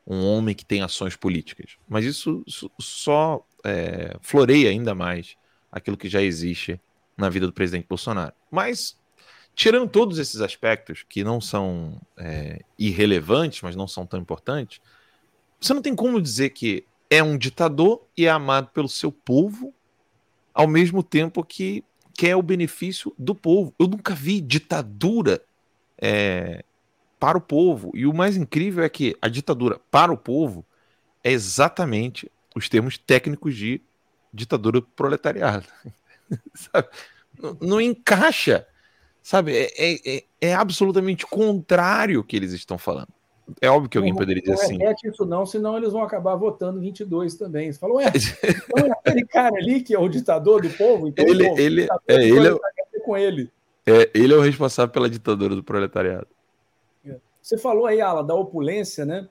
[0.06, 5.38] um homem que tem ações políticas, mas isso, isso só é, floreia ainda mais
[5.72, 6.82] aquilo que já existe
[7.16, 8.34] na vida do presidente Bolsonaro.
[8.52, 9.00] Mas
[9.56, 14.82] Tirando todos esses aspectos que não são é, irrelevantes, mas não são tão importantes,
[15.60, 19.74] você não tem como dizer que é um ditador e é amado pelo seu povo,
[20.54, 21.84] ao mesmo tempo que
[22.16, 23.74] quer o benefício do povo.
[23.78, 25.42] Eu nunca vi ditadura
[25.98, 26.64] é,
[27.20, 27.92] para o povo.
[27.94, 30.66] E o mais incrível é que a ditadura para o povo
[31.24, 33.82] é exatamente os termos técnicos de
[34.34, 35.68] ditadura proletariada.
[37.40, 38.68] não, não encaixa
[39.24, 43.08] Sabe, é, é, é, é absolutamente contrário o que eles estão falando.
[43.62, 44.78] É óbvio que alguém não, poderia dizer assim.
[44.78, 47.72] Não repete isso não, senão eles vão acabar votando 22 também.
[47.72, 48.12] Você falou, ué,
[48.44, 51.08] então é aquele cara ali que é o ditador do povo?
[51.08, 53.50] Então, ele, bom, ele, é, ele, é, com ele.
[53.86, 56.28] É, ele é o responsável pela ditadura do proletariado.
[57.06, 57.16] É.
[57.42, 59.30] Você falou aí, Ala, da opulência, né?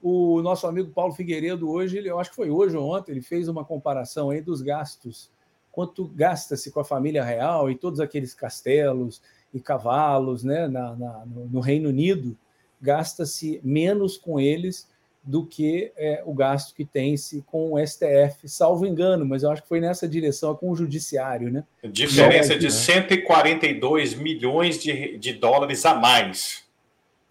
[0.00, 3.22] O nosso amigo Paulo Figueiredo hoje, ele, eu acho que foi hoje ou ontem, ele
[3.22, 5.30] fez uma comparação aí dos gastos
[5.74, 9.20] quanto gasta-se com a família real e todos aqueles castelos
[9.52, 12.36] e cavalos né, na, na no Reino Unido,
[12.80, 14.88] gasta-se menos com eles
[15.22, 19.62] do que é, o gasto que tem-se com o STF, salvo engano, mas eu acho
[19.62, 21.64] que foi nessa direção com o judiciário, né?
[21.82, 26.64] Diferença de 142 milhões de, de dólares a mais.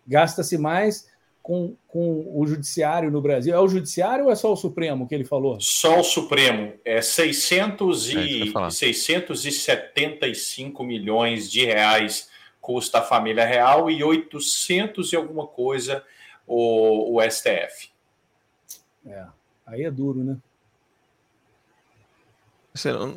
[0.07, 1.07] Gasta-se mais
[1.43, 3.53] com, com o judiciário no Brasil?
[3.53, 5.59] É o judiciário ou é só o Supremo que ele falou?
[5.59, 6.73] Só o Supremo.
[6.85, 15.17] É 600 e, é 675 milhões de reais custa a família real e 800 e
[15.17, 16.01] alguma coisa
[16.47, 17.89] o, o STF.
[19.05, 19.25] É,
[19.67, 20.37] aí é duro, né?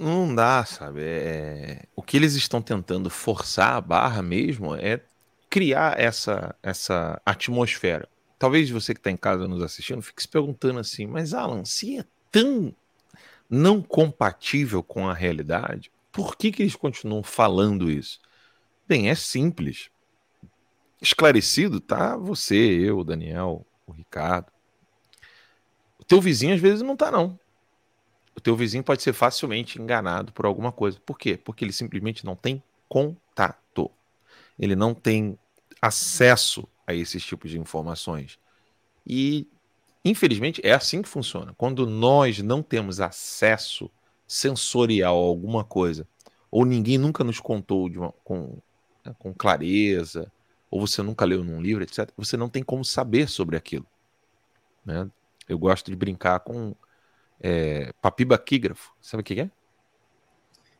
[0.01, 1.01] Não dá, sabe?
[1.03, 1.85] É...
[1.95, 5.01] O que eles estão tentando forçar a barra mesmo é
[5.49, 8.09] criar essa, essa atmosfera
[8.39, 11.99] talvez você que está em casa nos assistindo fique se perguntando assim, mas Alan, se
[11.99, 12.75] é tão
[13.49, 18.21] não compatível com a realidade, por que, que eles continuam falando isso?
[18.89, 19.91] Bem, é simples.
[21.01, 22.17] Esclarecido, tá?
[22.17, 24.51] Você, eu, o Daniel, o Ricardo.
[25.99, 27.39] O teu vizinho às vezes não tá, não.
[28.35, 31.01] O teu vizinho pode ser facilmente enganado por alguma coisa.
[31.05, 31.37] Por quê?
[31.37, 33.91] Porque ele simplesmente não tem contato.
[34.59, 35.39] Ele não tem
[35.81, 38.39] acesso a esses tipos de informações.
[39.07, 39.47] E,
[40.05, 41.55] infelizmente, é assim que funciona.
[41.57, 43.91] Quando nós não temos acesso
[44.27, 46.07] sensorial a alguma coisa,
[46.51, 48.59] ou ninguém nunca nos contou uma, com,
[49.05, 50.31] né, com clareza,
[50.71, 53.87] ou você nunca leu num livro, etc., você não tem como saber sobre aquilo.
[54.85, 55.09] Né?
[55.49, 56.75] Eu gosto de brincar com
[57.41, 58.93] é, papibaquígrafo.
[59.01, 59.51] Sabe o que é?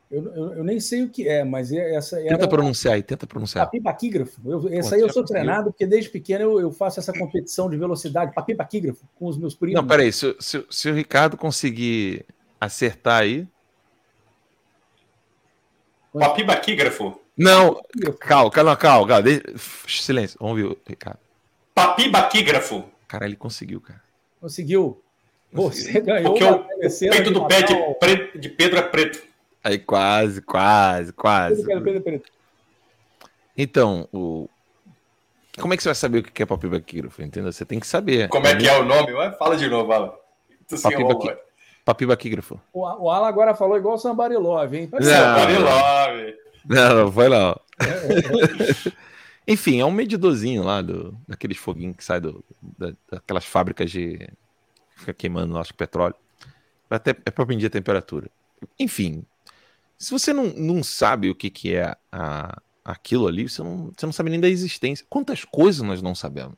[0.09, 2.37] Eu, eu, eu, nem sei o que é, mas é essa era...
[2.37, 3.65] Tenta pronunciar aí, tenta pronunciar.
[3.65, 4.39] Papibaquígrafo.
[4.45, 7.75] Eu, essa aí eu sou treinado, porque desde pequeno eu, eu, faço essa competição de
[7.75, 9.81] velocidade, papibaquígrafo, com os meus primos.
[9.81, 12.25] Não, peraí, se, se, se o Ricardo conseguir
[12.59, 13.45] acertar aí...
[16.13, 17.19] Papibaquígrafo?
[17.37, 17.81] Não,
[18.17, 19.29] calma, calma, calma, calma.
[19.87, 21.19] Silêncio, vamos ver o Ricardo.
[21.75, 22.85] Papibaquígrafo.
[23.07, 24.01] Cara, ele conseguiu, cara.
[24.39, 25.03] Conseguiu.
[25.51, 26.31] Você ganhou.
[26.31, 29.21] Porque o peito do pé de, de Pedro é preto.
[29.63, 31.65] Aí quase, quase, quase.
[33.57, 34.47] Então, o...
[35.59, 37.21] como é que você vai saber o que é papibaquígrafo?
[37.21, 37.51] Entendeu?
[37.51, 38.29] Você tem que saber.
[38.29, 39.11] Como é que é o nome?
[39.37, 40.13] Fala de novo, Alan.
[40.81, 41.37] Papibaqui...
[41.83, 42.59] Papibaquígrafo.
[42.73, 44.89] O, o Alan agora falou igual o Sambarilove, hein?
[45.01, 46.35] Sambarilove.
[46.65, 47.59] Não, não, foi lá.
[49.47, 54.27] Enfim, é um medidorzinho lá do, daqueles foguinhos que sai do, da, daquelas fábricas de.
[54.97, 56.15] Fica queimando nosso petróleo.
[56.89, 58.29] Até, é para medir a temperatura.
[58.77, 59.23] Enfim,
[59.97, 64.05] se você não, não sabe o que, que é a, aquilo ali, você não, você
[64.05, 65.05] não sabe nem da existência.
[65.09, 66.57] Quantas coisas nós não sabemos?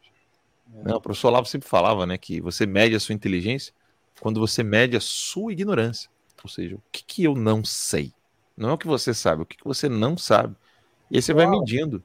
[0.75, 0.83] É.
[0.83, 0.93] Né?
[0.93, 3.73] O professor Lavo sempre falava né, que você mede a sua inteligência
[4.19, 6.09] quando você mede a sua ignorância.
[6.43, 8.13] Ou seja, o que, que eu não sei?
[8.55, 10.55] Não é o que você sabe, o que, que você não sabe.
[11.09, 11.45] E aí você Uau.
[11.45, 12.03] vai medindo.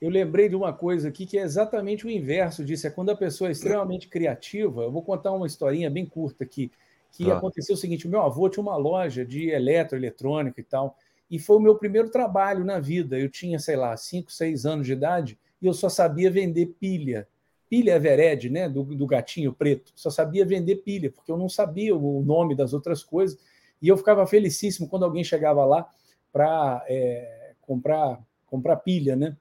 [0.00, 2.86] Eu lembrei de uma coisa aqui que é exatamente o inverso disso.
[2.86, 4.82] É quando a pessoa é extremamente criativa.
[4.82, 6.70] Eu vou contar uma historinha bem curta aqui
[7.12, 7.36] que ah.
[7.36, 10.96] aconteceu o seguinte: o meu avô tinha uma loja de eletroeletrônica e tal,
[11.30, 13.18] e foi o meu primeiro trabalho na vida.
[13.18, 17.28] Eu tinha, sei lá, 5, 6 anos de idade e eu só sabia vender pilha.
[17.68, 19.92] Pilha Evered, né, do, do gatinho preto.
[19.94, 23.38] Só sabia vender pilha, porque eu não sabia o nome das outras coisas.
[23.80, 25.88] E eu ficava felicíssimo quando alguém chegava lá
[26.32, 29.36] para é, comprar, comprar pilha, né?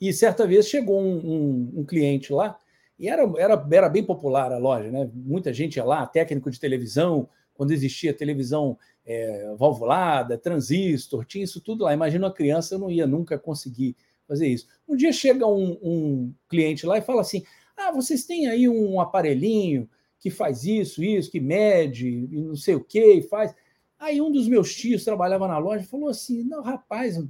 [0.00, 2.58] E certa vez chegou um, um, um cliente lá
[2.98, 5.08] e era, era, era bem popular a loja, né?
[5.14, 8.76] Muita gente ia lá, técnico de televisão, quando existia televisão
[9.06, 11.94] é, valvulada, transistor, tinha isso tudo lá.
[11.94, 13.96] Imagina uma criança, eu não ia nunca conseguir
[14.26, 14.66] fazer isso.
[14.86, 17.42] Um dia chega um, um cliente lá e fala assim:
[17.76, 19.88] Ah, vocês têm aí um aparelhinho
[20.20, 23.54] que faz isso, isso, que mede, não sei o que, faz.
[23.98, 27.20] Aí um dos meus tios trabalhava na loja e falou assim: Não, rapaz,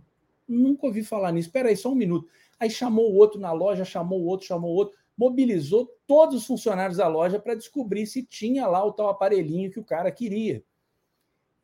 [0.46, 1.48] nunca ouvi falar nisso.
[1.48, 2.28] Espera aí, só um minuto.
[2.58, 6.46] Aí chamou o outro na loja, chamou o outro, chamou o outro mobilizou todos os
[6.46, 10.62] funcionários da loja para descobrir se tinha lá o tal aparelhinho que o cara queria.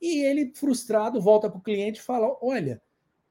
[0.03, 2.83] E ele, frustrado, volta para o cliente e fala: Olha,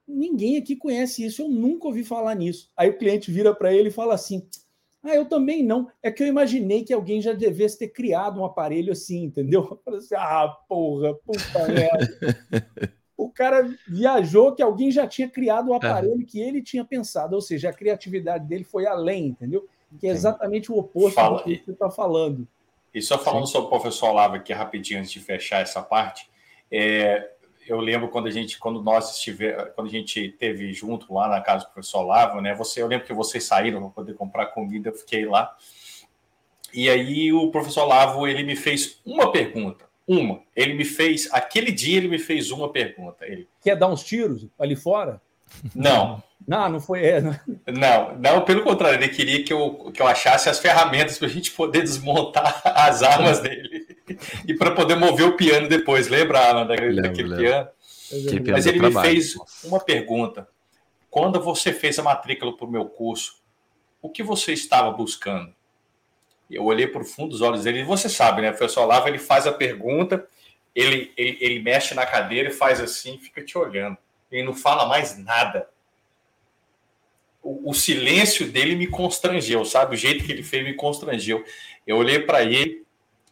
[0.08, 2.72] ninguém aqui conhece isso, eu nunca ouvi falar nisso.
[2.74, 4.48] Aí o cliente vira para ele e fala assim:
[5.02, 5.88] Ah, eu também não.
[6.02, 9.78] É que eu imaginei que alguém já devesse ter criado um aparelho assim, entendeu?
[9.84, 12.66] Eu assim, ah, porra, puta merda.
[13.14, 17.42] o cara viajou que alguém já tinha criado o aparelho que ele tinha pensado, ou
[17.42, 19.68] seja, a criatividade dele foi além, entendeu?
[19.98, 22.46] Que é exatamente o oposto Fala, do que você está falando.
[22.92, 23.52] E só falando Sim.
[23.52, 26.28] sobre o professor Olavo aqui rapidinho antes de fechar essa parte,
[26.70, 27.30] é,
[27.66, 31.40] eu lembro quando a gente, quando nós estiver, quando a gente teve junto lá na
[31.40, 32.54] casa do professor Olavo, né?
[32.54, 35.56] Você, eu lembro que vocês saíram para poder comprar comida, eu fiquei lá.
[36.72, 40.42] E aí o professor Olavo ele me fez uma pergunta, uma.
[40.54, 43.24] Ele me fez aquele dia ele me fez uma pergunta.
[43.26, 45.20] Ele quer dar uns tiros ali fora?
[45.74, 46.22] Não.
[46.46, 47.04] Não, não foi.
[47.04, 47.38] É, não.
[47.66, 51.30] não, não, pelo contrário, ele queria que eu, que eu achasse as ferramentas para a
[51.30, 53.86] gente poder desmontar as armas dele
[54.46, 56.08] e para poder mover o piano depois.
[56.08, 57.44] Lembra, Alan, daquele, lembro, daquele lembro.
[57.44, 57.68] piano?
[58.52, 60.46] Mas ele me fez uma pergunta.
[61.10, 63.42] Quando você fez a matrícula para o meu curso,
[64.02, 65.54] o que você estava buscando?
[66.50, 68.50] Eu olhei para o fundo dos olhos dele, e você sabe, né?
[68.50, 70.26] O professor Lava, ele faz a pergunta,
[70.74, 73.96] ele, ele, ele mexe na cadeira e faz assim, fica te olhando.
[74.34, 75.68] Ele não fala mais nada
[77.44, 79.94] o, o, silêncio dele me constrangeu, sabe?
[79.94, 81.44] O jeito que ele fez me constrangeu.
[81.86, 82.84] Eu olhei para ele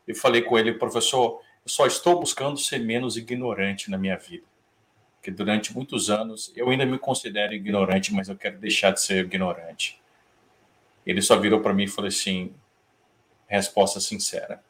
[0.07, 4.45] e falei com ele, professor, eu só estou buscando ser menos ignorante na minha vida.
[5.16, 9.24] Porque durante muitos anos eu ainda me considero ignorante, mas eu quero deixar de ser
[9.24, 9.99] ignorante.
[11.07, 12.53] Ele só virou para mim e falou assim:
[13.47, 14.62] resposta sincera.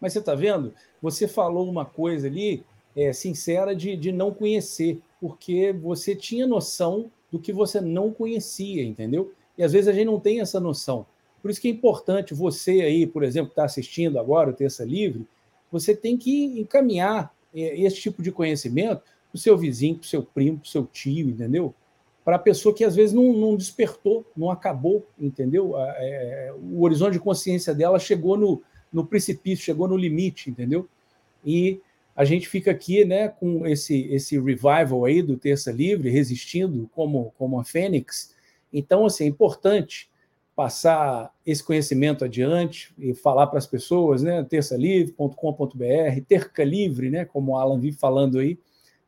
[0.00, 0.74] Mas você está vendo?
[1.00, 2.64] Você falou uma coisa ali
[2.96, 8.84] é, sincera de, de não conhecer, porque você tinha noção do que você não conhecia,
[8.84, 9.32] entendeu?
[9.58, 11.06] E às vezes a gente não tem essa noção.
[11.42, 14.84] Por isso que é importante você aí, por exemplo, que está assistindo agora o Terça
[14.84, 15.26] Livre,
[15.70, 20.08] você tem que encaminhar é, esse tipo de conhecimento para o seu vizinho, para o
[20.08, 21.74] seu primo, para o seu tio, entendeu?
[22.24, 25.74] Para a pessoa que às vezes não, não despertou, não acabou, entendeu?
[25.76, 28.62] É, o horizonte de consciência dela chegou no,
[28.92, 30.88] no precipício, chegou no limite, entendeu?
[31.44, 31.80] E
[32.16, 37.32] a gente fica aqui né, com esse, esse revival aí do Terça Livre, resistindo como,
[37.36, 38.34] como a Fênix.
[38.72, 40.08] Então, assim, é importante
[40.54, 44.44] passar esse conhecimento adiante e falar para as pessoas, né?
[44.44, 47.24] terçalivre.com.br, terca livre, né?
[47.24, 48.56] Como o Alan vive falando aí,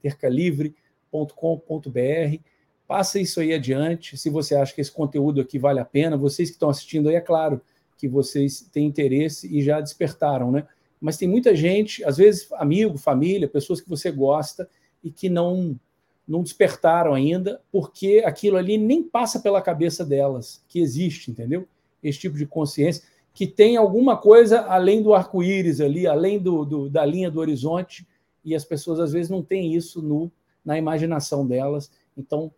[0.03, 2.41] tercalivre.com.br.
[2.89, 4.16] Passa isso aí adiante.
[4.16, 7.15] Se você acha que esse conteúdo aqui vale a pena, vocês que estão assistindo aí,
[7.15, 7.61] é claro
[7.97, 10.66] que vocês têm interesse e já despertaram, né?
[11.01, 14.68] Mas tem muita gente, às vezes amigo, família, pessoas que você gosta
[15.02, 15.78] e que não
[16.27, 21.68] não despertaram ainda, porque aquilo ali nem passa pela cabeça delas que existe, entendeu?
[22.02, 23.05] Esse tipo de consciência.
[23.32, 28.06] que tem alguma coisa além do arco-íris ali, além do, do, da linha do horizonte,
[28.43, 30.32] e as pessoas às vezes não têm isso no,
[30.64, 31.90] na imaginação delas.
[32.16, 32.51] Então,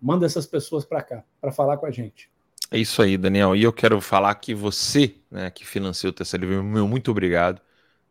[0.00, 2.30] manda essas pessoas para cá, para falar com a gente.
[2.70, 3.54] É isso aí, Daniel.
[3.54, 7.60] E eu quero falar que você, né, que financiou o Terça Livre, meu muito obrigado.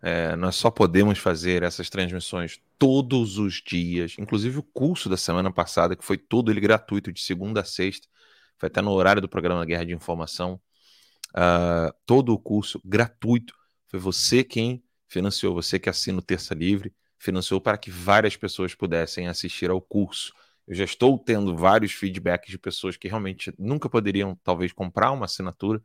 [0.01, 5.51] É, nós só podemos fazer essas transmissões todos os dias, inclusive o curso da semana
[5.51, 8.07] passada, que foi todo ele gratuito, de segunda a sexta,
[8.57, 10.59] foi até no horário do programa Guerra de Informação.
[11.31, 13.53] Uh, todo o curso gratuito.
[13.87, 18.75] Foi você quem financiou, você que assina o Terça Livre, financiou para que várias pessoas
[18.75, 20.33] pudessem assistir ao curso.
[20.67, 25.25] Eu já estou tendo vários feedbacks de pessoas que realmente nunca poderiam, talvez, comprar uma
[25.25, 25.81] assinatura,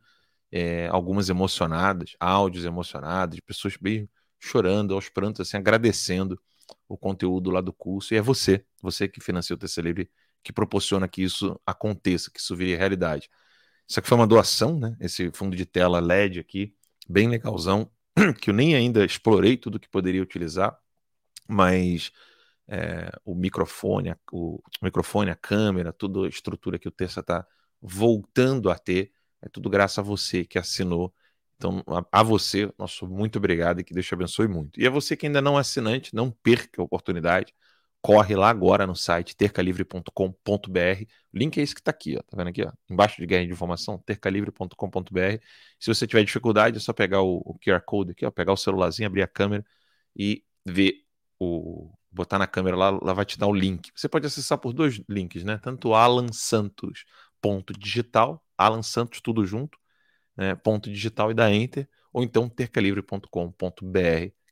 [0.51, 4.09] é, algumas emocionadas, áudios emocionados, de pessoas bem
[4.39, 6.39] chorando aos prantos, assim, agradecendo
[6.87, 8.13] o conteúdo lá do curso.
[8.13, 10.11] E é você, você que financia o TC Livre,
[10.43, 13.29] que proporciona que isso aconteça, que isso vire realidade.
[13.87, 14.95] Isso aqui foi uma doação, né?
[14.99, 16.75] Esse fundo de tela LED aqui,
[17.07, 17.89] bem legalzão,
[18.41, 20.77] que eu nem ainda explorei tudo que poderia utilizar,
[21.47, 22.11] mas
[22.67, 27.45] é, o microfone, a, o, microfone, a câmera, toda a estrutura que o Terça está
[27.81, 29.11] voltando a ter,
[29.41, 31.13] é tudo graças a você que assinou.
[31.57, 34.79] Então, a, a, você, nosso muito obrigado e que Deus te abençoe muito.
[34.79, 37.53] E a você que ainda não é assinante, não perca a oportunidade.
[38.01, 40.11] Corre lá agora no site tercalivre.com.br.
[41.33, 42.21] O link é esse que está aqui, ó.
[42.21, 42.71] Tá vendo aqui, ó?
[42.89, 45.43] Embaixo de guerra de informação, tercalivre.com.br.
[45.79, 48.57] Se você tiver dificuldade, é só pegar o, o QR Code aqui, ó, pegar o
[48.57, 49.65] celularzinho, abrir a câmera
[50.15, 51.05] e ver
[51.39, 53.91] o, botar na câmera lá, lá vai te dar o link.
[53.95, 55.57] Você pode acessar por dois links, né?
[55.57, 57.05] Tanto Alan Santos
[57.41, 59.77] ponto digital, Alan Santos tudo junto,
[60.35, 60.55] né?
[60.55, 63.29] ponto digital e dá enter, ou então tercalivre.com.br,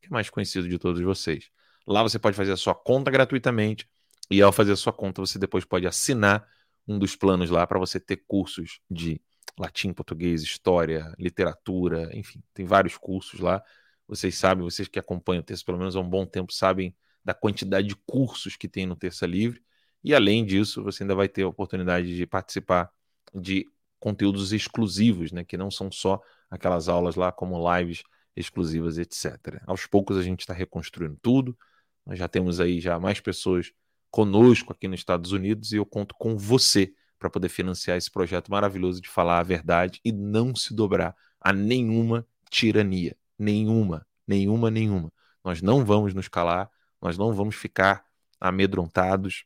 [0.01, 1.49] que é mais conhecido de todos vocês.
[1.87, 3.87] Lá você pode fazer a sua conta gratuitamente
[4.29, 6.47] e ao fazer a sua conta você depois pode assinar
[6.87, 9.21] um dos planos lá para você ter cursos de
[9.57, 13.63] latim, português, história, literatura, enfim, tem vários cursos lá.
[14.07, 17.33] Vocês sabem, vocês que acompanham o texto pelo menos há um bom tempo sabem da
[17.33, 19.63] quantidade de cursos que tem no Terça Livre.
[20.03, 22.91] E além disso, você ainda vai ter a oportunidade de participar
[23.33, 23.67] de
[24.05, 28.03] conteúdos exclusivos, né, que não são só aquelas aulas lá como lives
[28.35, 29.59] exclusivas, etc.
[29.65, 31.57] Aos poucos a gente está reconstruindo tudo.
[32.05, 33.71] Nós já temos aí já mais pessoas
[34.11, 38.51] conosco aqui nos Estados Unidos e eu conto com você para poder financiar esse projeto
[38.51, 45.11] maravilhoso de falar a verdade e não se dobrar a nenhuma tirania, nenhuma, nenhuma, nenhuma.
[45.43, 46.69] Nós não vamos nos calar,
[47.01, 48.05] nós não vamos ficar
[48.39, 49.45] amedrontados,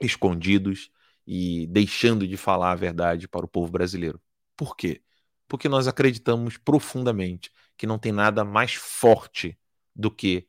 [0.00, 0.92] escondidos
[1.32, 4.20] e deixando de falar a verdade para o povo brasileiro.
[4.56, 5.00] Por quê?
[5.46, 9.56] Porque nós acreditamos profundamente que não tem nada mais forte
[9.94, 10.48] do que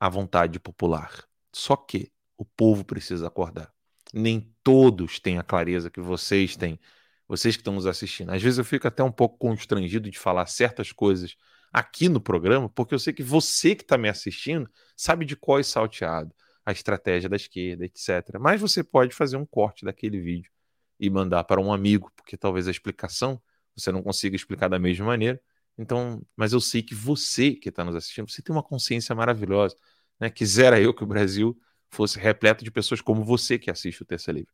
[0.00, 1.28] a vontade popular.
[1.52, 3.70] Só que o povo precisa acordar.
[4.14, 6.80] Nem todos têm a clareza que vocês têm,
[7.28, 8.30] vocês que estão nos assistindo.
[8.30, 11.36] Às vezes eu fico até um pouco constrangido de falar certas coisas
[11.70, 15.58] aqui no programa, porque eu sei que você que está me assistindo sabe de qual
[15.58, 16.34] é salteado,
[16.64, 18.38] a estratégia da esquerda, etc.
[18.40, 20.50] Mas você pode fazer um corte daquele vídeo
[20.98, 23.40] e mandar para um amigo, porque talvez a explicação
[23.76, 25.40] você não consiga explicar da mesma maneira.
[25.76, 29.76] Então, mas eu sei que você que está nos assistindo, você tem uma consciência maravilhosa.
[30.20, 30.30] Né?
[30.30, 31.58] Quisera eu que o Brasil
[31.90, 34.52] fosse repleto de pessoas como você que assiste o Terça Livre.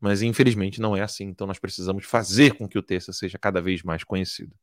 [0.00, 1.24] Mas infelizmente não é assim.
[1.24, 4.54] Então nós precisamos fazer com que o Terça seja cada vez mais conhecido.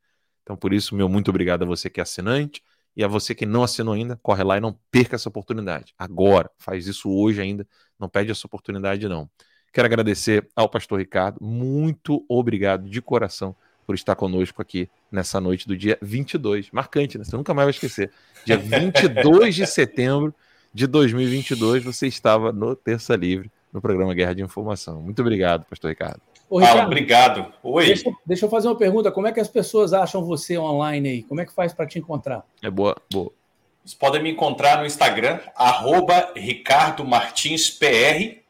[0.42, 2.64] Então, por isso, meu muito obrigado a você que é assinante
[2.98, 5.94] e a você que não assinou ainda, corre lá e não perca essa oportunidade.
[6.00, 7.66] Agora, faz isso hoje ainda,
[8.00, 9.30] não perde essa oportunidade não.
[9.72, 13.56] Quero agradecer ao pastor Ricardo, muito obrigado de coração
[13.86, 16.72] por estar conosco aqui nessa noite do dia 22.
[16.72, 17.24] Marcante, né?
[17.24, 18.12] Você nunca mais vai esquecer.
[18.44, 20.34] Dia 22 de setembro
[20.74, 25.02] de 2022, você estava no Terça Livre, no programa Guerra de Informação.
[25.02, 26.22] Muito obrigado, pastor Ricardo.
[26.50, 27.54] Ô, Ricardo, ah, obrigado.
[27.62, 27.86] Oi.
[27.88, 29.12] Deixa, deixa, eu fazer uma pergunta.
[29.12, 31.24] Como é que as pessoas acham você online aí?
[31.24, 32.46] Como é que faz para te encontrar?
[32.62, 33.32] É boa, boa.
[33.84, 38.42] Vocês podem me encontrar no Instagram, arroba Ricardo Martins PR.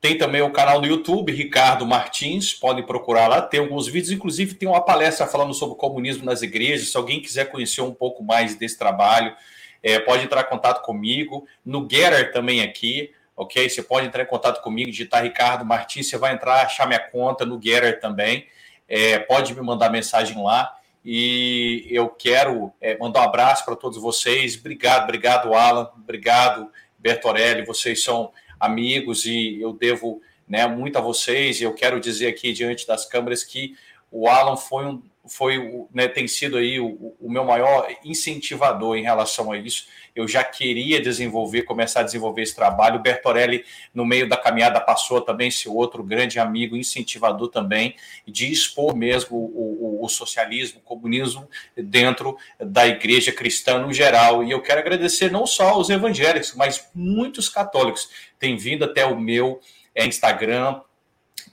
[0.00, 4.54] Tem também o canal no YouTube, Ricardo Martins, podem procurar lá, tem alguns vídeos, inclusive
[4.54, 6.88] tem uma palestra falando sobre comunismo nas igrejas.
[6.90, 9.36] Se alguém quiser conhecer um pouco mais desse trabalho,
[9.82, 11.46] é, pode entrar em contato comigo.
[11.64, 13.70] No Getter também aqui, ok?
[13.70, 17.46] Você pode entrar em contato comigo, digitar Ricardo Martins, você vai entrar, achar minha conta
[17.46, 18.46] no Getter também.
[18.86, 20.76] É, pode me mandar mensagem lá.
[21.02, 24.58] E eu quero é, mandar um abraço para todos vocês.
[24.58, 25.90] Obrigado, obrigado, Alan.
[25.96, 27.64] Obrigado, Bertorelli.
[27.64, 31.62] Vocês são amigos e eu devo né, muito a vocês.
[31.62, 33.74] E eu quero dizer aqui diante das câmeras que
[34.12, 39.02] o Alan foi um, foi né, tem sido aí o, o, meu maior incentivador em
[39.02, 39.86] relação a isso.
[40.16, 42.96] Eu já queria desenvolver, começar a desenvolver esse trabalho.
[42.96, 43.64] O Bertorelli,
[43.94, 47.94] no meio da caminhada, passou também esse outro grande amigo, incentivador também,
[48.26, 54.42] de expor mesmo o, o, o socialismo, o comunismo dentro da igreja cristã no geral.
[54.42, 59.18] E eu quero agradecer não só aos evangélicos, mas muitos católicos têm vindo até o
[59.18, 59.60] meu
[59.94, 60.80] é, Instagram,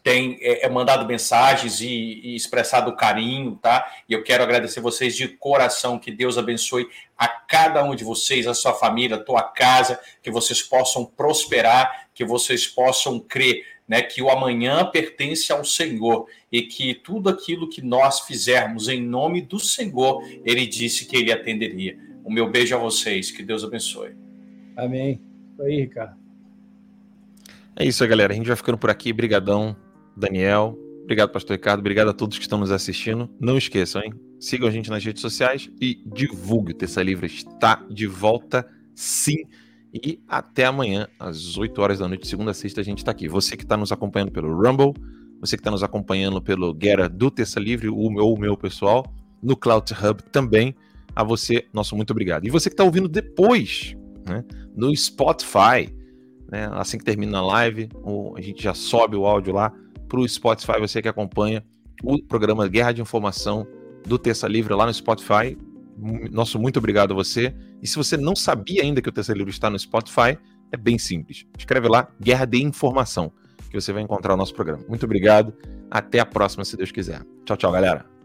[0.04, 3.86] tem é, é, mandado mensagens e, e, expressado carinho, tá?
[4.08, 6.88] E eu quero agradecer vocês de coração, que Deus abençoe
[7.18, 12.08] a cada um de vocês, a sua família, a tua casa, que vocês possam prosperar,
[12.14, 14.02] que vocês possam crer, né?
[14.02, 19.42] Que o amanhã pertence ao Senhor e que tudo aquilo que nós fizermos em nome
[19.42, 21.98] do Senhor, Ele disse que Ele atenderia.
[22.24, 24.16] O meu beijo a vocês, que Deus abençoe.
[24.76, 25.22] Amém.
[25.54, 26.27] Isso aí, Ricardo.
[27.80, 28.34] É isso, galera.
[28.34, 29.14] A gente vai ficando por aqui.
[29.14, 29.76] Brigadão.
[30.16, 30.76] Daniel.
[31.04, 31.80] Obrigado, Pastor Ricardo.
[31.80, 33.30] Obrigado a todos que estão nos assistindo.
[33.40, 34.14] Não esqueçam, hein?
[34.40, 36.72] Sigam a gente nas redes sociais e divulgue.
[36.72, 39.44] O Terça Livre está de volta, sim.
[39.94, 43.28] E até amanhã, às 8 horas da noite, segunda a sexta, a gente está aqui.
[43.28, 44.94] Você que está nos acompanhando pelo Rumble,
[45.40, 49.06] você que está nos acompanhando pelo Guerra do Terça Livre, o meu, o meu pessoal,
[49.42, 50.76] no Cloud Hub também.
[51.16, 52.46] A você, nosso muito obrigado.
[52.46, 53.96] E você que está ouvindo depois,
[54.28, 54.44] né,
[54.76, 55.92] no Spotify,
[56.52, 57.90] né, assim que termina a live,
[58.36, 59.72] a gente já sobe o áudio lá
[60.08, 61.64] para o Spotify, você que acompanha
[62.04, 63.68] o programa Guerra de Informação
[64.06, 65.58] do Terça Livre lá no Spotify.
[66.32, 67.54] Nosso muito obrigado a você.
[67.82, 70.38] E se você não sabia ainda que o Terça Livre está no Spotify,
[70.72, 71.46] é bem simples.
[71.58, 73.32] Escreve lá Guerra de Informação,
[73.70, 74.84] que você vai encontrar o nosso programa.
[74.88, 75.54] Muito obrigado.
[75.90, 77.24] Até a próxima, se Deus quiser.
[77.46, 78.17] Tchau, tchau, galera.